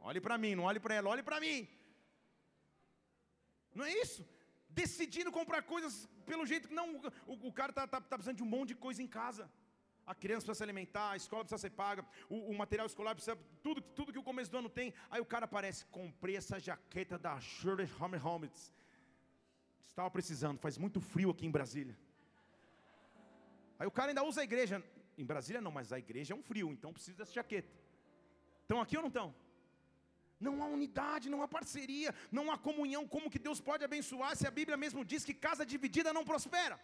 Olhe 0.00 0.20
para 0.26 0.38
mim, 0.38 0.54
não 0.54 0.64
olhe 0.70 0.80
para 0.84 0.94
ela, 0.94 1.10
olhe 1.14 1.22
para 1.28 1.40
mim. 1.44 1.68
Não 3.74 3.84
é 3.84 3.92
isso? 4.04 4.22
Decidindo 4.68 5.32
comprar 5.38 5.62
coisas 5.74 5.94
pelo 6.30 6.46
jeito 6.46 6.68
que 6.68 6.74
não. 6.74 6.88
O, 7.26 7.48
o 7.48 7.52
cara 7.52 7.70
está 7.70 7.86
tá, 7.86 8.00
tá 8.00 8.16
precisando 8.16 8.36
de 8.36 8.46
um 8.46 8.52
monte 8.56 8.68
de 8.68 8.76
coisa 8.86 9.02
em 9.02 9.10
casa. 9.20 9.50
A 10.06 10.14
criança 10.14 10.46
precisa 10.46 10.54
se 10.54 10.62
alimentar, 10.62 11.10
a 11.10 11.16
escola 11.16 11.42
precisa 11.44 11.58
ser 11.58 11.70
paga, 11.70 12.04
o, 12.30 12.50
o, 12.50 12.56
material 12.56 12.86
escolar 12.86 13.14
precisa. 13.14 13.36
Tudo, 13.62 13.80
tudo 13.80 14.12
que 14.12 14.18
o 14.18 14.22
começo 14.22 14.50
do 14.50 14.58
ano 14.58 14.68
tem. 14.68 14.94
Aí 15.10 15.20
o 15.20 15.24
cara 15.24 15.46
aparece, 15.46 15.84
comprei 15.86 16.36
essa 16.36 16.60
jaqueta 16.60 17.18
da 17.18 17.40
Shirley 17.40 17.90
Homer 17.98 18.22
Holmes. 18.22 18.72
Estava 19.88 20.08
precisando, 20.10 20.58
faz 20.58 20.78
muito 20.78 21.00
frio 21.00 21.30
aqui 21.30 21.44
em 21.44 21.50
Brasília. 21.50 21.98
Aí 23.78 23.86
o 23.86 23.90
cara 23.90 24.10
ainda 24.10 24.22
usa 24.22 24.42
a 24.42 24.44
igreja. 24.44 24.82
Em 25.18 25.24
Brasília 25.24 25.60
não, 25.60 25.72
mas 25.72 25.92
a 25.92 25.98
igreja 25.98 26.34
é 26.34 26.36
um 26.36 26.42
frio, 26.42 26.70
então 26.70 26.92
precisa 26.92 27.18
dessa 27.18 27.32
jaqueta. 27.32 27.74
Estão 28.62 28.80
aqui 28.80 28.96
ou 28.96 29.02
não 29.02 29.08
estão? 29.08 29.34
Não 30.38 30.62
há 30.62 30.66
unidade, 30.66 31.30
não 31.30 31.42
há 31.42 31.48
parceria, 31.48 32.14
não 32.30 32.52
há 32.52 32.58
comunhão. 32.58 33.08
Como 33.08 33.30
que 33.30 33.38
Deus 33.38 33.60
pode 33.60 33.82
abençoar 33.82 34.36
se 34.36 34.46
a 34.46 34.50
Bíblia 34.50 34.76
mesmo 34.76 35.04
diz 35.04 35.24
que 35.24 35.34
casa 35.34 35.64
dividida 35.64 36.12
não 36.12 36.24
prospera? 36.24 36.78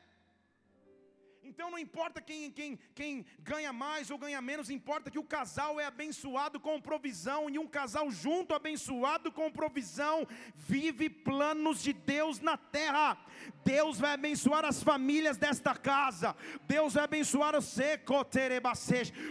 Então 1.45 1.73
não 1.73 1.79
importa 1.79 2.21
quem, 2.21 2.53
quem, 2.53 2.79
quem 2.95 3.27
ganha 3.41 3.73
mais 3.73 4.11
ou 4.13 4.19
ganha 4.19 4.41
menos, 4.41 4.71
importa 4.71 5.11
que 5.11 5.19
o 5.19 5.25
casal 5.25 5.81
é 5.81 5.85
abençoado 5.85 6.61
com 6.61 6.81
provisão, 6.81 7.51
e 7.51 7.59
um 7.59 7.67
casal 7.67 8.09
junto, 8.13 8.55
abençoado 8.55 9.33
com 9.33 9.51
provisão, 9.51 10.27
vive 10.55 11.11
planos 11.11 11.83
de 11.83 11.93
Deus 11.93 12.39
na 12.39 12.57
terra. 12.57 13.19
Deus 13.65 13.99
vai 13.99 14.13
abençoar 14.13 14.65
as 14.65 14.83
famílias 14.85 15.37
desta 15.37 15.75
casa, 15.75 16.37
Deus 16.69 16.95
vai 16.95 17.05
abençoar 17.05 17.57
os 17.57 17.73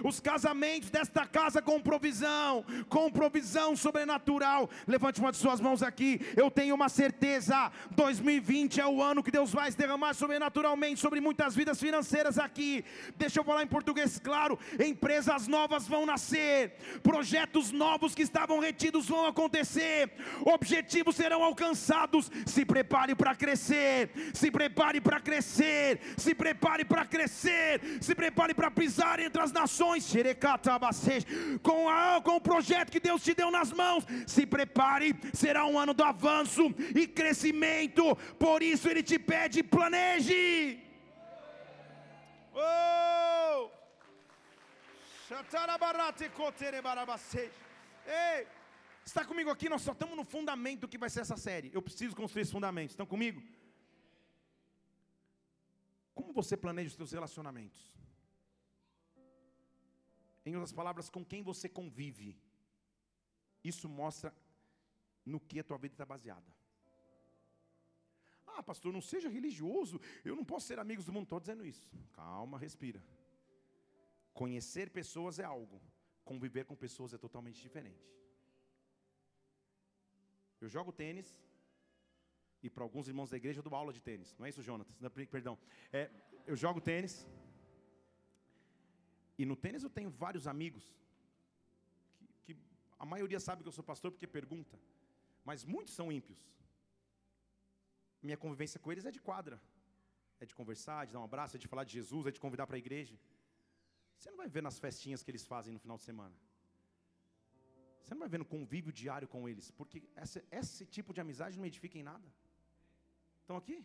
os 0.03 0.19
casamentos 0.19 0.89
desta 0.89 1.25
casa 1.25 1.61
com 1.61 1.79
provisão, 1.79 2.65
com 2.89 3.09
provisão 3.09 3.75
sobrenatural. 3.75 4.69
Levante 4.85 5.21
uma 5.21 5.31
de 5.31 5.37
suas 5.37 5.61
mãos 5.61 5.81
aqui, 5.81 6.19
eu 6.35 6.51
tenho 6.51 6.75
uma 6.75 6.89
certeza: 6.89 7.71
2020 7.91 8.81
é 8.81 8.85
o 8.85 9.01
ano 9.01 9.23
que 9.23 9.31
Deus 9.31 9.53
vai 9.53 9.71
derramar 9.71 10.13
sobrenaturalmente 10.13 10.99
sobre 10.99 11.21
muitas 11.21 11.55
vidas 11.55 11.79
financeiras 11.79 12.00
financeiras 12.01 12.37
aqui. 12.37 12.83
Deixa 13.15 13.39
eu 13.39 13.43
falar 13.43 13.63
em 13.63 13.67
português 13.67 14.19
claro: 14.19 14.59
empresas 14.79 15.47
novas 15.47 15.87
vão 15.87 16.05
nascer, 16.05 16.73
projetos 17.03 17.71
novos 17.71 18.15
que 18.15 18.23
estavam 18.23 18.59
retidos 18.59 19.07
vão 19.07 19.25
acontecer, 19.25 20.11
objetivos 20.45 21.15
serão 21.15 21.43
alcançados. 21.43 22.29
Se 22.45 22.65
prepare 22.65 23.15
para 23.15 23.35
crescer, 23.35 24.09
se 24.33 24.49
prepare 24.51 24.99
para 24.99 25.19
crescer, 25.19 25.99
se 26.17 26.33
prepare 26.33 26.83
para 26.85 27.05
crescer, 27.05 27.81
se 28.01 28.15
prepare 28.15 28.53
para 28.53 28.71
pisar 28.71 29.19
entre 29.19 29.41
as 29.41 29.51
nações. 29.51 30.11
Com, 31.61 31.89
a, 31.89 32.21
com 32.21 32.35
o 32.37 32.41
projeto 32.41 32.91
que 32.91 32.99
Deus 32.99 33.23
te 33.23 33.33
deu 33.33 33.51
nas 33.51 33.71
mãos, 33.71 34.05
se 34.25 34.45
prepare, 34.45 35.15
será 35.33 35.65
um 35.65 35.77
ano 35.77 35.93
do 35.93 36.03
avanço 36.03 36.73
e 36.95 37.07
crescimento. 37.07 38.15
Por 38.39 38.63
isso 38.63 38.89
Ele 38.89 39.03
te 39.03 39.19
pede: 39.19 39.63
planeje. 39.63 40.90
Oh! 42.53 43.69
Ei! 48.05 48.47
Está 49.05 49.25
comigo 49.25 49.49
aqui? 49.49 49.67
Nós 49.69 49.81
só 49.81 49.93
estamos 49.93 50.15
no 50.15 50.23
fundamento 50.23 50.87
que 50.87 50.97
vai 50.97 51.09
ser 51.09 51.21
essa 51.21 51.37
série. 51.37 51.71
Eu 51.73 51.81
preciso 51.81 52.15
construir 52.15 52.43
esse 52.43 52.51
fundamento. 52.51 52.91
Estão 52.91 53.05
comigo? 53.05 53.41
Como 56.13 56.33
você 56.33 56.55
planeja 56.55 56.89
os 56.89 56.95
seus 56.95 57.11
relacionamentos? 57.11 57.91
Em 60.45 60.55
outras 60.55 60.73
palavras, 60.73 61.09
com 61.09 61.23
quem 61.23 61.41
você 61.41 61.69
convive. 61.69 62.37
Isso 63.63 63.87
mostra 63.87 64.33
no 65.25 65.39
que 65.39 65.59
a 65.59 65.63
tua 65.63 65.77
vida 65.77 65.93
está 65.93 66.05
baseada. 66.05 66.60
Ah, 68.55 68.63
pastor, 68.63 68.91
não 68.93 69.01
seja 69.01 69.29
religioso, 69.29 69.99
eu 70.23 70.35
não 70.35 70.45
posso 70.45 70.67
ser 70.67 70.79
amigos 70.79 71.05
do 71.05 71.13
mundo. 71.13 71.23
Estou 71.23 71.39
dizendo 71.39 71.65
isso. 71.65 71.89
Calma, 72.13 72.57
respira. 72.57 73.03
Conhecer 74.33 74.89
pessoas 74.89 75.39
é 75.39 75.43
algo, 75.43 75.81
conviver 76.23 76.65
com 76.65 76.75
pessoas 76.75 77.13
é 77.13 77.17
totalmente 77.17 77.61
diferente. 77.61 78.07
Eu 80.59 80.69
jogo 80.69 80.91
tênis, 80.91 81.29
e 82.63 82.69
para 82.69 82.83
alguns 82.83 83.07
irmãos 83.07 83.29
da 83.31 83.37
igreja 83.37 83.59
eu 83.59 83.63
dou 83.63 83.75
aula 83.75 83.91
de 83.91 84.01
tênis. 84.01 84.35
Não 84.37 84.45
é 84.45 84.49
isso, 84.49 84.61
Jonatas? 84.61 84.99
Não, 84.99 85.09
perdão. 85.09 85.57
É, 85.91 86.09
eu 86.45 86.55
jogo 86.55 86.79
tênis, 86.79 87.27
e 89.37 89.45
no 89.45 89.55
tênis 89.55 89.83
eu 89.83 89.89
tenho 89.89 90.09
vários 90.09 90.45
amigos, 90.47 90.95
que, 92.45 92.53
que 92.53 92.57
a 92.99 93.05
maioria 93.05 93.39
sabe 93.39 93.63
que 93.63 93.67
eu 93.67 93.71
sou 93.71 93.83
pastor 93.83 94.11
porque 94.11 94.27
pergunta, 94.27 94.79
mas 95.43 95.65
muitos 95.65 95.93
são 95.93 96.11
ímpios. 96.11 96.39
Minha 98.21 98.37
convivência 98.37 98.79
com 98.79 98.91
eles 98.91 99.05
é 99.05 99.11
de 99.11 99.21
quadra. 99.29 99.59
É 100.39 100.45
de 100.45 100.55
conversar, 100.59 101.05
de 101.05 101.13
dar 101.13 101.19
um 101.19 101.23
abraço, 101.23 101.55
é 101.55 101.59
de 101.59 101.67
falar 101.67 101.83
de 101.83 101.93
Jesus, 101.93 102.27
é 102.27 102.31
de 102.31 102.39
convidar 102.39 102.65
para 102.67 102.75
a 102.75 102.83
igreja. 102.85 103.15
Você 104.17 104.29
não 104.29 104.37
vai 104.37 104.49
ver 104.55 104.63
nas 104.67 104.77
festinhas 104.79 105.23
que 105.23 105.31
eles 105.31 105.45
fazem 105.45 105.73
no 105.73 105.79
final 105.79 105.97
de 105.97 106.03
semana. 106.03 106.35
Você 108.01 108.13
não 108.13 108.19
vai 108.19 108.29
ver 108.29 108.39
no 108.39 108.45
convívio 108.45 108.91
diário 108.91 109.27
com 109.27 109.47
eles, 109.49 109.71
porque 109.71 110.03
essa, 110.15 110.43
esse 110.51 110.85
tipo 110.85 111.13
de 111.13 111.21
amizade 111.21 111.57
não 111.57 111.65
edifica 111.65 111.97
em 111.97 112.03
nada. 112.03 112.27
Estão 113.41 113.57
aqui? 113.57 113.77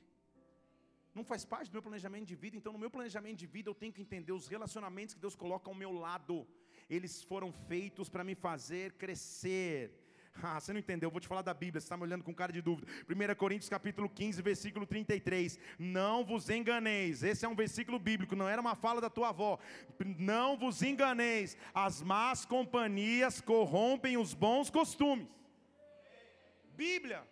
Não 1.14 1.24
faz 1.24 1.44
parte 1.52 1.70
do 1.70 1.74
meu 1.76 1.82
planejamento 1.82 2.26
de 2.26 2.34
vida, 2.34 2.56
então 2.56 2.72
no 2.72 2.78
meu 2.78 2.90
planejamento 2.90 3.38
de 3.42 3.46
vida 3.46 3.70
eu 3.70 3.74
tenho 3.74 3.92
que 3.92 4.02
entender 4.02 4.32
os 4.32 4.48
relacionamentos 4.54 5.14
que 5.14 5.20
Deus 5.20 5.34
coloca 5.34 5.70
ao 5.70 5.74
meu 5.74 5.92
lado. 5.92 6.46
Eles 6.96 7.22
foram 7.22 7.50
feitos 7.52 8.10
para 8.10 8.22
me 8.22 8.34
fazer 8.34 8.92
crescer. 8.94 9.78
Ah, 10.42 10.60
você 10.60 10.72
não 10.72 10.80
entendeu, 10.80 11.06
eu 11.06 11.10
vou 11.10 11.20
te 11.20 11.28
falar 11.28 11.42
da 11.42 11.54
Bíblia, 11.54 11.80
você 11.80 11.86
está 11.86 11.96
me 11.96 12.02
olhando 12.02 12.22
com 12.22 12.34
cara 12.34 12.52
de 12.52 12.60
dúvida. 12.60 12.86
1 13.08 13.34
Coríntios 13.36 13.68
capítulo 13.68 14.08
15, 14.08 14.42
versículo 14.42 14.86
33. 14.86 15.58
Não 15.78 16.24
vos 16.24 16.50
enganeis. 16.50 17.22
Esse 17.22 17.44
é 17.46 17.48
um 17.48 17.54
versículo 17.54 17.98
bíblico, 17.98 18.36
não 18.36 18.48
era 18.48 18.60
uma 18.60 18.74
fala 18.74 19.00
da 19.00 19.08
tua 19.08 19.30
avó. 19.30 19.58
Não 20.18 20.56
vos 20.56 20.82
enganeis. 20.82 21.56
As 21.74 22.02
más 22.02 22.44
companhias 22.44 23.40
corrompem 23.40 24.16
os 24.16 24.34
bons 24.34 24.70
costumes. 24.70 25.26
Bíblia. 26.76 27.22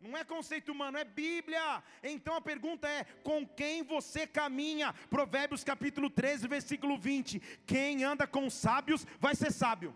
Não 0.00 0.16
é 0.16 0.24
conceito 0.24 0.72
humano, 0.72 0.96
é 0.96 1.04
Bíblia. 1.04 1.82
Então 2.02 2.34
a 2.34 2.40
pergunta 2.40 2.88
é: 2.88 3.04
com 3.22 3.46
quem 3.46 3.82
você 3.82 4.26
caminha? 4.26 4.94
Provérbios 5.10 5.62
capítulo 5.62 6.08
13, 6.08 6.48
versículo 6.48 6.96
20. 6.96 7.38
Quem 7.66 8.02
anda 8.02 8.26
com 8.26 8.48
sábios 8.48 9.06
vai 9.18 9.34
ser 9.34 9.52
sábio. 9.52 9.94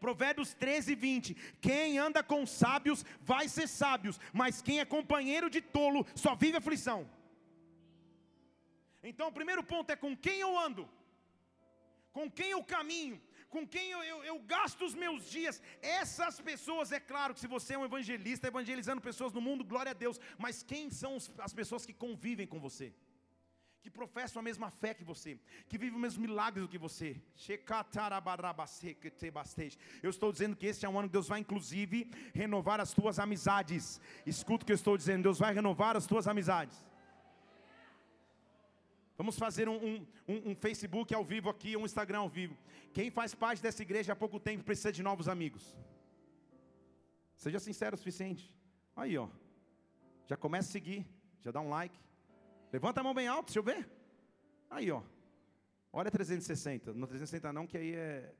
Provérbios 0.00 0.54
13, 0.54 0.94
20. 0.94 1.34
Quem 1.60 1.98
anda 1.98 2.22
com 2.22 2.46
sábios 2.46 3.04
vai 3.20 3.48
ser 3.48 3.68
sábios, 3.68 4.20
mas 4.32 4.62
quem 4.62 4.80
é 4.80 4.84
companheiro 4.84 5.48
de 5.50 5.60
tolo 5.60 6.06
só 6.14 6.34
vive 6.34 6.56
aflição. 6.58 7.08
Então, 9.02 9.28
o 9.28 9.32
primeiro 9.32 9.62
ponto 9.62 9.90
é 9.90 9.96
com 9.96 10.16
quem 10.16 10.40
eu 10.40 10.58
ando, 10.58 10.88
com 12.12 12.30
quem 12.30 12.50
eu 12.50 12.62
caminho, 12.64 13.20
com 13.48 13.66
quem 13.66 13.90
eu, 13.90 14.02
eu, 14.02 14.24
eu, 14.24 14.38
gasto 14.40 14.84
os 14.84 14.94
meus 14.94 15.30
dias. 15.30 15.62
Essas 15.80 16.40
pessoas, 16.40 16.92
é 16.92 17.00
claro 17.00 17.32
que 17.34 17.40
se 17.40 17.46
você 17.46 17.74
é 17.74 17.78
um 17.78 17.84
evangelista, 17.84 18.48
evangelizando 18.48 19.00
pessoas 19.00 19.32
no 19.32 19.40
mundo, 19.40 19.64
glória 19.64 19.92
a 19.92 19.94
Deus, 19.94 20.20
mas 20.36 20.62
quem 20.62 20.90
são 20.90 21.16
as 21.38 21.54
pessoas 21.54 21.86
que 21.86 21.92
convivem 21.92 22.46
com 22.46 22.58
você? 22.58 22.92
Que 23.86 23.90
professam 23.90 24.40
a 24.40 24.42
mesma 24.42 24.68
fé 24.68 24.92
que 24.92 25.04
você, 25.04 25.38
que 25.68 25.78
vivem 25.78 25.94
os 25.94 26.02
mesmos 26.02 26.26
milagres 26.26 26.62
do 26.64 26.68
que 26.68 26.76
você. 26.76 27.22
Eu 30.02 30.10
estou 30.10 30.32
dizendo 30.32 30.56
que 30.56 30.66
esse 30.66 30.84
é 30.84 30.88
um 30.88 30.98
ano 30.98 31.08
que 31.08 31.12
Deus 31.12 31.28
vai, 31.28 31.38
inclusive, 31.38 32.10
renovar 32.34 32.80
as 32.80 32.92
tuas 32.92 33.20
amizades. 33.20 34.00
Escuta 34.26 34.64
o 34.64 34.66
que 34.66 34.72
eu 34.72 34.80
estou 34.82 34.96
dizendo: 34.96 35.22
Deus 35.22 35.38
vai 35.38 35.54
renovar 35.54 35.96
as 35.96 36.04
tuas 36.04 36.26
amizades. 36.26 36.76
Vamos 39.16 39.38
fazer 39.38 39.68
um, 39.68 39.76
um, 39.76 40.06
um, 40.26 40.50
um 40.50 40.54
Facebook 40.56 41.14
ao 41.14 41.24
vivo 41.24 41.48
aqui, 41.48 41.76
um 41.76 41.84
Instagram 41.84 42.18
ao 42.18 42.28
vivo. 42.28 42.58
Quem 42.92 43.08
faz 43.08 43.36
parte 43.36 43.62
dessa 43.62 43.82
igreja 43.82 44.14
há 44.14 44.16
pouco 44.16 44.40
tempo 44.40 44.64
precisa 44.64 44.90
de 44.90 45.02
novos 45.02 45.28
amigos. 45.28 45.76
Seja 47.36 47.60
sincero 47.60 47.94
o 47.94 47.98
suficiente. 47.98 48.52
Aí, 48.96 49.16
ó. 49.16 49.28
Já 50.26 50.36
começa 50.36 50.70
a 50.70 50.72
seguir, 50.72 51.06
já 51.40 51.52
dá 51.52 51.60
um 51.60 51.68
like. 51.68 51.96
Levanta 52.72 53.00
a 53.00 53.04
mão 53.04 53.14
bem 53.14 53.28
alto, 53.28 53.46
deixa 53.46 53.58
eu 53.58 53.62
ver. 53.62 53.88
Aí, 54.70 54.90
ó. 54.90 55.02
Olha 55.92 56.10
360. 56.10 56.92
No 56.92 57.06
360 57.06 57.52
não, 57.52 57.66
que 57.66 57.78
aí 57.78 57.94
é. 57.94 58.34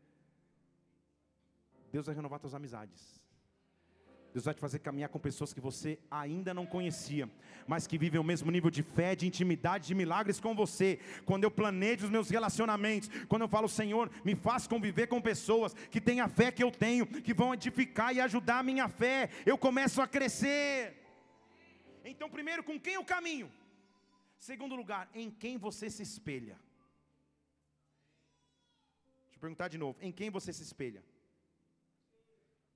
Deus 1.90 2.06
vai 2.06 2.14
renovar 2.14 2.38
suas 2.40 2.54
amizades. 2.54 3.16
Deus 4.36 4.44
vai 4.44 4.52
te 4.52 4.60
fazer 4.60 4.80
caminhar 4.80 5.08
com 5.08 5.18
pessoas 5.18 5.54
que 5.54 5.60
você 5.62 5.98
ainda 6.10 6.52
não 6.52 6.66
conhecia, 6.66 7.26
mas 7.66 7.86
que 7.86 7.96
vivem 7.96 8.20
o 8.20 8.24
mesmo 8.24 8.50
nível 8.50 8.68
de 8.68 8.82
fé, 8.82 9.16
de 9.16 9.26
intimidade, 9.26 9.86
de 9.86 9.94
milagres 9.94 10.38
com 10.38 10.54
você. 10.54 11.00
Quando 11.24 11.44
eu 11.44 11.50
planejo 11.50 12.04
os 12.04 12.10
meus 12.10 12.28
relacionamentos, 12.28 13.08
quando 13.28 13.42
eu 13.42 13.48
falo, 13.48 13.66
Senhor, 13.66 14.10
me 14.22 14.34
faz 14.34 14.66
conviver 14.66 15.06
com 15.06 15.22
pessoas 15.22 15.72
que 15.90 16.02
têm 16.02 16.20
a 16.20 16.28
fé 16.28 16.52
que 16.52 16.62
eu 16.62 16.70
tenho, 16.70 17.06
que 17.06 17.32
vão 17.32 17.54
edificar 17.54 18.14
e 18.14 18.20
ajudar 18.20 18.58
a 18.58 18.62
minha 18.62 18.90
fé, 18.90 19.30
eu 19.46 19.56
começo 19.56 20.02
a 20.02 20.06
crescer. 20.06 21.02
Então, 22.04 22.28
primeiro, 22.28 22.62
com 22.62 22.78
quem 22.78 22.92
eu 22.92 23.04
caminho? 23.04 23.50
Segundo 24.38 24.76
lugar, 24.76 25.10
em 25.14 25.30
quem 25.30 25.58
você 25.58 25.90
se 25.90 26.02
espelha? 26.02 26.60
Deixa 29.24 29.36
eu 29.36 29.40
perguntar 29.40 29.68
de 29.68 29.78
novo: 29.78 29.98
em 30.00 30.12
quem 30.12 30.30
você 30.30 30.52
se 30.52 30.62
espelha? 30.62 31.04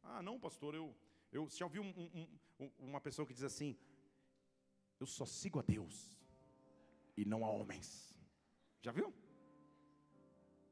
Ah, 0.02 0.22
não, 0.22 0.40
pastor, 0.40 0.74
eu 0.74 0.94
eu 1.32 1.48
já 1.48 1.64
ouvi 1.64 1.78
um, 1.78 1.88
um, 1.88 2.28
um, 2.58 2.70
uma 2.78 3.00
pessoa 3.00 3.26
que 3.26 3.32
diz 3.32 3.44
assim: 3.44 3.76
Eu 4.98 5.06
só 5.06 5.24
sigo 5.24 5.58
a 5.58 5.62
Deus 5.62 6.12
e 7.16 7.24
não 7.24 7.44
a 7.44 7.50
homens. 7.50 8.18
Já 8.82 8.90
viu? 8.90 9.14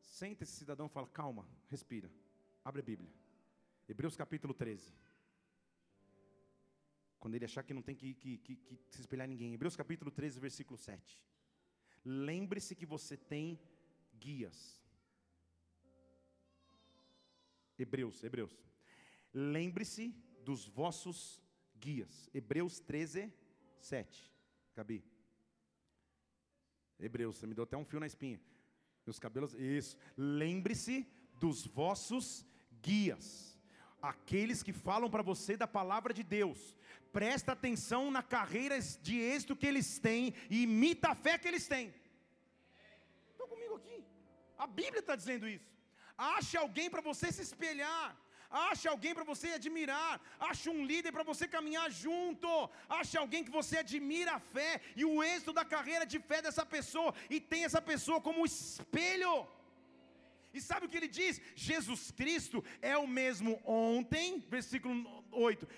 Senta 0.01 0.43
esse 0.43 0.53
cidadão 0.53 0.87
e 0.87 0.91
fala: 0.91 1.07
Calma, 1.09 1.49
respira. 1.69 2.11
Abre 2.65 2.81
a 2.81 2.85
Bíblia. 2.85 3.11
Hebreus 3.89 4.17
capítulo 4.17 4.53
13. 4.53 4.93
Quando 7.19 7.35
ele 7.35 7.45
achar 7.45 7.63
que 7.63 7.75
não 7.75 7.83
tem 7.83 7.97
que, 7.97 8.15
que, 8.15 8.39
que, 8.39 8.57
que 8.57 8.79
se 8.95 9.01
espelhar 9.01 9.27
em 9.27 9.31
ninguém. 9.31 9.55
Hebreus 9.55 9.77
capítulo 9.77 10.11
13, 10.11 10.39
versículo 10.39 10.79
7. 10.79 11.23
Lembre-se 12.05 12.75
que 12.75 12.87
você 12.87 13.17
tem 13.17 13.59
guias. 14.19 14.81
Hebreus, 17.79 18.23
Hebreus. 18.23 18.57
Lembre-se 19.33 20.15
dos 20.45 20.67
vossos 20.67 21.41
guias. 21.79 22.29
Hebreus 22.33 22.81
13, 22.81 23.33
7. 23.81 24.33
Gabi. 24.75 25.05
Hebreus, 26.99 27.37
você 27.37 27.47
me 27.47 27.55
deu 27.55 27.65
até 27.65 27.77
um 27.77 27.85
fio 27.85 28.01
na 28.01 28.07
espinha. 28.07 28.41
Meus 29.07 29.19
cabelos, 29.19 29.55
isso. 29.55 29.97
Lembre-se 30.17 31.07
dos 31.39 31.67
vossos 31.67 32.45
guias. 32.83 33.58
Aqueles 34.01 34.63
que 34.63 34.73
falam 34.73 35.11
para 35.11 35.23
você 35.23 35.57
da 35.57 35.67
palavra 35.67 36.15
de 36.15 36.23
Deus. 36.23 36.77
Presta 37.13 37.53
atenção 37.53 38.11
na 38.11 38.23
carreira 38.23 38.79
de 39.03 39.19
êxito 39.19 39.57
que 39.57 39.67
eles 39.67 39.99
têm 39.99 40.35
e 40.49 40.63
imita 40.63 41.09
a 41.11 41.15
fé 41.15 41.37
que 41.39 41.49
eles 41.49 41.67
têm. 41.67 41.93
Estão 43.33 43.49
comigo 43.49 43.75
aqui? 43.77 44.05
A 44.57 44.67
Bíblia 44.67 45.01
está 45.01 45.17
dizendo 45.17 45.49
isso. 45.49 45.69
Ache 46.17 46.57
alguém 46.57 46.89
para 46.91 47.01
você 47.01 47.33
se 47.33 47.43
espelhar. 47.43 48.17
Ache 48.51 48.89
alguém 48.89 49.15
para 49.15 49.25
você 49.25 49.49
admirar. 49.53 50.21
Ache 50.39 50.71
um 50.71 50.85
líder 50.85 51.13
para 51.13 51.23
você 51.23 51.47
caminhar 51.47 51.91
junto. 51.91 52.49
Ache 52.89 53.17
alguém 53.19 53.45
que 53.45 53.51
você 53.51 53.79
admira 53.79 54.35
a 54.35 54.41
fé 54.41 54.81
e 54.97 55.05
o 55.05 55.23
êxito 55.23 55.53
da 55.53 55.65
carreira 55.65 56.07
de 56.07 56.19
fé 56.19 56.41
dessa 56.41 56.65
pessoa 56.65 57.15
e 57.29 57.41
tem 57.41 57.65
essa 57.65 57.83
pessoa 57.83 58.21
como 58.21 58.47
espelho. 58.47 59.47
E 60.59 60.61
sabe 60.69 60.85
o 60.85 60.91
que 60.91 60.99
ele 61.01 61.11
diz? 61.21 61.35
Jesus 61.69 62.03
Cristo 62.21 62.59
é 62.93 62.95
o 63.05 63.09
mesmo 63.21 63.53
ontem, 63.65 64.27
versículo 64.57 64.95
8, 65.31 65.69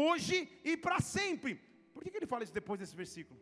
hoje 0.00 0.36
e 0.70 0.74
para 0.84 0.98
sempre. 1.16 1.52
Por 1.94 2.02
que, 2.02 2.10
que 2.10 2.18
ele 2.20 2.32
fala 2.32 2.44
isso 2.44 2.58
depois 2.60 2.78
desse 2.80 2.96
versículo? 3.04 3.38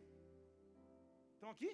Estão 1.35 1.51
aqui? 1.55 1.71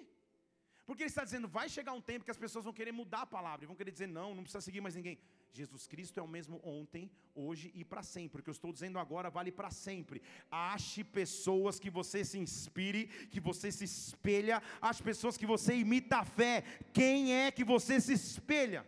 Porque 0.86 1.04
ele 1.04 1.12
está 1.14 1.24
dizendo, 1.28 1.48
vai 1.58 1.68
chegar 1.76 1.92
um 1.98 2.04
tempo 2.10 2.24
que 2.26 2.34
as 2.34 2.42
pessoas 2.44 2.64
vão 2.64 2.74
querer 2.78 2.94
mudar 3.00 3.22
a 3.22 3.32
palavra, 3.36 3.66
vão 3.72 3.76
querer 3.80 3.92
dizer, 3.96 4.08
não, 4.18 4.28
não 4.36 4.42
precisa 4.42 4.66
seguir 4.68 4.80
mais 4.86 4.96
ninguém. 5.00 5.18
Jesus 5.52 5.86
Cristo 5.86 6.18
é 6.18 6.22
o 6.22 6.28
mesmo 6.28 6.60
ontem, 6.64 7.10
hoje 7.34 7.70
e 7.74 7.84
para 7.84 8.02
sempre. 8.02 8.40
O 8.40 8.42
que 8.42 8.48
eu 8.48 8.52
estou 8.52 8.72
dizendo 8.72 8.98
agora 8.98 9.28
vale 9.28 9.52
para 9.52 9.70
sempre. 9.70 10.22
Ache 10.50 11.04
pessoas 11.04 11.78
que 11.78 11.90
você 11.90 12.24
se 12.24 12.38
inspire, 12.38 13.06
que 13.28 13.38
você 13.38 13.70
se 13.70 13.84
espelha, 13.84 14.62
ache 14.80 15.02
pessoas 15.02 15.36
que 15.36 15.46
você 15.46 15.74
imita 15.74 16.18
a 16.18 16.24
fé. 16.24 16.64
Quem 16.92 17.34
é 17.34 17.50
que 17.50 17.64
você 17.64 18.00
se 18.00 18.14
espelha? 18.14 18.86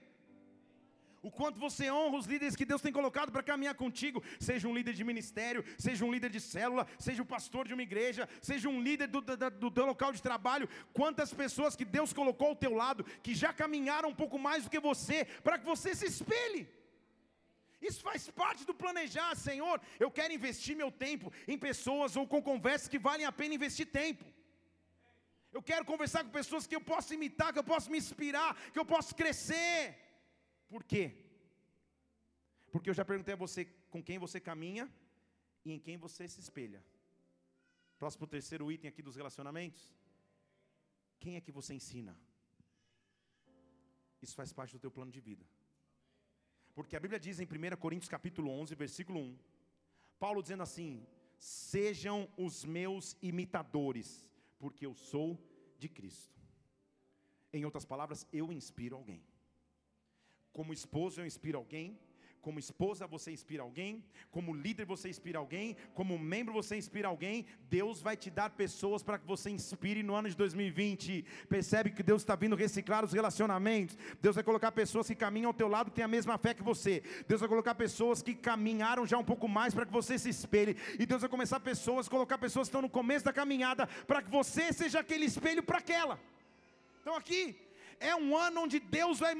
O 1.25 1.31
quanto 1.31 1.59
você 1.59 1.91
honra 1.91 2.19
os 2.19 2.27
líderes 2.27 2.55
que 2.55 2.67
Deus 2.71 2.83
tem 2.83 2.93
colocado 2.93 3.33
para 3.33 3.43
caminhar 3.43 3.75
contigo, 3.75 4.23
seja 4.39 4.69
um 4.69 4.75
líder 4.79 4.93
de 4.93 5.03
ministério, 5.03 5.65
seja 5.79 6.05
um 6.05 6.13
líder 6.13 6.31
de 6.37 6.41
célula, 6.41 6.87
seja 6.99 7.23
um 7.23 7.31
pastor 7.35 7.67
de 7.67 7.73
uma 7.73 7.83
igreja, 7.83 8.29
seja 8.43 8.69
um 8.69 8.81
líder 8.89 9.09
do, 9.09 9.23
do, 9.23 9.37
do, 9.37 9.71
do 9.71 9.87
local 9.87 10.13
de 10.13 10.21
trabalho, 10.21 10.69
quantas 10.93 11.33
pessoas 11.33 11.75
que 11.75 11.87
Deus 11.97 12.13
colocou 12.13 12.49
ao 12.49 12.57
teu 12.65 12.75
lado, 12.75 13.05
que 13.23 13.35
já 13.35 13.53
caminharam 13.55 14.11
um 14.11 14.15
pouco 14.23 14.39
mais 14.39 14.65
do 14.65 14.71
que 14.71 14.79
você, 14.91 15.25
para 15.43 15.59
que 15.59 15.65
você 15.65 15.95
se 15.95 16.07
espelhe. 16.07 16.69
Isso 17.81 18.03
faz 18.03 18.31
parte 18.43 18.63
do 18.69 18.75
planejar, 18.75 19.35
Senhor. 19.35 19.81
Eu 20.05 20.11
quero 20.11 20.33
investir 20.39 20.77
meu 20.77 20.91
tempo 21.07 21.33
em 21.49 21.59
pessoas 21.59 22.17
ou 22.17 22.27
com 22.27 22.43
conversas 22.43 22.89
que 22.89 22.99
valem 22.99 23.27
a 23.27 23.33
pena 23.33 23.55
investir 23.55 23.87
tempo. 23.87 24.25
Eu 25.57 25.63
quero 25.63 25.85
conversar 25.91 26.23
com 26.25 26.31
pessoas 26.31 26.67
que 26.67 26.77
eu 26.77 26.85
posso 26.93 27.13
imitar, 27.15 27.53
que 27.53 27.61
eu 27.63 27.69
posso 27.73 27.91
me 27.91 27.99
inspirar, 27.99 28.51
que 28.73 28.79
eu 28.79 28.85
posso 28.85 29.15
crescer. 29.15 30.04
Por 30.69 30.83
quê? 30.85 31.05
Porque 32.73 32.91
eu 32.91 32.95
já 32.95 33.05
perguntei 33.05 33.35
a 33.35 33.37
você 33.37 33.65
com 33.91 34.03
quem 34.03 34.19
você 34.19 34.41
caminha 34.41 34.91
e 35.65 35.73
em 35.73 35.79
quem 35.79 35.97
você 35.97 36.27
se 36.29 36.41
espelha. 36.41 36.85
Próximo 37.99 38.27
terceiro 38.27 38.71
item 38.71 38.89
aqui 38.89 39.03
dos 39.03 39.17
relacionamentos. 39.17 39.95
Quem 41.21 41.37
é 41.37 41.41
que 41.41 41.53
você 41.53 41.73
ensina? 41.75 42.19
Isso 44.21 44.35
faz 44.35 44.53
parte 44.53 44.73
do 44.73 44.81
teu 44.81 44.91
plano 44.91 45.13
de 45.13 45.21
vida. 45.21 45.45
Porque 46.75 46.97
a 46.97 47.01
Bíblia 47.01 47.21
diz 47.21 47.39
em 47.39 47.47
1 47.47 47.77
Coríntios 47.77 48.09
capítulo 48.09 48.51
11, 48.51 48.75
versículo 48.75 49.21
1, 49.21 49.39
Paulo 50.19 50.43
dizendo 50.43 50.63
assim: 50.63 51.07
"Sejam 51.39 52.29
os 52.37 52.65
meus 52.65 53.17
imitadores, 53.23 54.27
porque 54.59 54.85
eu 54.85 54.95
sou 54.95 55.39
de 55.79 55.89
Cristo." 55.89 56.35
Em 57.53 57.65
outras 57.65 57.85
palavras, 57.85 58.27
eu 58.33 58.53
inspiro 58.53 58.97
alguém. 58.97 59.23
Como 60.55 60.73
esposo, 60.73 61.21
eu 61.21 61.27
inspiro 61.27 61.59
alguém. 61.59 61.99
Como 62.41 62.59
esposa, 62.59 63.07
você 63.07 63.33
inspira 63.33 63.63
alguém. 63.63 64.05
Como 64.31 64.55
líder, 64.55 64.85
você 64.85 65.09
inspira 65.09 65.39
alguém. 65.39 65.77
Como 65.95 66.17
membro, 66.17 66.53
você 66.53 66.77
inspira 66.77 67.09
alguém. 67.09 67.47
Deus 67.71 68.01
vai 68.01 68.17
te 68.17 68.31
dar 68.31 68.51
pessoas 68.51 69.03
para 69.03 69.19
que 69.19 69.27
você 69.27 69.51
inspire 69.51 70.03
no 70.03 70.15
ano 70.15 70.29
de 70.29 70.37
2020. 70.37 71.25
Percebe 71.49 71.91
que 71.91 72.03
Deus 72.03 72.23
está 72.23 72.37
vindo 72.37 72.55
reciclar 72.55 73.03
os 73.05 73.15
relacionamentos. 73.15 73.97
Deus 74.21 74.37
vai 74.37 74.45
colocar 74.45 74.71
pessoas 74.71 75.09
que 75.09 75.15
caminham 75.15 75.49
ao 75.49 75.55
teu 75.55 75.67
lado, 75.67 75.91
que 75.91 75.97
têm 75.97 76.05
a 76.05 76.17
mesma 76.17 76.37
fé 76.37 76.55
que 76.55 76.63
você. 76.63 77.03
Deus 77.27 77.41
vai 77.41 77.49
colocar 77.49 77.75
pessoas 77.75 78.23
que 78.23 78.35
caminharam 78.35 79.07
já 79.07 79.19
um 79.19 79.25
pouco 79.25 79.49
mais 79.49 79.75
para 79.75 79.87
que 79.87 79.93
você 79.93 80.19
se 80.19 80.29
espelhe. 80.29 80.77
E 81.01 81.07
Deus 81.07 81.23
vai 81.23 81.31
começar 81.31 81.59
pessoas, 81.59 82.09
colocar 82.09 82.39
pessoas 82.39 82.69
que 82.69 82.71
estão 82.71 82.83
no 82.83 82.91
começo 82.91 83.25
da 83.25 83.33
caminhada, 83.33 83.87
para 84.07 84.23
que 84.23 84.31
você 84.31 84.73
seja 84.73 85.01
aquele 85.01 85.25
espelho 85.25 85.63
para 85.63 85.79
aquela. 85.79 86.21
Então 87.01 87.17
aqui, 87.17 87.57
é 88.01 88.15
um 88.15 88.37
ano 88.37 88.63
onde 88.63 88.79
Deus 88.79 89.19
vai 89.19 89.35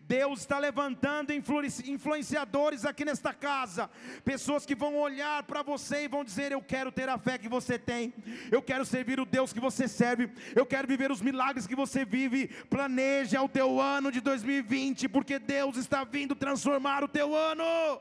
Deus 0.00 0.40
está 0.40 0.58
levantando 0.58 1.32
influenciadores 1.32 2.84
aqui 2.84 3.04
nesta 3.04 3.32
casa, 3.32 3.90
pessoas 4.24 4.64
que 4.66 4.74
vão 4.74 4.96
olhar 4.96 5.42
para 5.44 5.62
você 5.62 6.04
e 6.04 6.08
vão 6.08 6.24
dizer: 6.24 6.52
Eu 6.52 6.62
quero 6.62 6.92
ter 6.92 7.08
a 7.08 7.18
fé 7.18 7.38
que 7.38 7.48
você 7.48 7.78
tem, 7.78 8.12
eu 8.50 8.62
quero 8.62 8.84
servir 8.84 9.18
o 9.20 9.26
Deus 9.26 9.52
que 9.52 9.60
você 9.60 9.88
serve, 9.88 10.30
eu 10.54 10.66
quero 10.66 10.88
viver 10.88 11.10
os 11.10 11.20
milagres 11.20 11.66
que 11.66 11.76
você 11.76 12.04
vive. 12.04 12.48
Planeja 12.68 13.42
o 13.42 13.48
teu 13.48 13.80
ano 13.80 14.10
de 14.10 14.20
2020, 14.20 15.08
porque 15.08 15.38
Deus 15.38 15.76
está 15.76 16.04
vindo 16.04 16.34
transformar 16.34 17.02
o 17.02 17.08
teu 17.08 17.34
ano. 17.34 18.00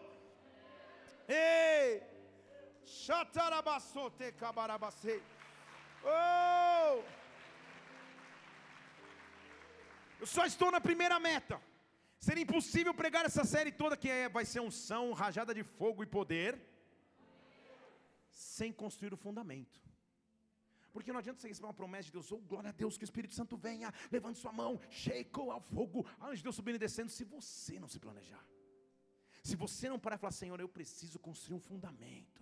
Ei! 1.27 2.01
Oh! 6.05 7.22
Eu 10.23 10.27
só 10.27 10.43
estou 10.45 10.71
na 10.71 10.79
primeira 10.79 11.19
meta. 11.19 11.55
Seria 12.17 12.43
impossível 12.43 12.93
pregar 12.93 13.25
essa 13.29 13.43
série 13.43 13.73
toda 13.73 13.97
que 14.01 14.09
é, 14.09 14.29
vai 14.29 14.45
ser 14.45 14.61
unção, 14.61 15.11
rajada 15.11 15.53
de 15.53 15.63
fogo 15.79 16.01
e 16.01 16.05
poder, 16.05 16.51
sem 18.29 18.71
construir 18.71 19.13
o 19.13 19.17
fundamento. 19.17 19.81
Porque 20.93 21.11
não 21.11 21.19
adianta 21.19 21.41
você 21.41 21.49
receber 21.49 21.67
uma 21.67 21.73
promessa 21.81 22.05
de 22.05 22.13
Deus, 22.13 22.31
oh 22.31 22.37
glória 22.37 22.69
a 22.69 22.71
Deus, 22.71 22.97
que 22.97 23.03
o 23.03 23.09
Espírito 23.09 23.33
Santo 23.33 23.57
venha, 23.57 23.93
levante 24.09 24.39
sua 24.39 24.53
mão, 24.53 24.79
shake 24.89 25.41
ao 25.41 25.59
fogo, 25.59 26.05
anjo 26.21 26.37
de 26.37 26.43
Deus 26.43 26.55
subindo 26.55 26.77
e 26.77 26.85
descendo, 26.85 27.11
se 27.11 27.25
você 27.25 27.77
não 27.77 27.89
se 27.89 27.99
planejar. 27.99 28.45
Se 29.43 29.57
você 29.57 29.89
não 29.89 29.99
parar 29.99 30.15
e 30.15 30.19
falar, 30.19 30.31
Senhor, 30.31 30.57
eu 30.57 30.69
preciso 30.69 31.19
construir 31.19 31.57
um 31.57 31.59
fundamento. 31.59 32.41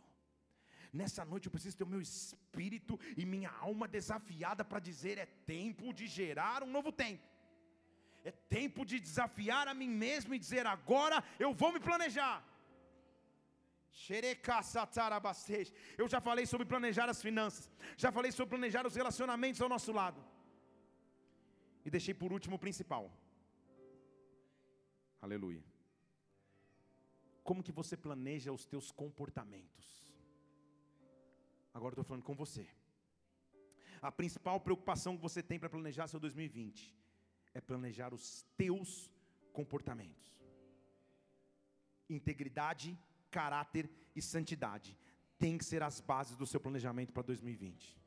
Nessa 0.94 1.26
noite 1.26 1.48
eu 1.48 1.52
preciso 1.52 1.78
ter 1.78 1.84
o 1.84 1.94
meu 1.96 2.02
espírito 2.02 3.00
e 3.18 3.26
minha 3.26 3.50
alma 3.50 3.88
desafiada 3.88 4.64
para 4.64 4.80
dizer: 4.80 5.18
é 5.18 5.26
tempo 5.26 5.92
de 5.92 6.06
gerar 6.06 6.62
um 6.62 6.72
novo 6.78 6.92
tempo. 6.92 7.31
É 8.24 8.32
tempo 8.32 8.86
de 8.86 9.00
desafiar 9.00 9.68
a 9.68 9.74
mim 9.74 9.90
mesmo 9.90 10.34
e 10.34 10.40
dizer: 10.40 10.66
agora 10.66 11.24
eu 11.40 11.54
vou 11.54 11.72
me 11.72 11.80
planejar. 11.80 12.38
Eu 15.98 16.08
já 16.08 16.22
falei 16.22 16.46
sobre 16.46 16.66
planejar 16.66 17.10
as 17.10 17.22
finanças, 17.22 17.70
já 17.98 18.12
falei 18.12 18.32
sobre 18.32 18.52
planejar 18.52 18.86
os 18.88 18.96
relacionamentos 18.96 19.62
ao 19.62 19.70
nosso 19.70 19.92
lado. 19.92 20.24
E 21.86 21.90
deixei 21.90 22.14
por 22.14 22.32
último 22.32 22.56
o 22.56 22.60
principal. 22.60 23.12
Aleluia. 25.22 25.64
Como 27.44 27.64
que 27.64 27.72
você 27.72 27.98
planeja 27.98 28.52
os 28.52 28.66
teus 28.66 28.92
comportamentos? 28.92 29.88
Agora 31.74 31.94
estou 31.94 32.04
falando 32.04 32.24
com 32.24 32.36
você. 32.36 32.68
A 34.02 34.12
principal 34.12 34.60
preocupação 34.60 35.16
que 35.16 35.22
você 35.22 35.42
tem 35.44 35.60
para 35.60 35.70
planejar 35.70 36.08
seu 36.08 36.20
2020 36.20 37.02
é 37.54 37.62
planejar 37.62 38.14
os 38.14 38.45
teus 38.58 39.12
comportamentos. 39.52 40.36
Integridade, 42.10 42.97
caráter 43.30 43.89
e 44.16 44.22
santidade 44.22 44.97
tem 45.38 45.58
que 45.58 45.66
ser 45.66 45.82
as 45.82 45.99
bases 45.99 46.36
do 46.36 46.45
seu 46.45 46.60
planejamento 46.60 47.12
para 47.12 47.24
2020. 47.24 47.99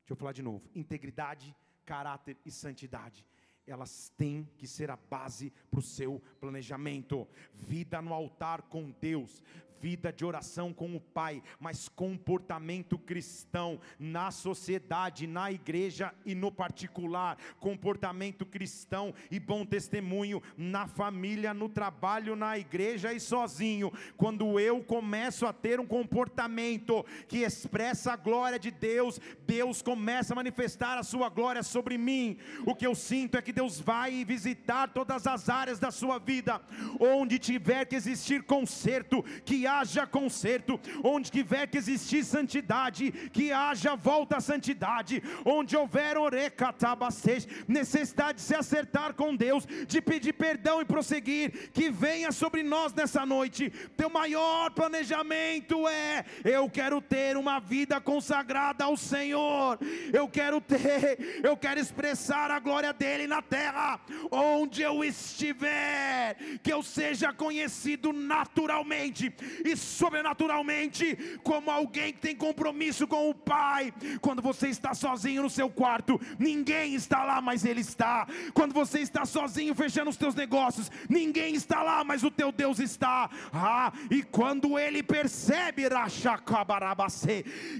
Deixa 0.00 0.12
eu 0.12 0.16
falar 0.16 0.32
de 0.32 0.42
novo. 0.42 0.70
Integridade, 0.74 1.54
caráter 1.84 2.36
e 2.44 2.50
santidade 2.50 3.26
elas 3.66 4.12
têm 4.16 4.48
que 4.56 4.66
ser 4.66 4.90
a 4.90 4.96
base 4.96 5.52
para 5.70 5.80
o 5.80 5.82
seu 5.82 6.22
planejamento. 6.40 7.28
Vida 7.52 8.00
no 8.00 8.14
altar 8.14 8.62
com 8.62 8.90
Deus, 8.92 9.42
vida 9.80 10.12
de 10.12 10.24
oração 10.24 10.72
com 10.72 10.94
o 10.94 11.00
Pai, 11.00 11.42
mas 11.58 11.88
comportamento 11.88 12.98
cristão 12.98 13.80
na 13.98 14.30
sociedade, 14.30 15.26
na 15.26 15.50
igreja 15.50 16.12
e 16.24 16.34
no 16.34 16.50
particular, 16.50 17.36
comportamento 17.60 18.44
cristão 18.44 19.14
e 19.30 19.38
bom 19.38 19.64
testemunho 19.64 20.42
na 20.56 20.86
família, 20.86 21.52
no 21.52 21.68
trabalho, 21.68 22.36
na 22.36 22.58
igreja 22.58 23.12
e 23.12 23.20
sozinho. 23.20 23.92
Quando 24.16 24.58
eu 24.58 24.82
começo 24.82 25.46
a 25.46 25.52
ter 25.52 25.80
um 25.80 25.86
comportamento 25.86 27.04
que 27.28 27.38
expressa 27.38 28.12
a 28.12 28.16
glória 28.16 28.58
de 28.58 28.70
Deus, 28.70 29.20
Deus 29.46 29.82
começa 29.82 30.32
a 30.32 30.36
manifestar 30.36 30.98
a 30.98 31.02
sua 31.02 31.28
glória 31.28 31.62
sobre 31.62 31.98
mim. 31.98 32.38
O 32.64 32.74
que 32.74 32.86
eu 32.86 32.94
sinto 32.94 33.36
é 33.36 33.42
que 33.42 33.52
Deus 33.52 33.80
vai 33.80 34.24
visitar 34.24 34.88
todas 34.88 35.26
as 35.26 35.48
áreas 35.48 35.78
da 35.78 35.90
sua 35.90 36.18
vida, 36.18 36.60
onde 37.00 37.38
tiver 37.38 37.84
que 37.84 37.96
existir 37.96 38.42
conserto, 38.42 39.22
que 39.44 39.65
haja 39.66 40.06
conserto, 40.06 40.80
onde 41.02 41.30
tiver 41.30 41.66
que 41.66 41.78
existir 41.78 42.24
santidade, 42.24 43.10
que 43.32 43.52
haja 43.52 43.94
volta 43.96 44.36
à 44.36 44.40
santidade, 44.40 45.22
onde 45.44 45.76
houver 45.76 46.16
orecatabastej, 46.16 47.46
necessidade 47.66 48.38
de 48.38 48.42
se 48.42 48.54
acertar 48.54 49.14
com 49.14 49.34
Deus, 49.34 49.66
de 49.86 50.00
pedir 50.00 50.32
perdão 50.32 50.80
e 50.80 50.84
prosseguir, 50.84 51.70
que 51.72 51.90
venha 51.90 52.32
sobre 52.32 52.62
nós 52.62 52.92
nessa 52.92 53.24
noite. 53.24 53.70
Teu 53.96 54.10
maior 54.10 54.70
planejamento 54.70 55.86
é: 55.88 56.24
eu 56.44 56.68
quero 56.68 57.00
ter 57.00 57.36
uma 57.36 57.58
vida 57.58 58.00
consagrada 58.00 58.84
ao 58.84 58.96
Senhor, 58.96 59.78
eu 60.12 60.28
quero 60.28 60.60
ter, 60.60 61.40
eu 61.42 61.56
quero 61.56 61.80
expressar 61.80 62.50
a 62.50 62.58
glória 62.58 62.92
dele 62.92 63.26
na 63.26 63.42
terra, 63.42 64.00
onde 64.30 64.82
eu 64.82 65.04
estiver, 65.04 66.36
que 66.62 66.72
eu 66.72 66.82
seja 66.82 67.32
conhecido 67.32 68.12
naturalmente 68.12 69.34
e 69.64 69.76
sobrenaturalmente, 69.76 71.38
como 71.42 71.70
alguém 71.70 72.12
que 72.12 72.20
tem 72.20 72.36
compromisso 72.36 73.06
com 73.06 73.30
o 73.30 73.34
Pai. 73.34 73.92
Quando 74.20 74.42
você 74.42 74.68
está 74.68 74.94
sozinho 74.94 75.42
no 75.42 75.50
seu 75.50 75.70
quarto, 75.70 76.20
ninguém 76.38 76.94
está 76.94 77.24
lá, 77.24 77.40
mas 77.40 77.64
Ele 77.64 77.80
está. 77.80 78.26
Quando 78.54 78.72
você 78.72 79.00
está 79.00 79.24
sozinho 79.24 79.74
fechando 79.74 80.10
os 80.10 80.16
teus 80.16 80.34
negócios, 80.34 80.90
ninguém 81.08 81.54
está 81.54 81.82
lá, 81.82 82.04
mas 82.04 82.22
o 82.22 82.30
teu 82.30 82.50
Deus 82.50 82.78
está. 82.78 83.30
Ah, 83.52 83.92
e 84.10 84.22
quando 84.22 84.78
Ele 84.78 85.02
percebe, 85.02 85.84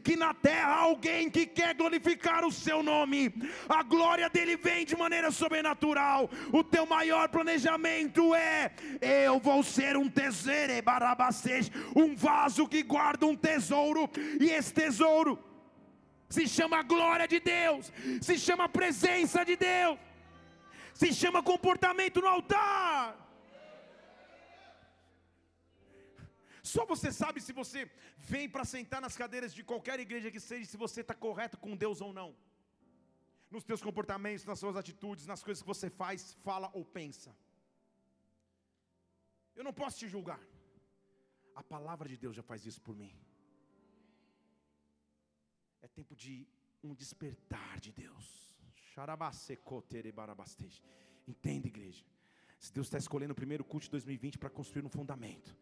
que 0.05 0.16
na 0.16 0.35
terra 0.35 0.68
há 0.68 0.81
alguém 0.81 1.31
que 1.31 1.47
quer 1.47 1.74
glorificar 1.74 2.45
o 2.45 2.53
seu 2.53 2.83
nome, 2.83 3.33
a 3.68 3.83
glória 3.83 4.29
dele 4.29 4.57
vem 4.57 4.85
de 4.85 4.97
maneira 4.97 5.31
sobrenatural. 5.31 6.31
O 6.53 6.62
teu 6.62 6.87
maior 6.87 7.29
planejamento 7.29 8.35
é: 8.35 8.72
eu 9.01 9.39
vou 9.39 9.62
ser 9.62 9.97
um 9.97 10.09
tesouro, 10.09 10.37
um 11.95 12.14
vaso 12.14 12.69
que 12.69 12.83
guarda 12.83 13.27
um 13.27 13.37
tesouro, 13.37 14.09
e 14.41 14.51
esse 14.51 14.73
tesouro 14.73 15.39
se 16.29 16.47
chama 16.49 16.83
glória 16.83 17.29
de 17.29 17.39
Deus, 17.41 17.93
se 18.21 18.39
chama 18.39 18.69
presença 18.69 19.45
de 19.45 19.57
Deus, 19.57 19.99
se 20.95 21.12
chama 21.12 21.43
comportamento 21.43 22.21
no 22.21 22.29
altar. 22.29 23.27
Só 26.73 26.85
você 26.85 27.12
sabe 27.12 27.41
se 27.41 27.53
você 27.53 27.81
vem 28.33 28.49
para 28.49 28.64
sentar 28.64 29.01
nas 29.01 29.17
cadeiras 29.17 29.53
de 29.55 29.62
qualquer 29.62 30.01
igreja 30.01 30.33
que 30.35 30.41
seja, 30.41 30.64
se 30.71 30.77
você 30.77 31.01
está 31.03 31.14
correto 31.14 31.57
com 31.64 31.77
Deus 31.77 32.01
ou 32.01 32.12
não. 32.12 32.35
Nos 33.49 33.62
teus 33.62 33.81
comportamentos, 33.81 34.45
nas 34.45 34.59
suas 34.59 34.77
atitudes, 34.77 35.27
nas 35.33 35.45
coisas 35.45 35.62
que 35.62 35.73
você 35.75 35.89
faz, 35.89 36.37
fala 36.43 36.69
ou 36.73 36.85
pensa. 36.85 37.31
Eu 39.55 39.62
não 39.62 39.73
posso 39.73 39.97
te 40.01 40.09
julgar. 40.09 40.41
A 41.57 41.63
palavra 41.63 42.07
de 42.09 42.17
Deus 42.17 42.37
já 42.37 42.43
faz 42.43 42.67
isso 42.67 42.81
por 42.83 42.95
mim. 42.95 43.13
É 45.81 45.89
tempo 45.89 46.15
de 46.15 46.47
um 46.85 46.95
despertar 46.95 47.81
de 47.81 47.91
Deus. 47.93 48.27
Entende, 51.27 51.69
igreja? 51.69 52.05
Se 52.59 52.73
Deus 52.73 52.87
está 52.87 52.99
escolhendo 52.99 53.33
o 53.33 53.37
primeiro 53.43 53.65
culto 53.65 53.85
de 53.87 53.91
2020 53.93 54.39
para 54.39 54.51
construir 54.51 54.85
um 54.85 54.89
fundamento, 54.89 55.57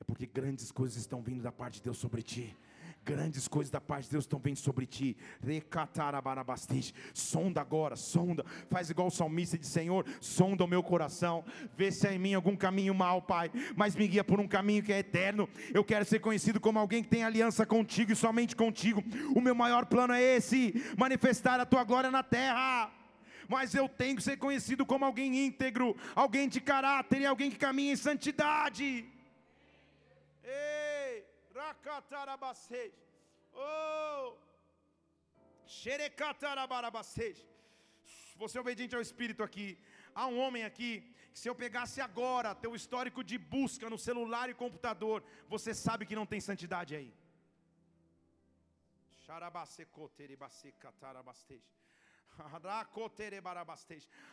é 0.00 0.04
porque 0.04 0.26
grandes 0.26 0.72
coisas 0.72 0.96
estão 0.96 1.22
vindo 1.22 1.42
da 1.42 1.52
parte 1.52 1.74
de 1.76 1.82
Deus 1.82 1.98
sobre 1.98 2.22
ti. 2.22 2.56
Grandes 3.04 3.46
coisas 3.46 3.70
da 3.70 3.82
parte 3.82 4.04
de 4.04 4.12
Deus 4.12 4.24
estão 4.24 4.38
vindo 4.38 4.56
sobre 4.56 4.86
ti. 4.86 5.14
Sonda 7.12 7.60
agora, 7.60 7.96
sonda. 7.96 8.44
Faz 8.70 8.88
igual 8.88 9.08
o 9.08 9.10
salmista 9.10 9.58
de 9.58 9.66
Senhor, 9.66 10.06
sonda 10.22 10.64
o 10.64 10.66
meu 10.66 10.82
coração. 10.82 11.44
Vê 11.76 11.92
se 11.92 12.06
há 12.06 12.14
em 12.14 12.18
mim 12.18 12.32
algum 12.32 12.56
caminho 12.56 12.94
mal, 12.94 13.20
Pai. 13.20 13.50
Mas 13.76 13.94
me 13.94 14.08
guia 14.08 14.24
por 14.24 14.40
um 14.40 14.48
caminho 14.48 14.82
que 14.82 14.92
é 14.92 15.00
eterno. 15.00 15.46
Eu 15.74 15.84
quero 15.84 16.06
ser 16.06 16.20
conhecido 16.20 16.58
como 16.58 16.78
alguém 16.78 17.02
que 17.02 17.10
tem 17.10 17.24
aliança 17.24 17.66
contigo 17.66 18.10
e 18.10 18.16
somente 18.16 18.56
contigo. 18.56 19.04
O 19.36 19.40
meu 19.40 19.54
maior 19.54 19.84
plano 19.84 20.14
é 20.14 20.22
esse: 20.22 20.74
manifestar 20.96 21.60
a 21.60 21.66
tua 21.66 21.84
glória 21.84 22.10
na 22.10 22.22
terra 22.22 22.90
mas 23.46 23.74
eu 23.74 23.86
tenho 23.86 24.16
que 24.16 24.22
ser 24.22 24.38
conhecido 24.38 24.86
como 24.86 25.04
alguém 25.04 25.44
íntegro, 25.44 25.94
alguém 26.14 26.48
de 26.48 26.62
caráter 26.62 27.20
e 27.20 27.26
alguém 27.26 27.50
que 27.50 27.58
caminha 27.58 27.92
em 27.92 27.96
santidade. 27.96 29.04
Ei. 30.42 30.73
Oh. 33.54 34.36
Você 38.36 38.58
é 38.58 38.60
obediente 38.60 38.94
ao 38.94 39.00
Espírito 39.00 39.42
aqui. 39.42 39.78
Há 40.14 40.26
um 40.26 40.38
homem 40.38 40.64
aqui 40.64 40.90
que 41.32 41.38
se 41.40 41.48
eu 41.48 41.54
pegasse 41.54 42.00
agora 42.00 42.54
teu 42.54 42.74
histórico 42.74 43.22
de 43.24 43.36
busca 43.38 43.88
no 43.90 43.98
celular 43.98 44.48
e 44.48 44.54
computador, 44.54 45.22
você 45.48 45.74
sabe 45.74 46.06
que 46.06 46.14
não 46.14 46.26
tem 46.26 46.40
santidade 46.40 46.94
aí. 46.94 47.12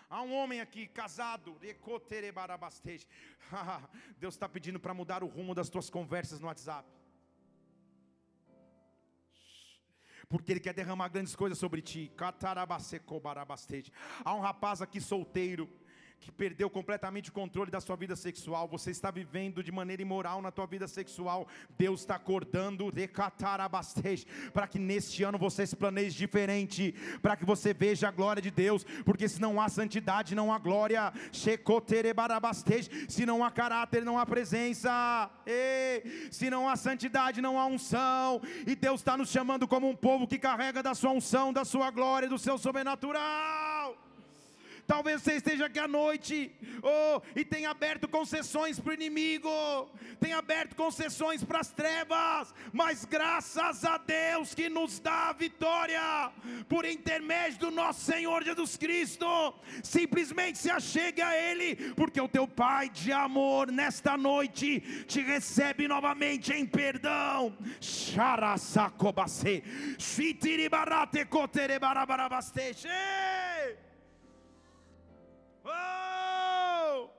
Há 0.09 0.21
um 0.21 0.33
homem 0.33 0.59
aqui 0.59 0.87
casado. 0.87 1.57
Deus 4.17 4.33
está 4.33 4.49
pedindo 4.49 4.79
para 4.79 4.93
mudar 4.93 5.23
o 5.23 5.27
rumo 5.27 5.53
das 5.53 5.69
tuas 5.69 5.89
conversas 5.89 6.39
no 6.39 6.47
WhatsApp. 6.47 6.87
Porque 10.31 10.53
Ele 10.53 10.59
quer 10.61 10.73
derramar 10.73 11.09
grandes 11.09 11.35
coisas 11.35 11.59
sobre 11.59 11.81
ti. 11.81 12.09
Há 14.23 14.33
um 14.33 14.39
rapaz 14.39 14.81
aqui 14.81 15.01
solteiro 15.01 15.69
que 16.21 16.31
perdeu 16.31 16.69
completamente 16.69 17.29
o 17.29 17.33
controle 17.33 17.71
da 17.71 17.81
sua 17.81 17.95
vida 17.95 18.15
sexual, 18.15 18.67
você 18.67 18.91
está 18.91 19.09
vivendo 19.09 19.63
de 19.63 19.71
maneira 19.71 20.03
imoral 20.03 20.39
na 20.39 20.51
tua 20.51 20.67
vida 20.67 20.87
sexual, 20.87 21.47
Deus 21.77 22.01
está 22.01 22.15
acordando 22.15 22.93
para 24.53 24.67
que 24.67 24.77
neste 24.77 25.23
ano 25.23 25.39
você 25.39 25.65
se 25.65 25.75
planeje 25.75 26.15
diferente, 26.15 26.93
para 27.23 27.35
que 27.35 27.43
você 27.43 27.73
veja 27.73 28.07
a 28.07 28.11
glória 28.11 28.39
de 28.41 28.51
Deus, 28.51 28.83
porque 29.03 29.27
se 29.27 29.41
não 29.41 29.59
há 29.59 29.67
santidade, 29.67 30.35
não 30.35 30.53
há 30.53 30.59
glória, 30.59 31.11
se 31.31 33.25
não 33.25 33.43
há 33.43 33.49
caráter, 33.49 34.05
não 34.05 34.19
há 34.19 34.25
presença, 34.25 35.29
se 36.29 36.51
não 36.51 36.69
há 36.69 36.75
santidade, 36.75 37.41
não 37.41 37.57
há 37.59 37.65
unção, 37.65 38.41
e 38.67 38.75
Deus 38.75 39.01
está 39.01 39.17
nos 39.17 39.29
chamando 39.29 39.67
como 39.67 39.89
um 39.89 39.95
povo 39.95 40.27
que 40.27 40.37
carrega 40.37 40.83
da 40.83 40.93
sua 40.93 41.11
unção, 41.11 41.51
da 41.51 41.65
sua 41.65 41.89
glória, 41.89 42.29
do 42.29 42.37
seu 42.37 42.59
sobrenatural. 42.59 43.70
Talvez 44.91 45.21
você 45.21 45.35
esteja 45.35 45.67
aqui 45.67 45.79
à 45.79 45.87
noite 45.87 46.51
oh, 46.83 47.21
e 47.33 47.45
tenha 47.45 47.69
aberto 47.69 48.09
concessões 48.09 48.77
para 48.77 48.91
o 48.91 48.93
inimigo, 48.93 49.49
tenha 50.19 50.37
aberto 50.37 50.75
concessões 50.75 51.45
para 51.45 51.61
as 51.61 51.71
trevas, 51.71 52.53
mas 52.73 53.05
graças 53.05 53.85
a 53.85 53.97
Deus 53.97 54.53
que 54.53 54.67
nos 54.67 54.99
dá 54.99 55.29
a 55.29 55.33
vitória 55.33 56.29
por 56.67 56.83
intermédio 56.83 57.59
do 57.59 57.71
nosso 57.71 58.01
Senhor 58.01 58.43
Jesus 58.43 58.75
Cristo. 58.75 59.25
Simplesmente 59.81 60.57
se 60.57 60.69
achegue 60.69 61.21
a 61.21 61.37
Ele, 61.37 61.93
porque 61.93 62.19
o 62.19 62.27
teu 62.27 62.45
Pai 62.45 62.89
de 62.89 63.13
amor 63.13 63.71
nesta 63.71 64.17
noite 64.17 65.05
te 65.07 65.21
recebe 65.21 65.87
novamente 65.87 66.51
em 66.51 66.65
perdão. 66.65 67.57
Charasakobase, 67.79 69.63
Shitiribarate 69.97 71.23
Koterebarabarabasteixe. 71.23 72.89
Oh! 75.63 77.09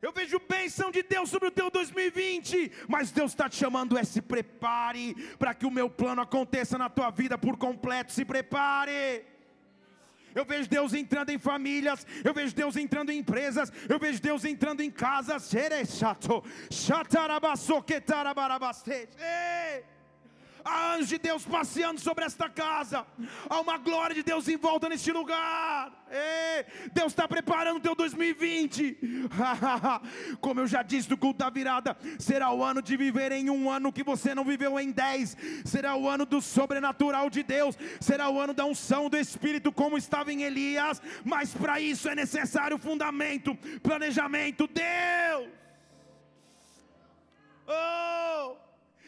Eu 0.00 0.12
vejo 0.12 0.38
bênção 0.38 0.90
de 0.90 1.02
Deus 1.02 1.30
sobre 1.30 1.48
o 1.48 1.50
teu 1.50 1.70
2020, 1.70 2.72
mas 2.88 3.10
Deus 3.10 3.32
está 3.32 3.48
te 3.48 3.56
chamando 3.56 3.96
é 3.96 4.04
se 4.04 4.20
prepare 4.20 5.14
para 5.38 5.54
que 5.54 5.64
o 5.64 5.70
meu 5.70 5.88
plano 5.88 6.20
aconteça 6.20 6.76
na 6.76 6.90
tua 6.90 7.10
vida 7.10 7.38
por 7.38 7.56
completo. 7.56 8.12
Se 8.12 8.22
prepare. 8.22 9.24
Eu 10.34 10.44
vejo 10.44 10.68
Deus 10.68 10.92
entrando 10.92 11.30
em 11.30 11.38
famílias, 11.38 12.06
eu 12.24 12.34
vejo 12.34 12.54
Deus 12.54 12.76
entrando 12.76 13.10
em 13.10 13.18
empresas, 13.18 13.72
eu 13.88 13.98
vejo 13.98 14.20
Deus 14.20 14.44
entrando 14.44 14.82
em 14.82 14.90
casas. 14.90 15.44
Ei! 19.16 19.63
Há 20.64 20.94
anjos 20.94 21.08
de 21.08 21.18
Deus 21.18 21.44
passeando 21.44 22.00
sobre 22.00 22.24
esta 22.24 22.48
casa, 22.48 23.06
há 23.48 23.60
uma 23.60 23.76
glória 23.76 24.14
de 24.14 24.22
Deus 24.22 24.48
em 24.48 24.56
volta 24.56 24.88
neste 24.88 25.12
lugar. 25.12 25.92
Ei, 26.10 26.64
Deus 26.92 27.12
está 27.12 27.26
preparando 27.26 27.78
o 27.78 27.80
teu 27.80 27.94
2020. 27.94 29.28
Como 30.40 30.60
eu 30.60 30.66
já 30.66 30.82
disse 30.82 31.08
do 31.08 31.16
culto 31.16 31.38
da 31.38 31.50
virada, 31.50 31.96
será 32.18 32.52
o 32.52 32.62
ano 32.62 32.80
de 32.80 32.96
viver 32.96 33.32
em 33.32 33.50
um 33.50 33.70
ano 33.70 33.92
que 33.92 34.02
você 34.02 34.34
não 34.34 34.44
viveu 34.44 34.78
em 34.78 34.90
dez, 34.90 35.36
será 35.64 35.96
o 35.96 36.08
ano 36.08 36.24
do 36.24 36.40
sobrenatural 36.40 37.28
de 37.28 37.42
Deus, 37.42 37.76
será 38.00 38.30
o 38.30 38.40
ano 38.40 38.54
da 38.54 38.64
unção 38.64 39.08
do 39.08 39.16
Espírito, 39.16 39.72
como 39.72 39.98
estava 39.98 40.32
em 40.32 40.42
Elias, 40.42 41.02
mas 41.24 41.52
para 41.52 41.80
isso 41.80 42.08
é 42.08 42.14
necessário 42.14 42.78
fundamento, 42.78 43.54
planejamento. 43.82 44.66
Deus. 44.66 45.48
Oh! 47.66 48.63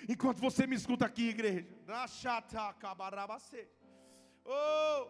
Enquanto 0.08 0.38
você 0.38 0.66
me 0.66 0.76
escuta 0.76 1.04
aqui, 1.04 1.28
igreja. 1.28 1.66
Oh, 4.44 5.08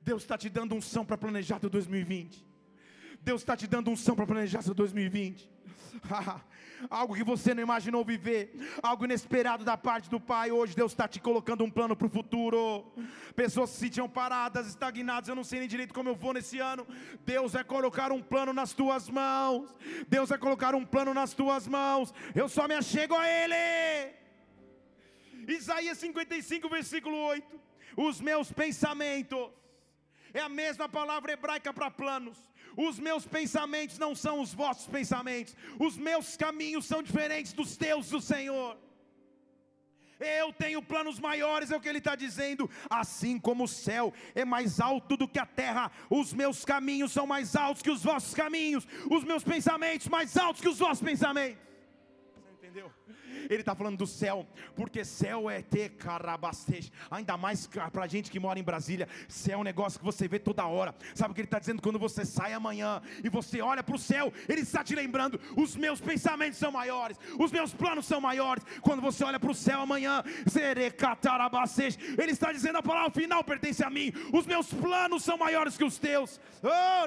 Deus 0.00 0.22
está 0.22 0.38
te 0.38 0.48
dando 0.48 0.74
unção 0.74 1.04
para 1.04 1.18
planejar 1.18 1.60
teu 1.60 1.68
2020. 1.68 2.46
Deus 3.20 3.42
está 3.42 3.56
te 3.56 3.66
dando 3.66 3.90
unção 3.90 4.16
para 4.16 4.26
planejar 4.26 4.62
seu 4.62 4.74
2020. 4.74 5.50
algo 6.90 7.14
que 7.14 7.24
você 7.24 7.54
não 7.54 7.62
imaginou 7.62 8.04
viver, 8.04 8.54
algo 8.82 9.04
inesperado 9.04 9.64
da 9.64 9.76
parte 9.76 10.08
do 10.08 10.20
Pai. 10.20 10.50
Hoje 10.50 10.74
Deus 10.74 10.92
está 10.92 11.06
te 11.06 11.20
colocando 11.20 11.64
um 11.64 11.70
plano 11.70 11.96
para 11.96 12.06
o 12.06 12.10
futuro. 12.10 12.92
Pessoas 13.34 13.70
se 13.70 13.78
sentiam 13.78 14.08
paradas, 14.08 14.66
estagnadas. 14.66 15.28
Eu 15.28 15.34
não 15.34 15.44
sei 15.44 15.60
nem 15.60 15.68
direito 15.68 15.94
como 15.94 16.08
eu 16.08 16.14
vou 16.14 16.32
nesse 16.32 16.58
ano. 16.58 16.86
Deus 17.24 17.52
vai 17.52 17.64
colocar 17.64 18.12
um 18.12 18.22
plano 18.22 18.52
nas 18.52 18.72
tuas 18.72 19.08
mãos. 19.08 19.74
Deus 20.08 20.28
vai 20.28 20.38
colocar 20.38 20.74
um 20.74 20.84
plano 20.84 21.14
nas 21.14 21.32
tuas 21.32 21.66
mãos. 21.66 22.12
Eu 22.34 22.48
só 22.48 22.66
me 22.66 22.74
achego 22.74 23.14
a 23.14 23.28
Ele. 23.28 24.14
Isaías 25.48 25.98
55, 25.98 26.68
versículo 26.68 27.16
8. 27.16 27.60
Os 27.96 28.20
meus 28.20 28.50
pensamentos 28.52 29.50
é 30.32 30.40
a 30.40 30.48
mesma 30.48 30.88
palavra 30.88 31.32
hebraica 31.32 31.72
para 31.74 31.90
planos 31.90 32.38
os 32.76 32.98
meus 32.98 33.26
pensamentos 33.26 33.98
não 33.98 34.14
são 34.14 34.40
os 34.40 34.52
vossos 34.52 34.86
pensamentos, 34.86 35.56
os 35.78 35.96
meus 35.96 36.36
caminhos 36.36 36.86
são 36.86 37.02
diferentes 37.02 37.52
dos 37.52 37.76
teus, 37.76 38.08
do 38.08 38.20
Senhor. 38.20 38.76
Eu 40.22 40.52
tenho 40.52 40.80
planos 40.80 41.18
maiores, 41.18 41.70
é 41.70 41.76
o 41.76 41.80
que 41.80 41.88
ele 41.88 41.98
está 41.98 42.14
dizendo. 42.14 42.70
Assim 42.88 43.38
como 43.40 43.64
o 43.64 43.68
céu 43.68 44.14
é 44.34 44.44
mais 44.44 44.78
alto 44.78 45.16
do 45.16 45.26
que 45.26 45.38
a 45.38 45.46
terra, 45.46 45.90
os 46.08 46.32
meus 46.32 46.64
caminhos 46.64 47.10
são 47.10 47.26
mais 47.26 47.56
altos 47.56 47.82
que 47.82 47.90
os 47.90 48.04
vossos 48.04 48.32
caminhos, 48.32 48.86
os 49.10 49.24
meus 49.24 49.42
pensamentos 49.42 50.06
mais 50.06 50.36
altos 50.36 50.62
que 50.62 50.68
os 50.68 50.78
vossos 50.78 51.02
pensamentos. 51.02 51.60
Você 52.34 52.50
entendeu? 52.52 52.92
Ele 53.48 53.60
está 53.60 53.74
falando 53.74 53.96
do 53.96 54.06
céu, 54.06 54.46
porque 54.74 55.04
céu 55.04 55.48
é 55.48 55.62
ter 55.62 55.90
carabastej. 55.90 56.90
Ainda 57.10 57.36
mais 57.36 57.68
para 57.92 58.06
gente 58.06 58.30
que 58.30 58.40
mora 58.40 58.58
em 58.58 58.62
Brasília, 58.62 59.08
céu 59.28 59.52
é 59.52 59.56
um 59.58 59.62
negócio 59.62 59.98
que 59.98 60.04
você 60.04 60.26
vê 60.26 60.38
toda 60.38 60.66
hora. 60.66 60.94
Sabe 61.14 61.32
o 61.32 61.34
que 61.34 61.40
ele 61.40 61.46
está 61.46 61.58
dizendo? 61.58 61.82
Quando 61.82 61.98
você 61.98 62.24
sai 62.24 62.52
amanhã 62.52 63.02
e 63.22 63.28
você 63.28 63.60
olha 63.60 63.82
para 63.82 63.94
o 63.94 63.98
céu, 63.98 64.32
ele 64.48 64.62
está 64.62 64.82
te 64.82 64.94
lembrando: 64.94 65.40
os 65.56 65.76
meus 65.76 66.00
pensamentos 66.00 66.58
são 66.58 66.72
maiores, 66.72 67.18
os 67.38 67.52
meus 67.52 67.74
planos 67.74 68.06
são 68.06 68.20
maiores. 68.20 68.64
Quando 68.80 69.02
você 69.02 69.24
olha 69.24 69.38
para 69.38 69.50
o 69.50 69.54
céu 69.54 69.80
amanhã, 69.80 70.22
ele 72.18 72.32
está 72.32 72.52
dizendo: 72.52 72.78
a 72.78 72.82
palavra 72.82 73.10
final 73.10 73.44
pertence 73.44 73.84
a 73.84 73.90
mim, 73.90 74.12
os 74.32 74.46
meus 74.46 74.72
planos 74.72 75.22
são 75.22 75.36
maiores 75.36 75.76
que 75.76 75.84
os 75.84 75.98
teus. 75.98 76.40
Oh, 76.62 77.06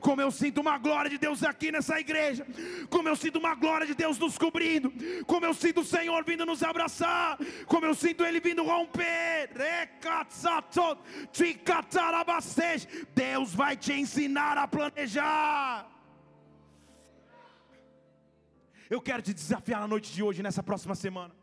como 0.00 0.20
eu 0.22 0.30
sinto 0.30 0.60
uma 0.60 0.78
glória 0.78 1.10
de 1.10 1.18
Deus 1.18 1.42
aqui 1.42 1.70
nessa 1.70 2.00
igreja, 2.00 2.46
como 2.88 3.08
eu 3.08 3.16
sinto 3.16 3.38
uma 3.38 3.54
glória 3.54 3.86
de 3.86 3.94
Deus 3.94 4.18
nos 4.18 4.37
como 5.26 5.44
eu 5.44 5.54
sinto 5.54 5.80
o 5.80 5.84
Senhor 5.84 6.24
vindo 6.24 6.46
nos 6.46 6.62
abraçar, 6.62 7.38
como 7.66 7.86
eu 7.86 7.94
sinto 7.94 8.24
Ele 8.24 8.40
vindo 8.40 8.62
romper. 8.62 9.50
Deus 13.14 13.54
vai 13.54 13.76
te 13.76 13.92
ensinar 13.92 14.56
a 14.56 14.66
planejar. 14.66 15.90
Eu 18.88 19.00
quero 19.02 19.22
te 19.22 19.34
desafiar 19.34 19.80
na 19.80 19.88
noite 19.88 20.12
de 20.12 20.22
hoje, 20.22 20.42
nessa 20.42 20.62
próxima 20.62 20.94
semana. 20.94 21.34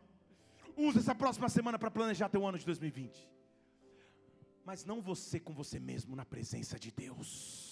Use 0.76 0.98
essa 0.98 1.14
próxima 1.14 1.48
semana 1.48 1.78
para 1.78 1.90
planejar 1.90 2.28
teu 2.28 2.46
ano 2.46 2.58
de 2.58 2.66
2020. 2.66 3.28
Mas 4.64 4.84
não 4.84 5.00
você 5.00 5.38
com 5.38 5.54
você 5.54 5.78
mesmo 5.78 6.16
na 6.16 6.24
presença 6.24 6.76
de 6.78 6.90
Deus. 6.90 7.65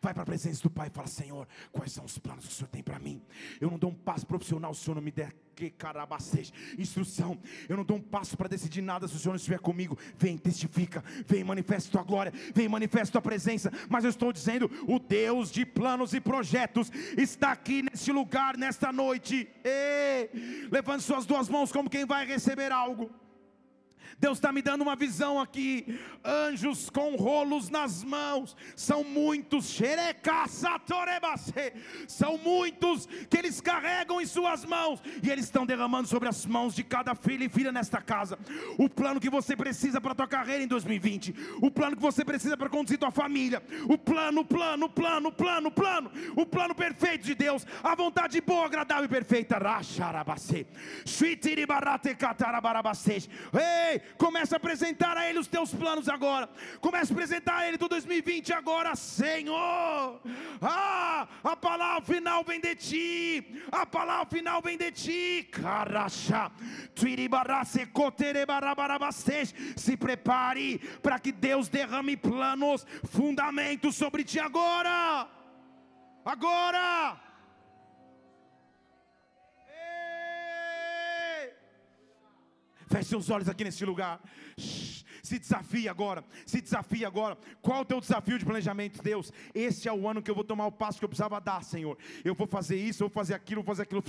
Vai 0.00 0.14
para 0.14 0.22
a 0.22 0.26
presença 0.26 0.62
do 0.62 0.70
Pai 0.70 0.88
e 0.88 0.90
fala: 0.90 1.08
Senhor, 1.08 1.46
quais 1.72 1.92
são 1.92 2.04
os 2.04 2.18
planos 2.18 2.46
que 2.46 2.52
o 2.52 2.54
Senhor 2.54 2.68
tem 2.68 2.82
para 2.82 2.98
mim? 2.98 3.20
Eu 3.60 3.70
não 3.70 3.78
dou 3.78 3.90
um 3.90 3.94
passo 3.94 4.26
profissional 4.26 4.72
se 4.72 4.80
o 4.80 4.84
Senhor 4.84 4.94
não 4.96 5.02
me 5.02 5.10
der 5.10 5.34
que 5.58 5.70
carabaceja, 5.70 6.52
instrução. 6.78 7.36
Eu 7.68 7.76
não 7.76 7.84
dou 7.84 7.96
um 7.96 8.00
passo 8.00 8.36
para 8.36 8.48
decidir 8.48 8.80
nada 8.80 9.08
se 9.08 9.16
o 9.16 9.18
Senhor 9.18 9.32
não 9.32 9.38
estiver 9.38 9.58
comigo. 9.58 9.98
Vem, 10.16 10.38
testifica, 10.38 11.02
vem, 11.26 11.42
manifesta 11.42 11.90
tua 11.90 12.04
glória, 12.04 12.32
vem, 12.54 12.68
manifesta 12.68 13.12
tua 13.12 13.22
presença. 13.22 13.72
Mas 13.88 14.04
eu 14.04 14.10
estou 14.10 14.32
dizendo: 14.32 14.70
o 14.86 15.00
Deus 15.00 15.50
de 15.50 15.66
planos 15.66 16.14
e 16.14 16.20
projetos 16.20 16.92
está 17.16 17.50
aqui 17.50 17.82
neste 17.82 18.12
lugar, 18.12 18.56
nesta 18.56 18.92
noite. 18.92 19.48
E, 19.64 20.68
levante 20.70 21.02
suas 21.02 21.26
duas 21.26 21.48
mãos 21.48 21.72
como 21.72 21.90
quem 21.90 22.06
vai 22.06 22.24
receber 22.24 22.70
algo. 22.70 23.10
Deus 24.18 24.38
está 24.38 24.50
me 24.52 24.62
dando 24.62 24.82
uma 24.82 24.96
visão 24.96 25.40
aqui. 25.40 25.98
Anjos 26.24 26.90
com 26.90 27.14
rolos 27.16 27.70
nas 27.70 28.02
mãos, 28.02 28.56
são 28.74 29.04
muitos, 29.04 29.72
são 32.08 32.36
muitos 32.38 33.06
que 33.30 33.36
eles 33.38 33.60
carregam 33.60 34.20
em 34.20 34.26
suas 34.26 34.64
mãos. 34.64 35.00
E 35.22 35.30
eles 35.30 35.44
estão 35.44 35.64
derramando 35.64 36.08
sobre 36.08 36.28
as 36.28 36.44
mãos 36.44 36.74
de 36.74 36.82
cada 36.82 37.14
filho 37.14 37.44
e 37.44 37.48
filha 37.48 37.70
nesta 37.70 38.00
casa. 38.00 38.38
O 38.76 38.88
plano 38.88 39.20
que 39.20 39.30
você 39.30 39.56
precisa 39.56 40.00
para 40.00 40.12
a 40.12 40.14
tua 40.14 40.26
carreira 40.26 40.64
em 40.64 40.66
2020, 40.66 41.34
o 41.62 41.70
plano 41.70 41.96
que 41.96 42.02
você 42.02 42.24
precisa 42.24 42.56
para 42.56 42.68
conduzir 42.68 42.98
tua 42.98 43.10
família, 43.10 43.62
o 43.88 43.96
plano, 43.96 44.40
o 44.40 44.44
plano, 44.44 44.86
o 44.86 44.88
plano, 44.88 45.28
o 45.28 45.32
plano, 45.32 45.68
o 45.68 45.72
plano, 45.72 46.10
o 46.36 46.46
plano 46.46 46.74
perfeito 46.74 47.24
de 47.24 47.34
Deus, 47.34 47.66
a 47.82 47.94
vontade 47.94 48.40
boa, 48.40 48.66
agradável 48.66 49.04
e 49.04 49.08
perfeita. 49.08 49.58
Ei, 53.52 54.02
Começa 54.16 54.56
a 54.56 54.58
apresentar 54.58 55.16
a 55.16 55.28
Ele 55.28 55.38
os 55.38 55.46
teus 55.46 55.72
planos 55.74 56.08
agora. 56.08 56.48
Começa 56.80 57.12
a 57.12 57.14
apresentar 57.14 57.58
a 57.58 57.68
Ele 57.68 57.76
do 57.76 57.88
2020 57.88 58.52
agora, 58.52 58.94
Senhor. 58.96 60.20
Ah, 60.60 61.28
a 61.44 61.56
palavra 61.56 62.00
final 62.02 62.42
vem 62.44 62.60
de 62.60 62.74
ti. 62.74 63.62
A 63.70 63.84
palavra 63.84 64.26
final 64.26 64.62
vem 64.62 64.76
de 64.76 64.90
ti. 64.90 65.48
Caracha. 65.52 66.50
Se 69.76 69.96
prepare 69.96 70.78
para 71.02 71.18
que 71.18 71.32
Deus 71.32 71.68
derrame 71.68 72.16
planos, 72.16 72.86
fundamentos 73.04 73.96
sobre 73.96 74.24
ti 74.24 74.40
agora. 74.40 75.28
Agora. 76.24 77.27
Feche 82.88 83.04
seus 83.10 83.28
olhos 83.28 83.48
aqui 83.48 83.64
nesse 83.64 83.84
lugar. 83.84 84.20
Se 85.22 85.38
desafia 85.38 85.90
agora, 85.90 86.24
se 86.46 86.60
desafia 86.60 87.06
agora. 87.06 87.36
Qual 87.60 87.78
é 87.78 87.80
o 87.82 87.84
teu 87.84 88.00
desafio 88.00 88.38
de 88.38 88.44
planejamento, 88.44 89.02
Deus? 89.02 89.32
Esse 89.54 89.88
é 89.88 89.92
o 89.92 90.08
ano 90.08 90.22
que 90.22 90.30
eu 90.30 90.34
vou 90.34 90.44
tomar 90.44 90.66
o 90.66 90.72
passo 90.72 90.98
que 90.98 91.04
eu 91.04 91.08
precisava 91.08 91.40
dar, 91.40 91.62
Senhor. 91.62 91.96
Eu 92.24 92.34
vou 92.34 92.46
fazer 92.46 92.76
isso, 92.76 93.02
eu 93.02 93.08
vou 93.08 93.14
fazer 93.14 93.34
aquilo, 93.34 93.62
vou 93.62 93.74
fazer 93.74 93.82
aquilo. 93.82 94.02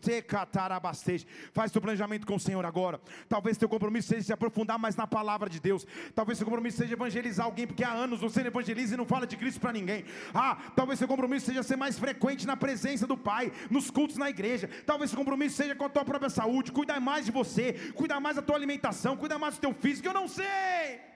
Faz 1.53 1.71
teu 1.71 1.81
planejamento 1.81 2.25
com 2.25 2.35
o 2.35 2.39
Senhor 2.39 2.65
agora. 2.65 2.99
Talvez 3.27 3.57
teu 3.57 3.69
compromisso 3.69 4.09
seja 4.09 4.23
se 4.23 4.33
aprofundar 4.33 4.79
mais 4.79 4.95
na 4.95 5.07
palavra 5.07 5.49
de 5.49 5.59
Deus. 5.59 5.85
Talvez 6.13 6.37
seu 6.37 6.45
compromisso 6.45 6.77
seja 6.77 6.93
evangelizar 6.93 7.45
alguém, 7.45 7.67
porque 7.67 7.83
há 7.83 7.91
anos 7.91 8.19
você 8.19 8.41
não 8.41 8.47
evangeliza 8.47 8.93
e 8.93 8.97
não 8.97 9.05
fala 9.05 9.27
de 9.27 9.37
Cristo 9.37 9.59
para 9.59 9.73
ninguém. 9.73 10.05
Ah, 10.33 10.57
talvez 10.75 10.99
seu 10.99 11.07
compromisso 11.07 11.47
seja 11.47 11.63
ser 11.63 11.75
mais 11.75 11.97
frequente 11.97 12.45
na 12.45 12.57
presença 12.57 13.05
do 13.05 13.17
Pai, 13.17 13.51
nos 13.69 13.89
cultos 13.89 14.17
na 14.17 14.29
igreja. 14.29 14.69
Talvez 14.85 15.11
seu 15.11 15.17
compromisso 15.17 15.55
seja 15.55 15.75
com 15.75 15.85
a 15.85 15.89
tua 15.89 16.05
própria 16.05 16.29
saúde, 16.29 16.71
cuidar 16.71 16.99
mais 16.99 17.25
de 17.25 17.31
você, 17.31 17.73
cuidar 17.95 18.19
mais 18.19 18.35
da 18.35 18.41
tua 18.41 18.55
alimentação, 18.55 19.17
cuidar 19.17 19.39
mais 19.39 19.55
do 19.55 19.61
teu 19.61 19.73
físico. 19.73 20.07
Eu 20.07 20.13
não 20.13 20.27
sei. 20.27 21.08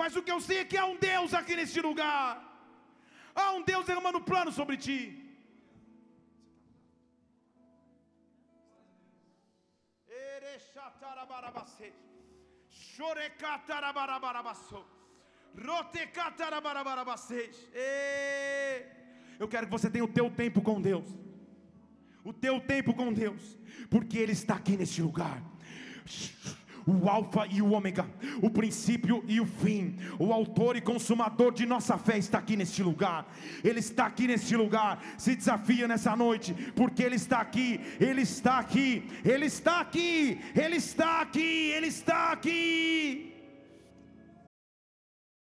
Mas 0.00 0.16
o 0.18 0.22
que 0.24 0.32
eu 0.34 0.40
sei 0.48 0.58
é 0.60 0.68
que 0.70 0.78
há 0.80 0.86
um 0.92 0.98
Deus 1.10 1.30
aqui 1.38 1.54
neste 1.60 1.80
lugar. 1.88 2.28
Há 3.34 3.46
um 3.56 3.62
Deus 3.70 3.86
derramando 3.88 4.20
plano 4.30 4.50
sobre 4.58 4.76
ti. 4.86 5.00
Eu 19.42 19.48
quero 19.52 19.66
que 19.66 19.76
você 19.78 19.88
tenha 19.94 20.04
o 20.04 20.14
teu 20.18 20.28
tempo 20.42 20.60
com 20.68 20.80
Deus. 20.90 21.08
O 22.30 22.32
teu 22.32 22.56
tempo 22.60 22.92
com 23.00 23.12
Deus, 23.12 23.42
porque 23.92 24.18
Ele 24.18 24.32
está 24.40 24.54
aqui 24.60 24.76
neste 24.76 25.00
lugar 25.08 25.38
o 26.88 27.08
Alfa 27.08 27.46
e 27.50 27.60
o 27.60 27.72
Ômega, 27.72 28.06
o 28.42 28.48
princípio 28.48 29.22
e 29.28 29.40
o 29.40 29.46
fim, 29.46 29.96
o 30.18 30.32
autor 30.32 30.76
e 30.76 30.80
consumador 30.80 31.52
de 31.52 31.66
nossa 31.66 31.98
fé 31.98 32.16
está 32.16 32.38
aqui 32.38 32.56
neste 32.56 32.82
lugar. 32.82 33.30
Ele 33.62 33.80
está 33.80 34.06
aqui 34.06 34.26
neste 34.26 34.56
lugar. 34.56 35.02
Se 35.18 35.36
desafia 35.36 35.86
nessa 35.86 36.16
noite, 36.16 36.54
porque 36.74 37.02
Ele 37.02 37.16
está 37.16 37.40
aqui, 37.40 37.80
Ele 38.00 38.22
está 38.22 38.58
aqui, 38.58 39.04
Ele 39.24 39.46
está 39.46 39.80
aqui, 39.80 40.40
Ele 40.54 40.76
está 40.76 41.20
aqui, 41.20 41.70
Ele 41.70 41.86
está 41.86 42.32
aqui. 42.32 43.27